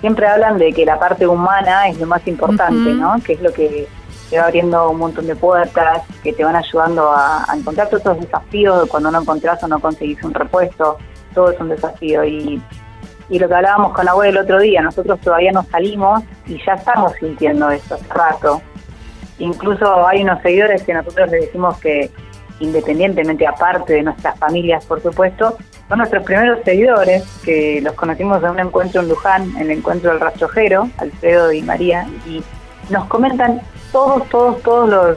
siempre 0.01 0.27
hablan 0.27 0.59
de 0.59 0.73
que 0.73 0.85
la 0.85 0.99
parte 0.99 1.27
humana 1.27 1.89
es 1.89 1.99
lo 1.99 2.07
más 2.07 2.27
importante, 2.27 2.91
¿no? 2.91 3.17
Que 3.25 3.35
es 3.35 3.41
lo 3.41 3.53
que 3.53 3.89
te 4.31 4.39
va 4.39 4.45
abriendo 4.45 4.91
un 4.91 4.99
montón 4.99 5.27
de 5.27 5.37
puertas, 5.37 6.03
que 6.23 6.33
te 6.33 6.45
van 6.45 6.57
ayudando 6.57 7.11
a, 7.11 7.47
encontrar 7.57 7.89
todos 7.89 8.03
esos 8.03 8.21
desafíos 8.21 8.89
cuando 8.89 9.11
no 9.11 9.21
encontrás 9.21 9.63
o 9.63 9.69
no 9.69 9.79
conseguís 9.81 10.23
un 10.23 10.35
repuesto, 10.35 10.99
todo 11.35 11.51
es 11.51 11.61
un 11.61 11.71
desafío. 11.71 12.25
Y, 12.25 12.63
lo 13.31 13.47
que 13.47 13.55
hablábamos 13.55 13.93
con 13.93 14.07
la 14.07 14.15
web 14.15 14.31
el 14.31 14.39
otro 14.39 14.59
día, 14.59 14.81
nosotros 14.81 15.21
todavía 15.21 15.53
no 15.53 15.63
salimos 15.65 16.23
y 16.47 16.57
ya 16.65 16.73
estamos 16.73 17.13
sintiendo 17.21 17.71
eso 17.71 17.95
hace 17.95 18.09
rato. 18.09 18.63
Incluso 19.39 20.07
hay 20.07 20.23
unos 20.23 20.41
seguidores 20.41 20.83
que 20.83 20.95
nosotros 20.95 21.31
les 21.31 21.43
decimos 21.43 21.79
que 21.79 22.11
independientemente 22.61 23.47
aparte 23.47 23.93
de 23.93 24.03
nuestras 24.03 24.39
familias, 24.39 24.85
por 24.87 25.03
supuesto, 25.03 25.59
son 25.89 25.99
nuestros 25.99 26.25
primeros 26.25 26.59
seguidores, 26.65 27.23
que 27.45 27.81
los 27.83 27.95
conocimos 27.95 28.43
en 28.43 28.51
un 28.51 28.61
encuentro 28.61 29.03
en 29.03 29.09
Luján, 29.09 29.43
en 29.57 29.71
el 29.71 29.79
encuentro 29.79 30.11
del 30.11 30.21
rastrojero, 30.21 30.89
Alfredo 30.99 31.53
y 31.53 31.63
María, 31.63 32.07
y 32.27 32.43
nos 32.91 33.07
comentan 33.07 33.61
todos, 33.93 34.29
todos, 34.29 34.63
todos 34.63 34.89
los 34.89 35.17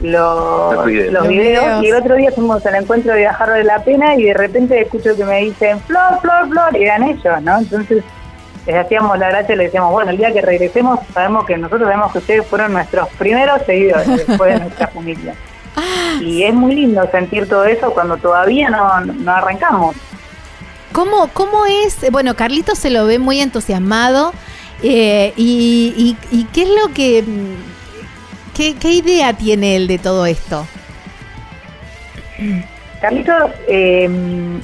los, 0.00 0.86
videos. 0.86 1.82
Y 1.82 1.88
el 1.88 1.96
otro 1.96 2.16
día 2.16 2.30
fuimos 2.32 2.64
al 2.64 2.76
encuentro 2.76 3.12
de 3.12 3.20
Viajar 3.20 3.52
de 3.52 3.64
la 3.64 3.82
Pena 3.84 4.14
y 4.16 4.24
de 4.24 4.34
repente 4.34 4.80
escucho 4.80 5.14
que 5.16 5.24
me 5.24 5.42
dicen 5.42 5.80
Flor, 5.80 6.20
Flor, 6.20 6.48
Flor, 6.48 6.76
y 6.76 6.84
eran 6.84 7.02
ellos, 7.02 7.42
¿no? 7.42 7.58
Entonces 7.58 8.02
les 8.66 8.76
hacíamos 8.76 9.18
la 9.18 9.28
gracia 9.28 9.54
y 9.54 9.58
les 9.58 9.66
decíamos, 9.66 9.92
bueno, 9.92 10.10
el 10.10 10.16
día 10.16 10.32
que 10.32 10.40
regresemos 10.40 11.00
sabemos 11.12 11.44
que 11.44 11.56
nosotros 11.56 11.88
sabemos 11.88 12.12
que 12.12 12.18
ustedes 12.18 12.46
fueron 12.46 12.72
nuestros 12.72 13.08
primeros 13.10 13.62
seguidores 13.66 14.06
después 14.26 14.54
de 14.54 14.60
nuestra 14.60 14.88
familia. 14.88 15.34
Y 16.20 16.42
es 16.42 16.52
muy 16.52 16.74
lindo 16.74 17.08
sentir 17.10 17.48
todo 17.48 17.64
eso 17.64 17.92
cuando 17.92 18.16
todavía 18.16 18.68
no, 18.68 19.00
no 19.00 19.32
arrancamos. 19.32 19.96
¿Cómo, 20.92 21.28
¿Cómo 21.32 21.66
es? 21.66 21.98
Bueno, 22.10 22.34
Carlito 22.34 22.74
se 22.74 22.90
lo 22.90 23.06
ve 23.06 23.18
muy 23.18 23.40
entusiasmado. 23.40 24.32
Eh, 24.82 25.32
y, 25.36 26.16
qué 26.52 26.62
es 26.62 26.68
lo 26.68 26.92
que... 26.94 27.24
Qué, 28.54 28.92
idea 28.92 29.32
tiene 29.32 29.76
él 29.76 29.86
de 29.86 29.98
todo 29.98 30.26
esto? 30.26 30.66
Carlitos, 33.00 33.50
em, 33.68 34.60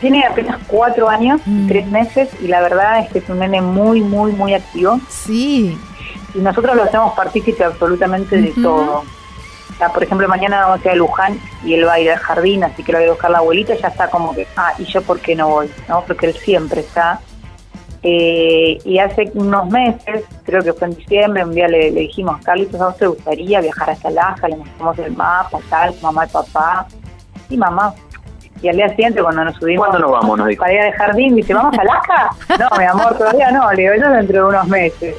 Tiene 0.00 0.24
apenas 0.24 0.56
cuatro 0.66 1.10
años, 1.10 1.42
Mm. 1.44 1.68
tres 1.68 1.86
meses, 1.88 2.28
y 2.40 2.46
la 2.46 2.62
verdad 2.62 3.00
es 3.00 3.12
que 3.12 3.18
es 3.18 3.28
un 3.28 3.40
nene 3.40 3.60
muy, 3.60 4.00
muy, 4.00 4.32
muy 4.32 4.54
activo. 4.54 4.98
Sí. 5.10 5.76
Y 6.34 6.38
nosotros 6.38 6.74
lo 6.74 6.84
hacemos 6.84 7.12
partícipe 7.12 7.62
absolutamente 7.64 8.40
de 8.40 8.52
todo. 8.62 9.00
O 9.00 9.76
sea, 9.76 9.90
por 9.90 10.02
ejemplo, 10.02 10.26
mañana 10.26 10.66
vamos 10.66 10.80
a 10.80 10.88
ir 10.88 10.92
a 10.92 10.94
Luján 10.94 11.38
y 11.64 11.74
él 11.74 11.86
va 11.86 11.94
a 11.94 12.00
ir 12.00 12.10
al 12.10 12.18
jardín, 12.18 12.64
así 12.64 12.82
que 12.82 12.92
lo 12.92 12.98
voy 12.98 13.08
a 13.08 13.10
buscar 13.10 13.30
la 13.30 13.38
abuelita, 13.38 13.74
ya 13.74 13.88
está 13.88 14.08
como 14.08 14.34
que, 14.34 14.46
ah, 14.56 14.72
¿y 14.78 14.84
yo 14.84 15.02
por 15.02 15.20
qué 15.20 15.34
no 15.36 15.48
voy? 15.48 15.70
¿no? 15.86 16.02
Porque 16.06 16.26
él 16.28 16.34
siempre 16.34 16.80
está. 16.80 17.20
Eh, 18.02 18.78
y 18.84 18.98
hace 18.98 19.30
unos 19.34 19.68
meses, 19.68 20.24
creo 20.44 20.62
que 20.62 20.72
fue 20.72 20.88
en 20.88 20.94
diciembre, 20.94 21.44
un 21.44 21.54
día 21.54 21.68
le, 21.68 21.90
le 21.90 22.00
dijimos, 22.00 22.42
Carlitos, 22.42 22.80
¿a 22.80 22.86
vos 22.86 22.96
te 22.96 23.06
gustaría 23.06 23.60
viajar 23.60 23.90
hasta 23.90 24.08
Alaska? 24.08 24.48
Le 24.48 24.56
mostramos 24.56 24.98
el 24.98 25.16
mapa, 25.16 25.58
tal, 25.68 25.94
mamá 26.00 26.26
y 26.26 26.28
papá. 26.28 26.86
Y 27.50 27.56
mamá. 27.56 27.94
Y 28.62 28.68
al 28.68 28.76
día 28.76 28.88
siguiente, 28.90 29.22
cuando 29.22 29.44
nos 29.44 29.56
subimos 29.56 29.86
¿Cuándo 29.86 30.06
nos 30.06 30.20
vamos? 30.20 30.38
Nos 30.38 30.48
dijo. 30.48 30.60
para 30.60 30.72
ir 30.74 30.80
al 30.80 30.92
jardín, 30.92 31.34
dice, 31.36 31.54
¿vamos 31.54 31.76
a 31.78 31.82
Alaska? 31.82 32.30
No, 32.58 32.78
mi 32.78 32.84
amor, 32.84 33.16
todavía 33.16 33.50
no. 33.50 33.70
Le 33.72 33.82
digo, 33.82 33.94
yo 33.94 34.10
dentro 34.10 34.42
de 34.42 34.48
unos 34.48 34.68
meses. 34.68 35.16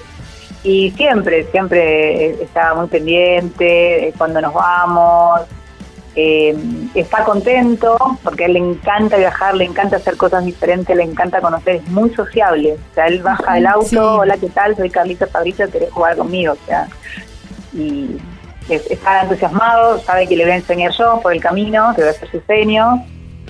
Y 0.63 0.91
siempre, 0.91 1.43
siempre 1.45 2.25
eh, 2.25 2.37
estaba 2.43 2.75
muy 2.75 2.87
pendiente 2.87 4.13
cuando 4.17 4.41
nos 4.41 4.53
vamos. 4.53 5.41
Eh, 6.15 6.53
está 6.93 7.23
contento 7.23 7.97
porque 8.23 8.43
a 8.43 8.47
él 8.47 8.53
le 8.53 8.59
encanta 8.59 9.15
viajar, 9.17 9.55
le 9.55 9.63
encanta 9.63 9.95
hacer 9.95 10.17
cosas 10.17 10.43
diferentes, 10.43 10.93
le 10.95 11.03
encanta 11.03 11.39
conocer, 11.39 11.75
es 11.75 11.87
muy 11.87 12.09
sociable. 12.13 12.73
O 12.73 12.93
sea, 12.95 13.07
él 13.07 13.21
baja 13.23 13.53
del 13.53 13.65
auto, 13.67 13.87
Sí. 13.87 13.95
hola, 13.97 14.35
¿qué 14.37 14.49
tal? 14.49 14.75
Soy 14.75 14.89
Carlita 14.89 15.25
Fabricio, 15.27 15.71
¿querés 15.71 15.89
jugar 15.91 16.17
conmigo? 16.17 16.53
O 16.53 16.65
sea, 16.65 16.87
y 17.73 18.17
es- 18.69 18.91
está 18.91 19.21
entusiasmado, 19.23 19.99
sabe 19.99 20.27
que 20.27 20.35
le 20.35 20.43
voy 20.43 20.51
a 20.51 20.55
enseñar 20.57 20.91
yo 20.97 21.19
por 21.23 21.31
el 21.33 21.39
camino, 21.41 21.93
que 21.95 22.03
va 22.03 22.09
a 22.09 22.13
ser 22.13 22.29
su 22.29 22.41
sueño. 22.41 23.05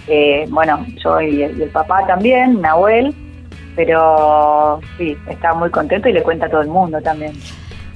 Eh, 0.07 0.45
bueno, 0.49 0.85
yo 1.03 1.19
y 1.21 1.41
el, 1.43 1.59
y 1.59 1.63
el 1.63 1.69
papá 1.69 2.05
también, 2.05 2.61
Nahuel, 2.61 3.15
pero 3.75 4.79
sí, 4.97 5.17
está 5.29 5.53
muy 5.53 5.69
contento 5.71 6.09
y 6.09 6.13
le 6.13 6.21
cuenta 6.21 6.45
a 6.45 6.49
todo 6.49 6.61
el 6.61 6.67
mundo 6.67 7.01
también. 7.01 7.33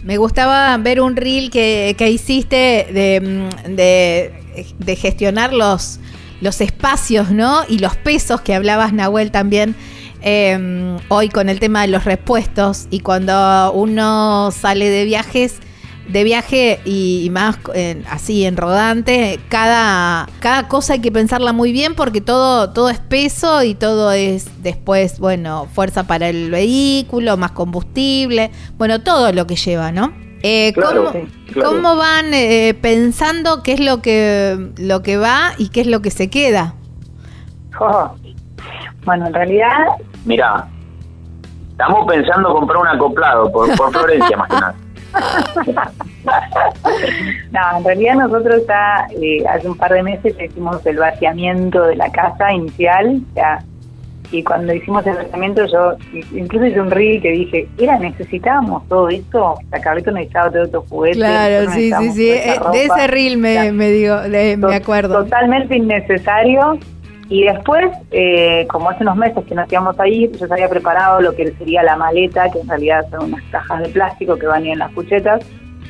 Me 0.03 0.18
gustaba 0.18 0.78
ver 0.78 1.01
un 1.01 1.16
reel 1.16 1.49
que, 1.49 1.95
que 1.97 2.09
hiciste 2.09 2.88
de, 2.91 3.22
mm, 3.22 3.76
de, 3.76 4.34
de 4.80 4.95
gestionar 4.95 5.53
los, 5.53 5.99
los 6.41 6.62
espacios, 6.62 7.32
¿no? 7.32 7.64
Y 7.68 7.80
los 7.80 7.95
pesos 7.95 8.41
que 8.41 8.53
hablabas, 8.53 8.93
Nahuel, 8.93 9.32
también. 9.32 9.76
eh, 10.22 10.97
hoy 11.10 11.30
con 11.30 11.49
el 11.49 11.60
tema 11.60 11.82
de 11.82 11.88
los 11.88 12.03
repuestos 12.06 12.88
y 12.89 13.01
cuando 13.01 13.72
uno 13.74 14.49
sale 14.51 14.89
de 14.89 15.06
viajes 15.06 15.60
de 16.08 16.24
viaje 16.24 16.80
y, 16.86 17.30
más 17.32 17.58
eh, 17.74 18.03
así 18.10 18.45
en 18.45 18.58
rodante 18.58 19.39
cada 19.49 20.30
cada 20.39 20.68
cosa 20.68 20.93
hay 20.93 20.99
que 20.99 21.12
pensarla 21.12 21.51
muy 21.51 21.72
bien 21.72 21.95
porque 21.95 22.22
todo 22.22 22.72
todo 22.72 22.89
es 22.89 22.99
peso 22.99 23.64
y 23.64 23.74
todo 23.74 24.12
es 24.12 24.47
después 24.62 25.20
bueno 25.20 25.68
fuerza 25.74 26.03
para 26.03 26.30
el 26.30 26.51
vehículo 26.51 27.38
más 27.38 27.51
combustible 27.51 28.51
bueno 28.78 29.01
todo 29.01 29.32
lo 29.32 29.47
que 29.47 29.56
lleva 29.56 29.91
no 29.91 30.24
Eh, 30.47 30.73
Claro, 30.73 31.05
¿cómo, 31.05 31.25
claro. 31.51 31.69
cómo 31.69 31.95
van 31.95 32.31
eh, 32.35 32.77
pensando 32.79 33.63
qué 33.63 33.73
es 33.73 33.79
lo 33.79 34.03
que 34.03 34.71
lo 34.77 35.01
que 35.01 35.17
va 35.17 35.53
y 35.57 35.69
qué 35.69 35.81
es 35.81 35.87
lo 35.87 36.01
que 36.03 36.11
se 36.11 36.29
queda 36.29 36.75
Oh. 37.79 38.11
Bueno, 39.05 39.27
en 39.27 39.33
realidad, 39.33 39.87
Mirá, 40.23 40.67
estamos 41.71 42.07
pensando 42.07 42.53
comprar 42.53 42.77
un 42.77 42.87
acoplado 42.87 43.51
por, 43.51 43.75
por 43.75 43.91
Florencia 43.91 44.37
más 44.37 44.49
que 44.49 44.55
nada. 44.55 44.75
no, 47.51 47.77
en 47.77 47.83
realidad 47.83 48.15
nosotros 48.15 48.63
ya 48.67 49.07
eh, 49.21 49.43
hace 49.47 49.67
un 49.67 49.77
par 49.77 49.91
de 49.93 50.03
meses 50.03 50.35
hicimos 50.39 50.85
el 50.85 50.97
vaciamiento 50.97 51.83
de 51.83 51.95
la 51.95 52.11
casa 52.11 52.53
inicial, 52.53 53.21
o 53.31 53.33
sea, 53.33 53.63
y 54.32 54.43
cuando 54.43 54.73
hicimos 54.73 55.05
el 55.07 55.15
vaciamiento 55.15 55.65
yo 55.65 55.93
incluso 56.34 56.65
hice 56.65 56.80
un 56.82 56.91
reel 56.91 57.21
que 57.21 57.32
dije, 57.32 57.67
era, 57.78 57.97
necesitábamos 57.99 58.88
todo 58.88 59.09
esto, 59.09 59.43
o 59.53 59.59
sea, 59.69 59.80
Carlito 59.82 60.11
necesitaba 60.11 60.51
todo 60.51 60.63
otro 60.63 60.86
juguete. 60.89 61.17
claro 61.17 61.71
sí 61.71 61.91
sí 61.99 62.11
sí 62.11 62.30
Eh, 62.32 62.59
de 62.71 62.86
ese 62.86 63.07
reel 63.07 63.38
me, 63.38 63.57
O 63.57 63.61
sea, 63.63 63.71
me 63.73 63.89
digo 63.91 64.21
de- 64.21 64.57
me 64.57 64.76
acuerdo 64.76 65.23
Totalmente 65.23 65.76
innecesario. 65.78 66.78
Y 67.28 67.43
después, 67.45 67.88
eh, 68.11 68.67
como 68.69 68.91
hace 68.91 69.01
unos 69.01 69.15
meses 69.17 69.43
que 69.45 69.55
nos 69.55 69.71
íbamos 69.71 69.99
a 69.99 70.07
ir, 70.07 70.32
yo 70.38 70.45
había 70.51 70.69
preparado 70.69 71.21
lo 71.21 71.36
que 71.36 71.51
sería 71.53 71.82
la 71.82 71.95
maleta, 71.97 72.51
que 72.51 72.59
en 72.59 72.67
realidad 72.67 73.03
son 73.09 73.34
unas 73.34 73.41
cajas 73.49 73.82
de 73.82 73.89
plástico 73.89 74.36
que 74.38 74.45
van 74.45 74.63
en 74.67 74.78
las 74.78 74.91
cuchetas. 74.91 75.43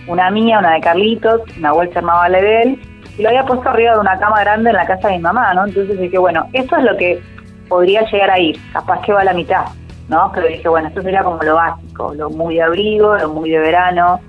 Una 0.07 0.31
mía, 0.31 0.59
una 0.59 0.75
de 0.75 0.79
Carlitos, 0.79 1.41
una 1.57 1.73
bolsa 1.73 1.99
armaba 1.99 2.29
la 2.29 2.39
de 2.41 2.61
él. 2.61 2.79
Y 3.17 3.21
lo 3.21 3.27
había 3.29 3.43
puesto 3.43 3.67
arriba 3.69 3.95
de 3.95 3.99
una 3.99 4.17
cama 4.17 4.39
grande 4.41 4.69
en 4.69 4.75
la 4.77 4.85
casa 4.85 5.09
de 5.09 5.15
mi 5.15 5.23
mamá, 5.23 5.53
¿no? 5.53 5.65
Entonces 5.65 5.99
dije, 5.99 6.17
bueno, 6.17 6.47
esto 6.53 6.77
es 6.77 6.83
lo 6.83 6.95
que 6.95 7.19
podría 7.67 8.01
llegar 8.09 8.31
a 8.31 8.39
ir. 8.39 8.59
Capaz 8.73 9.01
que 9.01 9.13
va 9.13 9.21
a 9.21 9.25
la 9.25 9.33
mitad, 9.33 9.65
¿no? 10.07 10.31
Pero 10.33 10.47
dije, 10.47 10.67
bueno, 10.67 10.87
esto 10.87 11.01
sería 11.01 11.23
como 11.23 11.41
lo 11.41 11.55
básico, 11.55 12.13
lo 12.13 12.29
muy 12.29 12.55
de 12.55 12.63
abrigo, 12.63 13.15
lo 13.17 13.29
muy 13.29 13.49
de 13.49 13.59
verano. 13.59 14.19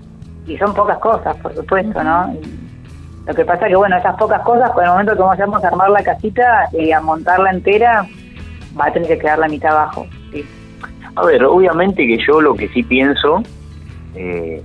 Y 0.47 0.57
son 0.59 0.74
pocas 0.74 0.99
cosas, 0.99 1.37
por 1.39 1.55
supuesto, 1.55 2.03
¿no? 2.03 2.32
Y 2.34 3.26
lo 3.26 3.34
que 3.34 3.45
pasa 3.45 3.66
que, 3.66 3.74
bueno, 3.74 3.97
esas 3.97 4.16
pocas 4.16 4.41
cosas, 4.43 4.70
con 4.70 4.84
el 4.84 4.91
momento 4.91 5.16
que 5.16 5.22
vayamos 5.22 5.64
a 5.64 5.68
armar 5.68 5.91
la 5.91 6.03
casita 6.03 6.68
y 6.72 6.93
a 6.93 7.01
montarla 7.01 7.51
entera, 7.51 8.07
va 8.78 8.87
a 8.87 8.93
tener 8.93 9.09
que 9.09 9.18
quedar 9.18 9.39
la 9.39 9.49
mitad 9.49 9.72
abajo. 9.72 10.07
Sí. 10.32 10.45
A 11.16 11.24
ver, 11.24 11.45
obviamente 11.45 12.07
que 12.07 12.18
yo 12.24 12.41
lo 12.41 12.55
que 12.55 12.68
sí 12.68 12.82
pienso 12.82 13.43
eh, 14.14 14.62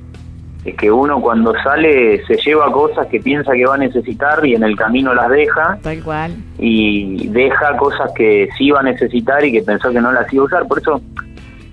es 0.64 0.76
que 0.76 0.92
uno 0.92 1.20
cuando 1.20 1.54
sale 1.64 2.24
se 2.26 2.36
lleva 2.38 2.72
cosas 2.72 3.08
que 3.08 3.20
piensa 3.20 3.54
que 3.54 3.66
va 3.66 3.76
a 3.76 3.80
necesitar 3.80 4.46
y 4.46 4.54
en 4.54 4.64
el 4.64 4.76
camino 4.76 5.14
las 5.14 5.30
deja 5.30 5.80
tal 5.82 6.04
cual 6.04 6.36
y 6.60 7.28
deja 7.30 7.76
cosas 7.78 8.12
que 8.16 8.48
sí 8.58 8.70
va 8.70 8.82
a 8.82 8.84
necesitar 8.84 9.44
y 9.44 9.52
que 9.52 9.64
pensó 9.64 9.92
que 9.92 10.00
no 10.00 10.12
las 10.12 10.32
iba 10.32 10.44
a 10.44 10.46
usar. 10.46 10.68
Por 10.68 10.80
eso 10.80 11.02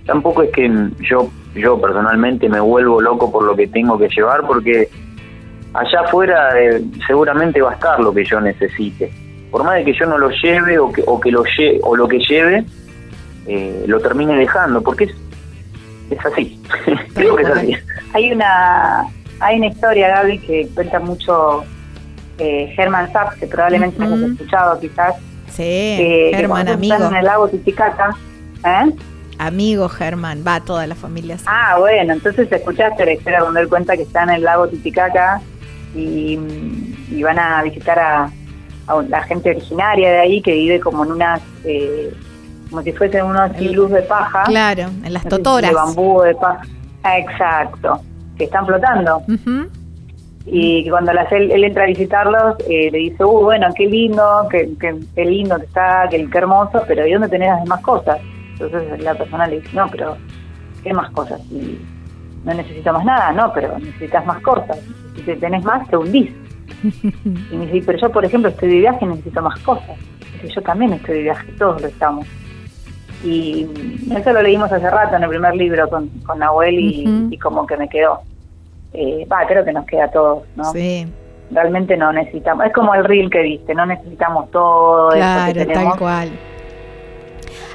tampoco 0.06 0.42
es 0.42 0.50
que 0.52 0.70
yo 1.00 1.28
yo 1.54 1.78
personalmente 1.80 2.48
me 2.48 2.60
vuelvo 2.60 3.00
loco 3.00 3.30
por 3.30 3.44
lo 3.44 3.54
que 3.54 3.66
tengo 3.66 3.98
que 3.98 4.08
llevar 4.08 4.46
porque 4.46 4.88
allá 5.74 6.00
afuera 6.00 6.58
eh, 6.58 6.82
seguramente 7.06 7.60
va 7.60 7.72
a 7.72 7.74
estar 7.74 8.00
lo 8.00 8.14
que 8.14 8.24
yo 8.24 8.40
necesite. 8.40 9.12
Por 9.50 9.64
más 9.64 9.76
de 9.76 9.84
que 9.84 9.92
yo 9.92 10.06
no 10.06 10.18
lo 10.18 10.30
lleve 10.30 10.78
o 10.78 10.90
que, 10.92 11.02
o 11.06 11.20
que 11.20 11.30
lo 11.30 11.44
lle 11.44 11.78
o 11.82 11.96
lo 11.96 12.08
que 12.08 12.18
lleve, 12.18 12.64
eh, 13.46 13.84
lo 13.86 13.98
termine 14.00 14.36
dejando, 14.36 14.82
porque 14.82 15.04
es, 15.04 15.14
es 16.10 16.26
así. 16.26 16.60
Creo 17.14 17.36
que 17.36 17.42
es 17.42 17.50
así. 17.50 17.76
Hay 18.14 18.32
una 18.32 19.04
hay 19.40 19.56
una 19.58 19.66
historia, 19.68 20.08
Gaby, 20.08 20.38
que 20.40 20.68
cuenta 20.74 20.98
mucho 20.98 21.64
eh, 22.38 22.72
Germán 22.74 23.12
Sachs, 23.12 23.36
que 23.36 23.46
probablemente 23.46 24.00
Ujú. 24.02 24.08
no 24.10 24.16
hayas 24.16 24.30
escuchado 24.32 24.80
quizás. 24.80 25.14
sí 25.48 26.30
Germán 26.34 26.66
cuando 26.66 26.72
amigo 26.74 27.08
en 27.10 27.16
el 27.16 27.24
lago 27.24 27.48
Titicaca. 27.48 28.16
¿eh? 28.64 28.92
amigo 29.38 29.88
Germán 29.88 30.42
va 30.46 30.58
toda 30.60 30.86
la 30.88 30.94
familia. 30.96 31.36
Ah, 31.46 31.76
bueno, 31.78 32.12
entonces 32.14 32.50
escuchaste 32.50 33.04
la 33.04 33.12
historia 33.12 33.40
cuando 33.40 33.60
él 33.60 33.68
cuenta 33.68 33.96
que 33.96 34.02
está 34.02 34.24
en 34.24 34.30
el 34.30 34.42
lago 34.42 34.66
Titicaca 34.68 35.40
y, 35.94 36.38
y 37.10 37.22
van 37.22 37.38
a 37.38 37.62
visitar 37.62 37.98
a, 38.00 38.30
a 38.88 39.02
la 39.08 39.22
gente 39.22 39.50
originaria 39.50 40.10
de 40.10 40.18
ahí 40.18 40.42
que 40.42 40.52
vive 40.52 40.80
como 40.80 41.04
en 41.04 41.12
unas, 41.12 41.40
eh, 41.64 42.12
como 42.68 42.82
si 42.82 42.92
fuesen 42.92 43.24
unos 43.26 43.52
El- 43.56 43.88
de 43.90 44.02
paja. 44.02 44.42
claro 44.44 44.90
en 45.04 45.12
las 45.12 45.24
no 45.24 45.30
totoras 45.30 45.70
De 45.70 45.74
bambú, 45.76 46.22
de 46.22 46.34
paja. 46.34 46.62
Ah, 47.02 47.18
exacto, 47.18 48.00
que 48.36 48.44
están 48.44 48.66
flotando. 48.66 49.18
Ujú. 49.28 49.68
Y 50.46 50.84
que 50.84 50.90
cuando 50.90 51.12
las- 51.12 51.30
él, 51.32 51.50
él 51.50 51.64
entra 51.64 51.84
a 51.84 51.86
visitarlos, 51.86 52.56
eh, 52.68 52.90
le 52.90 52.98
dice, 52.98 53.24
uh, 53.24 53.40
bueno, 53.42 53.66
qué 53.76 53.86
lindo, 53.86 54.46
qué, 54.50 54.68
qué, 54.80 54.94
qué 55.14 55.24
lindo 55.24 55.58
que 55.58 55.66
está, 55.66 56.06
qué, 56.10 56.26
qué 56.30 56.38
hermoso, 56.38 56.82
pero 56.88 57.06
¿y 57.06 57.12
dónde 57.12 57.28
tenés 57.28 57.48
las 57.50 57.62
demás 57.64 57.80
cosas? 57.82 58.18
Entonces 58.52 59.02
la 59.02 59.14
persona 59.14 59.46
le 59.46 59.60
dice, 59.60 59.76
no, 59.76 59.86
pero 59.90 60.16
¿qué 60.82 60.92
más 60.94 61.10
cosas? 61.10 61.40
Y 61.50 61.78
no 62.44 62.54
necesito 62.54 62.92
más 62.92 63.04
nada, 63.04 63.32
no, 63.32 63.52
pero 63.52 63.78
necesitas 63.78 64.24
más 64.24 64.40
cosas. 64.42 64.78
Si 65.16 65.22
te 65.22 65.36
tenés 65.36 65.62
más, 65.64 65.86
te 65.88 65.96
hundís. 65.96 66.30
Y 67.52 67.56
me 67.56 67.66
dice, 67.66 67.84
pero 67.86 67.98
yo, 67.98 68.10
por 68.10 68.24
ejemplo, 68.24 68.48
estoy 68.50 68.68
de 68.70 68.78
viaje 68.78 69.04
y 69.04 69.08
necesito 69.08 69.42
más 69.42 69.58
cosas. 69.60 69.96
Dice, 70.34 70.54
yo 70.54 70.62
también 70.62 70.92
estoy 70.94 71.16
de 71.16 71.22
viaje, 71.24 71.52
todos 71.58 71.80
lo 71.82 71.88
estamos. 71.88 72.26
Y 73.24 73.66
eso 74.16 74.32
lo 74.32 74.42
leímos 74.42 74.70
hace 74.72 74.88
rato 74.88 75.16
en 75.16 75.22
el 75.24 75.28
primer 75.28 75.54
libro 75.56 75.88
con, 75.88 76.08
con 76.26 76.38
Nahuel 76.38 76.78
y, 76.78 77.38
como 77.38 77.66
que 77.66 77.76
me 77.76 77.88
quedó. 77.88 78.20
Eh, 78.92 79.26
Va, 79.30 79.46
creo 79.46 79.64
que 79.64 79.72
nos 79.72 79.84
queda 79.86 80.04
a 80.04 80.10
todos, 80.10 80.44
¿no? 80.56 80.72
sí 80.72 81.06
Realmente 81.50 81.96
no 81.96 82.12
necesitamos. 82.12 82.66
Es 82.66 82.72
como 82.74 82.94
el 82.94 83.04
reel 83.04 83.30
que 83.30 83.40
viste, 83.42 83.74
no 83.74 83.86
necesitamos 83.86 84.50
todo 84.50 85.08
eso 85.10 85.16
Claro, 85.18 85.52
que 85.54 85.64
tenemos. 85.64 85.84
tal 85.92 85.98
cual. 85.98 86.30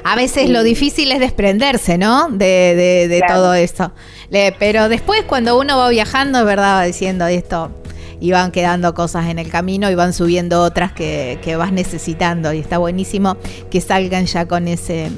A 0.04 0.16
veces 0.16 0.46
Sí. 0.46 0.52
lo 0.52 0.62
difícil 0.62 1.10
es 1.12 1.18
desprenderse, 1.20 1.98
¿no? 1.98 2.28
De, 2.28 2.74
de- 2.76 3.08
de 3.08 3.18
Claro. 3.20 3.34
todo 3.34 3.54
eso. 3.54 3.90
Le- 4.30 4.54
pero 4.58 4.88
después 4.88 5.22
cuando 5.24 5.58
uno 5.58 5.76
va 5.78 5.88
viajando, 5.88 6.38
es 6.40 6.44
verdad, 6.44 6.76
va 6.78 6.84
diciendo 6.84 7.26
esto, 7.26 7.70
y 8.20 8.32
van 8.32 8.50
quedando 8.50 8.94
cosas 8.94 9.26
en 9.26 9.38
el 9.38 9.50
camino 9.50 9.90
y 9.90 9.94
van 9.94 10.12
subiendo 10.12 10.62
otras 10.62 10.92
que, 10.92 11.38
que 11.42 11.56
vas 11.56 11.72
necesitando. 11.72 12.52
Y 12.52 12.58
está 12.58 12.78
buenísimo 12.78 13.36
que 13.70 13.80
salgan 13.80 14.26
ya 14.26 14.46
con 14.46 14.68
ese, 14.68 15.10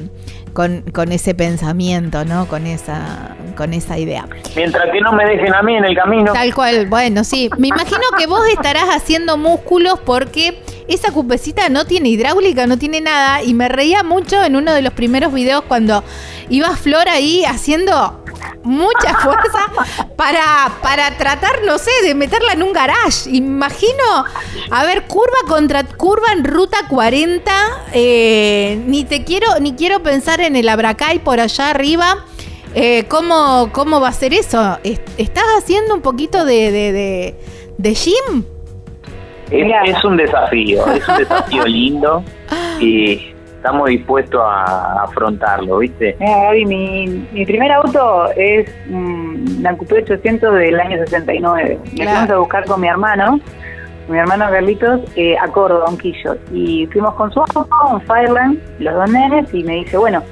con, 0.52 0.82
con 0.92 1.12
ese 1.12 1.34
pensamiento, 1.34 2.24
¿no? 2.24 2.46
Con 2.46 2.66
esa, 2.66 3.36
con 3.56 3.74
esa 3.74 3.98
idea. 3.98 4.26
Mientras 4.56 4.86
que 4.90 5.00
no 5.00 5.12
me 5.12 5.24
dejen 5.26 5.54
a 5.54 5.62
mí 5.62 5.76
en 5.76 5.84
el 5.84 5.94
camino. 5.94 6.32
Tal 6.32 6.54
cual, 6.54 6.86
bueno, 6.86 7.24
sí. 7.24 7.50
Me 7.58 7.68
imagino 7.68 8.02
que 8.18 8.26
vos 8.26 8.40
estarás 8.48 8.88
haciendo 8.88 9.36
músculos 9.36 9.98
porque 10.00 10.62
esa 10.88 11.12
cupecita 11.12 11.68
no 11.68 11.84
tiene 11.84 12.08
hidráulica, 12.08 12.66
no 12.66 12.78
tiene 12.78 13.00
nada. 13.00 13.42
Y 13.42 13.54
me 13.54 13.68
reía 13.68 14.02
mucho 14.02 14.42
en 14.44 14.56
uno 14.56 14.72
de 14.72 14.82
los 14.82 14.92
primeros 14.92 15.32
videos 15.32 15.64
cuando 15.66 16.04
iba 16.48 16.76
Flor 16.76 17.08
ahí 17.08 17.44
haciendo 17.44 18.22
mucha 18.62 19.14
fuerza 19.22 19.70
para, 20.16 20.72
para 20.82 21.16
tratar, 21.16 21.62
no 21.64 21.78
sé, 21.78 21.90
de 22.02 22.14
meterla 22.14 22.52
en 22.52 22.62
un 22.62 22.72
garage. 22.72 23.30
Imagino, 23.30 24.24
a 24.70 24.84
ver, 24.84 25.06
curva 25.06 25.38
contra 25.48 25.84
curva 25.84 26.32
en 26.32 26.44
ruta 26.44 26.86
40. 26.88 27.52
Eh, 27.92 28.82
ni 28.86 29.04
te 29.04 29.24
quiero, 29.24 29.58
ni 29.60 29.74
quiero 29.74 30.02
pensar 30.02 30.40
en 30.40 30.56
el 30.56 30.68
Abracay 30.68 31.20
por 31.20 31.40
allá 31.40 31.70
arriba. 31.70 32.24
Eh, 32.74 33.06
¿cómo, 33.08 33.70
¿Cómo 33.72 34.00
va 34.00 34.08
a 34.08 34.12
ser 34.12 34.34
eso? 34.34 34.78
¿Estás 34.82 35.44
haciendo 35.56 35.94
un 35.94 36.02
poquito 36.02 36.44
de, 36.44 36.70
de, 36.70 37.34
de, 37.78 37.94
gym? 37.94 38.44
Es, 39.50 40.04
un 40.04 40.16
desafío, 40.16 40.86
es 40.92 41.08
un 41.08 41.16
desafío 41.18 41.64
lindo 41.66 42.22
y 42.80 43.32
estamos 43.56 43.88
dispuestos 43.88 44.40
a 44.44 45.02
afrontarlo, 45.04 45.78
¿viste? 45.78 46.16
Mira, 46.18 46.42
Gaby, 46.42 46.64
mi, 46.66 47.28
mi 47.32 47.46
primer 47.46 47.72
auto 47.72 48.30
es 48.36 48.68
un 48.90 49.26
la 49.62 49.76
Coupé 49.76 50.02
800 50.02 50.54
del 50.54 50.80
año 50.80 50.98
69. 50.98 51.78
Me 51.98 52.04
fuimos 52.04 52.30
a 52.30 52.36
buscar 52.36 52.64
con 52.66 52.80
mi 52.80 52.88
hermano, 52.88 53.40
mi 54.08 54.18
hermano 54.18 54.46
Carlitos, 54.50 55.00
eh, 55.16 55.36
a 55.38 55.48
Córdoba, 55.48 55.86
un 55.88 55.98
quillo. 55.98 56.36
Y 56.52 56.86
fuimos 56.86 57.14
con 57.14 57.32
su 57.32 57.40
auto, 57.40 57.68
un 57.90 58.00
Fireland, 58.02 58.60
los 58.78 58.94
dos 58.94 59.10
nenes, 59.10 59.52
y 59.52 59.64
me 59.64 59.76
dice, 59.76 59.96
bueno, 59.96 60.22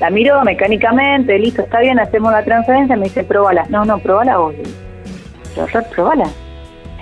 la 0.00 0.10
miro 0.10 0.42
mecánicamente, 0.44 1.38
listo, 1.38 1.62
está 1.62 1.80
bien, 1.80 1.98
hacemos 1.98 2.32
la 2.32 2.44
transferencia, 2.44 2.96
me 2.96 3.04
dice, 3.04 3.24
probala. 3.24 3.64
No, 3.68 3.84
no, 3.84 3.98
probala 3.98 4.38
vos. 4.38 4.54
Pero, 5.54 5.66
probala. 5.94 6.26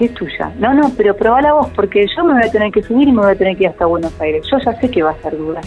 Si 0.02 0.06
es 0.06 0.14
tuya. 0.14 0.50
No, 0.58 0.74
no, 0.74 0.90
pero 0.96 1.14
probala 1.16 1.52
vos, 1.52 1.68
porque 1.76 2.04
yo 2.16 2.24
me 2.24 2.32
voy 2.32 2.42
a 2.42 2.50
tener 2.50 2.72
que 2.72 2.82
subir 2.82 3.06
y 3.06 3.12
me 3.12 3.22
voy 3.22 3.30
a 3.30 3.36
tener 3.36 3.56
que 3.56 3.62
ir 3.62 3.70
hasta 3.70 3.86
Buenos 3.86 4.20
Aires. 4.20 4.44
Yo 4.50 4.58
ya 4.58 4.74
sé 4.80 4.90
que 4.90 5.00
va 5.00 5.10
a 5.10 5.22
ser 5.22 5.38
dura. 5.38 5.60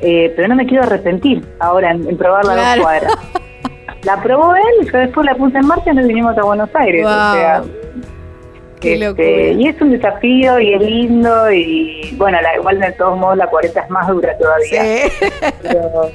Eh, 0.00 0.32
pero 0.34 0.48
no 0.48 0.56
me 0.56 0.66
quiero 0.66 0.82
arrepentir 0.82 1.44
ahora 1.60 1.92
en, 1.92 2.16
probarla 2.16 2.54
a 2.54 2.76
dos 2.76 2.84
cuadras. 2.84 3.12
La 4.02 4.20
probó 4.20 4.52
él, 4.56 4.90
yo 4.92 4.98
después 4.98 5.24
la 5.24 5.36
puse 5.36 5.58
en 5.58 5.64
marcha 5.64 5.92
y 5.92 5.94
nos 5.94 6.08
vinimos 6.08 6.36
a 6.36 6.42
Buenos 6.42 6.68
Aires. 6.74 7.06
O 7.06 7.08
sea, 7.08 7.62
este, 8.82 9.52
y 9.52 9.68
es 9.68 9.80
un 9.80 9.92
desafío 9.92 10.58
y 10.58 10.74
es 10.74 10.82
lindo 10.82 11.52
y 11.52 12.14
bueno, 12.16 12.40
la, 12.42 12.56
igual 12.56 12.80
de 12.80 12.90
todos 12.92 13.16
modos 13.16 13.36
la 13.36 13.46
40 13.46 13.80
es 13.80 13.90
más 13.90 14.08
dura 14.08 14.36
todavía. 14.36 14.82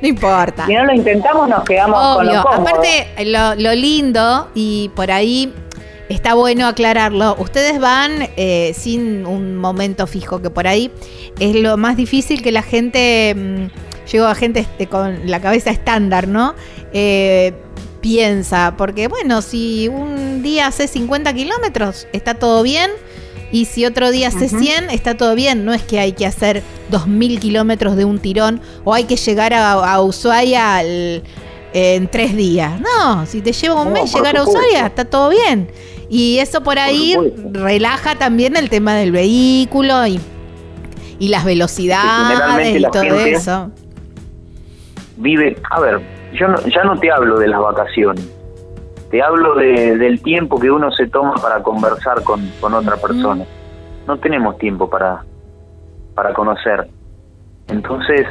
no 0.00 0.08
importa. 0.08 0.64
Si 0.66 0.74
no 0.74 0.84
lo 0.84 0.94
intentamos 0.94 1.48
nos 1.48 1.64
quedamos 1.64 2.16
con 2.16 2.26
lo 2.26 2.42
cómodo. 2.42 2.68
Aparte, 2.68 3.06
lo, 3.26 3.74
lindo 3.74 4.48
y 4.54 4.90
por 4.96 5.10
ahí 5.10 5.52
está 6.08 6.34
bueno 6.34 6.66
aclararlo. 6.66 7.36
Ustedes 7.38 7.80
van 7.80 8.28
eh, 8.36 8.72
sin 8.76 9.26
un 9.26 9.56
momento 9.56 10.06
fijo, 10.06 10.40
que 10.40 10.50
por 10.50 10.66
ahí 10.66 10.90
es 11.38 11.54
lo 11.56 11.76
más 11.76 11.96
difícil 11.96 12.42
que 12.42 12.52
la 12.52 12.62
gente, 12.62 13.34
mm, 13.34 14.10
llego 14.10 14.26
a 14.26 14.34
gente 14.34 14.60
este, 14.60 14.86
con 14.86 15.28
la 15.28 15.40
cabeza 15.40 15.70
estándar, 15.70 16.28
¿no? 16.28 16.54
Eh, 16.92 17.54
piensa, 18.00 18.74
porque 18.78 19.08
bueno, 19.08 19.42
si 19.42 19.88
un 19.88 20.42
día 20.42 20.68
hace 20.68 20.86
50 20.86 21.32
kilómetros, 21.32 22.06
está 22.12 22.34
todo 22.34 22.62
bien. 22.62 22.90
Y 23.52 23.66
si 23.66 23.86
otro 23.86 24.10
día 24.10 24.28
hace 24.28 24.48
100, 24.48 24.90
está 24.90 25.16
todo 25.16 25.36
bien. 25.36 25.64
No 25.64 25.72
es 25.72 25.80
que 25.82 26.00
hay 26.00 26.12
que 26.12 26.26
hacer 26.26 26.64
2.000 26.90 27.38
kilómetros 27.38 27.96
de 27.96 28.04
un 28.04 28.18
tirón 28.18 28.60
o 28.84 28.92
hay 28.92 29.04
que 29.04 29.16
llegar 29.16 29.54
a, 29.54 30.00
Ushuaia 30.02 30.82
en 30.82 32.08
tres 32.08 32.36
días. 32.36 32.80
No, 32.80 33.24
si 33.24 33.40
te 33.40 33.52
lleva 33.52 33.80
un 33.82 33.92
mes 33.92 34.12
llegar 34.12 34.36
a 34.36 34.42
Ushuaia, 34.42 34.86
está 34.86 35.04
todo 35.04 35.30
bien. 35.30 35.68
Y 36.08 36.38
eso 36.38 36.62
por 36.62 36.78
ahí 36.78 37.16
relaja 37.52 38.14
también 38.14 38.56
el 38.56 38.70
tema 38.70 38.94
del 38.94 39.10
vehículo 39.10 40.06
y, 40.06 40.20
y 41.18 41.28
las 41.28 41.44
velocidades 41.44 42.80
y 42.80 42.82
todo 42.82 43.02
eso. 43.02 43.70
Vive, 45.16 45.56
a 45.70 45.80
ver, 45.80 46.00
yo 46.34 46.46
ya 46.66 46.84
no 46.84 46.98
te 46.98 47.10
hablo 47.10 47.38
de 47.38 47.48
las 47.48 47.60
vacaciones, 47.60 48.28
te 49.10 49.22
hablo 49.22 49.54
de, 49.54 49.96
del 49.96 50.20
tiempo 50.22 50.60
que 50.60 50.70
uno 50.70 50.92
se 50.92 51.06
toma 51.06 51.34
para 51.34 51.62
conversar 51.62 52.22
con, 52.22 52.50
con 52.60 52.74
otra 52.74 52.96
persona. 52.96 53.44
No 54.06 54.18
tenemos 54.18 54.58
tiempo 54.58 54.88
para, 54.88 55.24
para 56.14 56.32
conocer. 56.34 56.86
Entonces, 57.68 58.26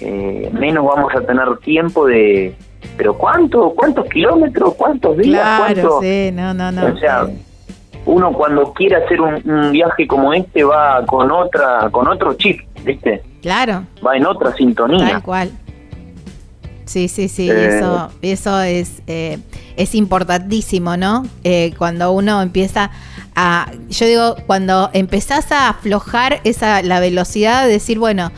eh, 0.00 0.50
menos 0.52 0.86
vamos 0.86 1.12
a 1.14 1.20
tener 1.20 1.58
tiempo 1.58 2.06
de... 2.06 2.56
Pero 2.96 3.16
¿cuánto? 3.16 3.72
¿Cuántos 3.76 4.08
kilómetros? 4.08 4.74
¿Cuántos 4.74 5.16
días? 5.16 5.40
Claro, 5.40 6.00
sí, 6.00 6.30
no, 6.32 6.54
no, 6.54 6.72
no. 6.72 6.86
O 6.86 6.96
sea, 6.96 7.26
uno 8.06 8.32
cuando 8.32 8.72
quiere 8.72 8.96
hacer 8.96 9.20
un, 9.20 9.50
un, 9.50 9.70
viaje 9.70 10.06
como 10.06 10.32
este 10.32 10.64
va 10.64 11.04
con 11.06 11.30
otra 11.30 11.88
con 11.90 12.08
otro 12.08 12.34
chip, 12.34 12.60
¿viste? 12.84 13.22
Claro. 13.42 13.84
Va 14.04 14.16
en 14.16 14.26
otra 14.26 14.52
sintonía. 14.54 15.10
Tal 15.10 15.22
cual. 15.22 15.50
Sí, 16.88 17.08
sí, 17.08 17.28
sí, 17.28 17.50
eh. 17.50 17.76
eso, 17.76 18.10
eso 18.22 18.60
es, 18.62 19.02
eh, 19.06 19.38
es 19.76 19.94
importantísimo, 19.94 20.96
¿no? 20.96 21.26
Eh, 21.44 21.74
cuando 21.76 22.12
uno 22.12 22.40
empieza 22.40 22.90
a, 23.36 23.70
yo 23.90 24.06
digo, 24.06 24.36
cuando 24.46 24.88
empezás 24.94 25.52
a 25.52 25.68
aflojar 25.68 26.40
esa, 26.44 26.80
la 26.82 26.98
velocidad 26.98 27.66
de 27.66 27.72
decir, 27.72 27.98
bueno, 27.98 28.32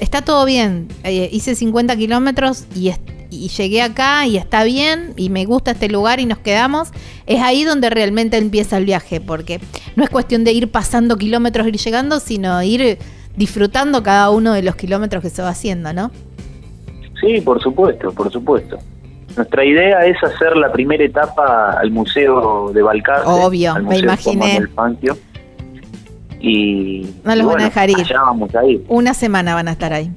está 0.00 0.22
todo 0.22 0.44
bien, 0.44 0.88
hice 1.04 1.54
50 1.54 1.96
kilómetros 1.96 2.66
y, 2.74 2.92
y 3.30 3.48
llegué 3.48 3.82
acá 3.82 4.26
y 4.26 4.36
está 4.36 4.64
bien 4.64 5.12
y 5.16 5.30
me 5.30 5.44
gusta 5.44 5.72
este 5.72 5.88
lugar 5.88 6.20
y 6.20 6.26
nos 6.26 6.38
quedamos, 6.38 6.90
es 7.26 7.40
ahí 7.42 7.64
donde 7.64 7.90
realmente 7.90 8.36
empieza 8.36 8.76
el 8.76 8.84
viaje, 8.84 9.20
porque 9.20 9.60
no 9.96 10.04
es 10.04 10.10
cuestión 10.10 10.44
de 10.44 10.52
ir 10.52 10.70
pasando 10.70 11.16
kilómetros, 11.16 11.66
ir 11.66 11.76
llegando, 11.76 12.20
sino 12.20 12.62
ir 12.62 12.98
disfrutando 13.36 14.02
cada 14.02 14.30
uno 14.30 14.52
de 14.52 14.62
los 14.62 14.76
kilómetros 14.76 15.22
que 15.22 15.30
se 15.30 15.42
va 15.42 15.48
haciendo, 15.48 15.92
¿no? 15.92 16.10
Sí, 17.20 17.40
por 17.40 17.62
supuesto, 17.62 18.12
por 18.12 18.30
supuesto. 18.30 18.78
Nuestra 19.36 19.64
idea 19.64 20.06
es 20.06 20.16
hacer 20.22 20.56
la 20.56 20.70
primera 20.70 21.02
etapa 21.02 21.72
al 21.80 21.90
Museo 21.90 22.70
de 22.72 22.82
Balcarce. 22.82 23.26
Obvio, 23.26 23.74
me 23.82 23.98
imaginé. 23.98 24.60
Y, 26.40 27.06
no 27.24 27.34
los 27.34 27.46
van 27.46 27.60
a 27.60 27.64
dejar 27.64 27.90
ir. 27.90 27.96
vamos 28.12 28.54
a 28.54 28.64
ir. 28.64 28.84
Una 28.88 29.14
semana 29.14 29.54
van 29.54 29.68
a 29.68 29.72
estar 29.72 29.92
ahí. 29.92 30.10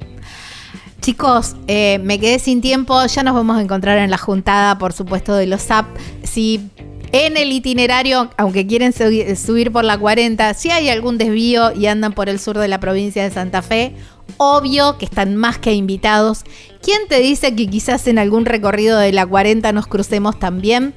Chicos, 1.01 1.55
eh, 1.67 1.99
me 2.03 2.19
quedé 2.19 2.39
sin 2.39 2.59
tiempo, 2.59 3.05
ya 3.05 3.23
nos 3.23 3.33
vamos 3.33 3.57
a 3.57 3.61
encontrar 3.61 3.97
en 3.99 4.09
la 4.09 4.17
juntada, 4.17 4.77
por 4.77 4.93
supuesto, 4.93 5.35
de 5.35 5.45
los 5.45 5.61
SAP. 5.61 5.85
Si 6.23 6.69
en 7.11 7.37
el 7.37 7.51
itinerario, 7.51 8.29
aunque 8.37 8.67
quieren 8.67 8.91
subir 8.91 9.71
por 9.71 9.85
la 9.85 9.97
40, 9.97 10.53
si 10.53 10.71
hay 10.71 10.89
algún 10.89 11.17
desvío 11.17 11.71
y 11.73 11.85
andan 11.85 12.13
por 12.13 12.29
el 12.29 12.39
sur 12.39 12.57
de 12.57 12.67
la 12.67 12.79
provincia 12.79 13.23
de 13.23 13.31
Santa 13.31 13.61
Fe, 13.61 13.95
obvio 14.37 14.97
que 14.97 15.05
están 15.05 15.35
más 15.35 15.57
que 15.57 15.73
invitados. 15.73 16.43
¿Quién 16.81 17.07
te 17.07 17.19
dice 17.19 17.55
que 17.55 17.67
quizás 17.67 18.07
en 18.07 18.19
algún 18.19 18.45
recorrido 18.45 18.99
de 18.99 19.11
la 19.11 19.25
40 19.25 19.71
nos 19.71 19.87
crucemos 19.87 20.37
también? 20.39 20.93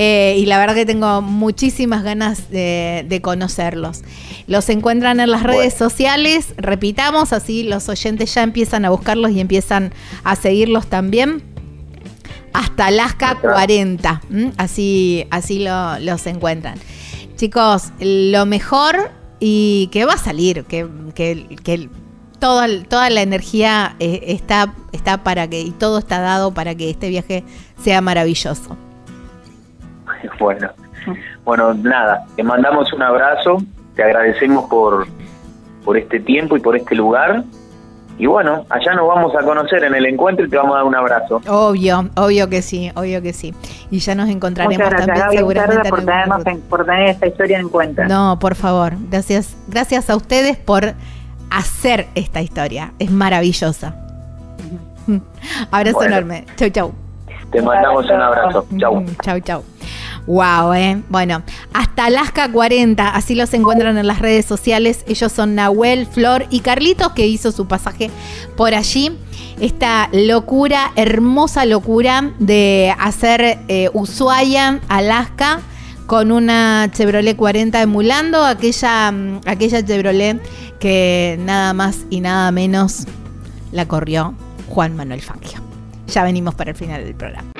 Eh, 0.00 0.36
y 0.38 0.46
la 0.46 0.58
verdad 0.58 0.76
que 0.76 0.86
tengo 0.86 1.20
muchísimas 1.22 2.04
ganas 2.04 2.50
de, 2.50 3.20
conocerlos. 3.20 4.02
Los 4.46 4.68
encuentran 4.68 5.18
en 5.18 5.28
las 5.32 5.42
redes 5.42 5.74
sociales, 5.74 6.54
repitamos, 6.56 7.32
así 7.32 7.64
los 7.64 7.88
oyentes 7.88 8.32
ya 8.32 8.44
empiezan 8.44 8.84
a 8.84 8.90
buscarlos 8.90 9.32
y 9.32 9.40
empiezan 9.40 9.92
a 10.22 10.36
seguirlos 10.36 10.86
también. 10.86 11.42
Hasta 12.52 12.86
Alaska 12.86 13.38
40, 13.40 14.22
así, 14.56 15.26
así 15.30 15.66
los 16.00 16.26
encuentran. 16.28 16.78
Chicos, 17.34 17.90
lo 17.98 18.46
mejor 18.46 19.10
y 19.40 19.88
que 19.90 20.04
va 20.04 20.14
a 20.14 20.18
salir, 20.18 20.64
que, 20.64 20.86
que, 21.16 21.56
que 21.64 21.90
toda, 22.38 22.68
toda 22.84 23.10
la 23.10 23.22
energía 23.22 23.96
eh, 23.98 24.22
está, 24.28 24.74
está 24.92 25.24
para 25.24 25.48
que, 25.50 25.60
y 25.60 25.72
todo 25.72 25.98
está 25.98 26.20
dado 26.20 26.54
para 26.54 26.76
que 26.76 26.88
este 26.88 27.08
viaje 27.08 27.42
sea 27.82 28.00
maravilloso. 28.00 28.76
Bueno, 30.38 30.70
bueno, 31.44 31.74
nada, 31.74 32.26
te 32.36 32.42
mandamos 32.42 32.92
un 32.92 33.02
abrazo, 33.02 33.58
te 33.94 34.02
agradecemos 34.02 34.68
por, 34.68 35.06
por 35.84 35.96
este 35.96 36.20
tiempo 36.20 36.56
y 36.56 36.60
por 36.60 36.76
este 36.76 36.94
lugar. 36.94 37.44
Y 38.18 38.26
bueno, 38.26 38.66
allá 38.68 38.94
nos 38.94 39.06
vamos 39.06 39.32
a 39.36 39.44
conocer 39.44 39.84
en 39.84 39.94
el 39.94 40.04
encuentro 40.04 40.44
y 40.44 40.50
te 40.50 40.56
vamos 40.56 40.72
a 40.74 40.78
dar 40.78 40.84
un 40.84 40.94
abrazo. 40.96 41.40
Obvio, 41.46 42.10
obvio 42.16 42.48
que 42.48 42.62
sí, 42.62 42.90
obvio 42.96 43.22
que 43.22 43.32
sí. 43.32 43.54
Y 43.90 44.00
ya 44.00 44.16
nos 44.16 44.28
encontraremos 44.28 44.88
también 44.90 45.30
seguramente. 45.30 45.88
Por, 45.88 46.04
por 46.68 46.84
tener 46.84 47.08
esta 47.08 47.26
historia 47.28 47.60
en 47.60 47.68
cuenta. 47.68 48.08
No, 48.08 48.38
por 48.40 48.56
favor, 48.56 48.94
gracias, 49.08 49.56
gracias 49.68 50.10
a 50.10 50.16
ustedes 50.16 50.56
por 50.56 50.94
hacer 51.50 52.06
esta 52.16 52.40
historia. 52.40 52.92
Es 52.98 53.10
maravillosa. 53.10 53.94
Abrazo 55.70 56.02
enorme. 56.02 56.44
Chau, 56.56 56.70
chau. 56.70 56.92
Te 57.50 57.62
mandamos 57.62 58.04
un 58.04 58.20
abrazo. 58.20 58.66
Chau. 58.78 59.04
Chau, 59.22 59.40
chau. 59.40 59.64
Wow, 60.28 60.74
eh. 60.74 61.02
Bueno, 61.08 61.42
hasta 61.72 62.04
Alaska 62.04 62.52
40, 62.52 63.08
así 63.08 63.34
los 63.34 63.54
encuentran 63.54 63.96
en 63.96 64.06
las 64.06 64.18
redes 64.18 64.44
sociales. 64.44 65.02
Ellos 65.08 65.32
son 65.32 65.54
Nahuel, 65.54 66.06
Flor 66.06 66.44
y 66.50 66.60
Carlitos, 66.60 67.12
que 67.12 67.26
hizo 67.26 67.50
su 67.50 67.66
pasaje 67.66 68.10
por 68.54 68.74
allí. 68.74 69.10
Esta 69.58 70.10
locura, 70.12 70.92
hermosa 70.96 71.64
locura 71.64 72.30
de 72.38 72.94
hacer 73.00 73.58
eh, 73.68 73.88
Ushuaia, 73.94 74.80
Alaska 74.88 75.60
con 76.04 76.30
una 76.30 76.90
Chevrolet 76.92 77.34
40 77.34 77.80
emulando 77.80 78.44
aquella, 78.44 79.10
mm, 79.10 79.40
aquella 79.46 79.82
Chevrolet 79.82 80.42
que 80.78 81.38
nada 81.40 81.72
más 81.72 82.00
y 82.10 82.20
nada 82.20 82.52
menos 82.52 83.06
la 83.72 83.88
corrió 83.88 84.34
Juan 84.68 84.94
Manuel 84.94 85.22
Fangio. 85.22 85.60
Ya 86.06 86.22
venimos 86.22 86.54
para 86.54 86.72
el 86.72 86.76
final 86.76 87.02
del 87.02 87.14
programa. 87.14 87.57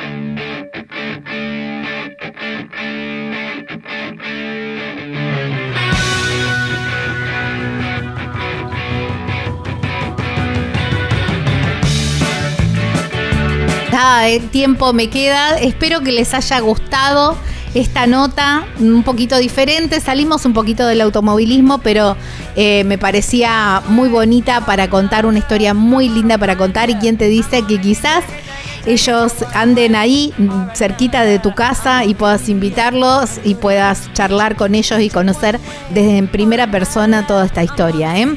Nada 13.99 14.21
de 14.27 14.39
tiempo 14.39 14.93
me 14.93 15.11
queda. 15.11 15.59
Espero 15.59 16.03
que 16.03 16.13
les 16.13 16.33
haya 16.33 16.61
gustado 16.61 17.37
esta 17.75 18.07
nota 18.07 18.65
un 18.79 19.03
poquito 19.03 19.37
diferente. 19.39 20.01
Salimos 20.01 20.45
un 20.45 20.53
poquito 20.53 20.87
del 20.87 21.01
automovilismo, 21.01 21.79
pero 21.79 22.17
eh, 22.55 22.85
me 22.85 22.97
parecía 22.97 23.83
muy 23.89 24.09
bonita 24.09 24.61
para 24.61 24.89
contar 24.89 25.27
una 25.27 25.39
historia 25.41 25.75
muy 25.75 26.09
linda 26.09 26.39
para 26.39 26.57
contar. 26.57 26.91
Y 26.91 26.95
quien 26.95 27.19
te 27.19 27.27
dice 27.27 27.65
que 27.67 27.81
quizás 27.81 28.23
ellos 28.87 29.33
anden 29.53 29.97
ahí 29.97 30.33
cerquita 30.75 31.25
de 31.25 31.41
tu 31.41 31.53
casa 31.57 32.05
y 32.05 32.15
puedas 32.15 32.49
invitarlos 32.49 33.41
y 33.43 33.57
puedas 33.57 34.13
charlar 34.13 34.55
con 34.55 34.77
ellos 34.77 35.01
y 35.01 35.11
conocer 35.11 35.59
desde 35.91 36.19
en 36.19 36.29
primera 36.29 36.71
persona 36.71 37.27
toda 37.27 37.47
esta 37.47 37.65
historia. 37.65 38.17
¿eh? 38.17 38.29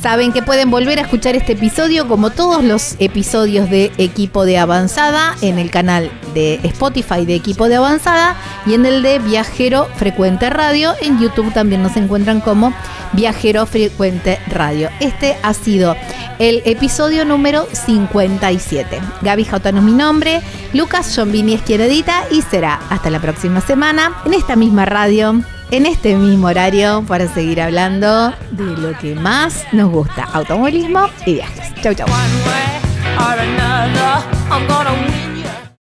Saben 0.00 0.32
que 0.32 0.40
pueden 0.40 0.70
volver 0.70 0.98
a 0.98 1.02
escuchar 1.02 1.36
este 1.36 1.52
episodio 1.52 2.08
como 2.08 2.30
todos 2.30 2.64
los 2.64 2.96
episodios 3.00 3.68
de 3.68 3.92
Equipo 3.98 4.46
de 4.46 4.56
Avanzada 4.56 5.36
en 5.42 5.58
el 5.58 5.70
canal 5.70 6.10
de 6.32 6.54
Spotify 6.62 7.26
de 7.26 7.34
Equipo 7.34 7.68
de 7.68 7.76
Avanzada 7.76 8.34
y 8.64 8.72
en 8.72 8.86
el 8.86 9.02
de 9.02 9.18
Viajero 9.18 9.84
Frecuente 9.96 10.48
Radio. 10.48 10.94
En 11.02 11.20
YouTube 11.20 11.52
también 11.52 11.82
nos 11.82 11.98
encuentran 11.98 12.40
como 12.40 12.72
Viajero 13.12 13.66
Frecuente 13.66 14.38
Radio. 14.48 14.88
Este 15.00 15.36
ha 15.42 15.52
sido 15.52 15.94
el 16.38 16.62
episodio 16.64 17.26
número 17.26 17.66
57. 17.70 19.00
Gaby 19.20 19.44
Jautano 19.44 19.80
es 19.80 19.84
mi 19.84 19.92
nombre, 19.92 20.40
Lucas 20.72 21.20
Vini 21.26 21.52
es 21.52 21.62
quien 21.62 21.82
edita 21.82 22.24
y 22.30 22.40
será 22.40 22.80
hasta 22.88 23.10
la 23.10 23.20
próxima 23.20 23.60
semana 23.60 24.16
en 24.24 24.32
esta 24.32 24.56
misma 24.56 24.86
radio 24.86 25.42
en 25.70 25.86
este 25.86 26.16
mismo 26.16 26.48
horario 26.48 27.04
para 27.06 27.32
seguir 27.32 27.60
hablando 27.60 28.32
de 28.50 28.76
lo 28.76 28.96
que 28.98 29.14
más 29.14 29.64
nos 29.72 29.90
gusta, 29.90 30.24
automovilismo 30.24 31.08
y 31.26 31.34
viajes. 31.34 31.74
Chau, 31.82 31.94
chau. 31.94 32.06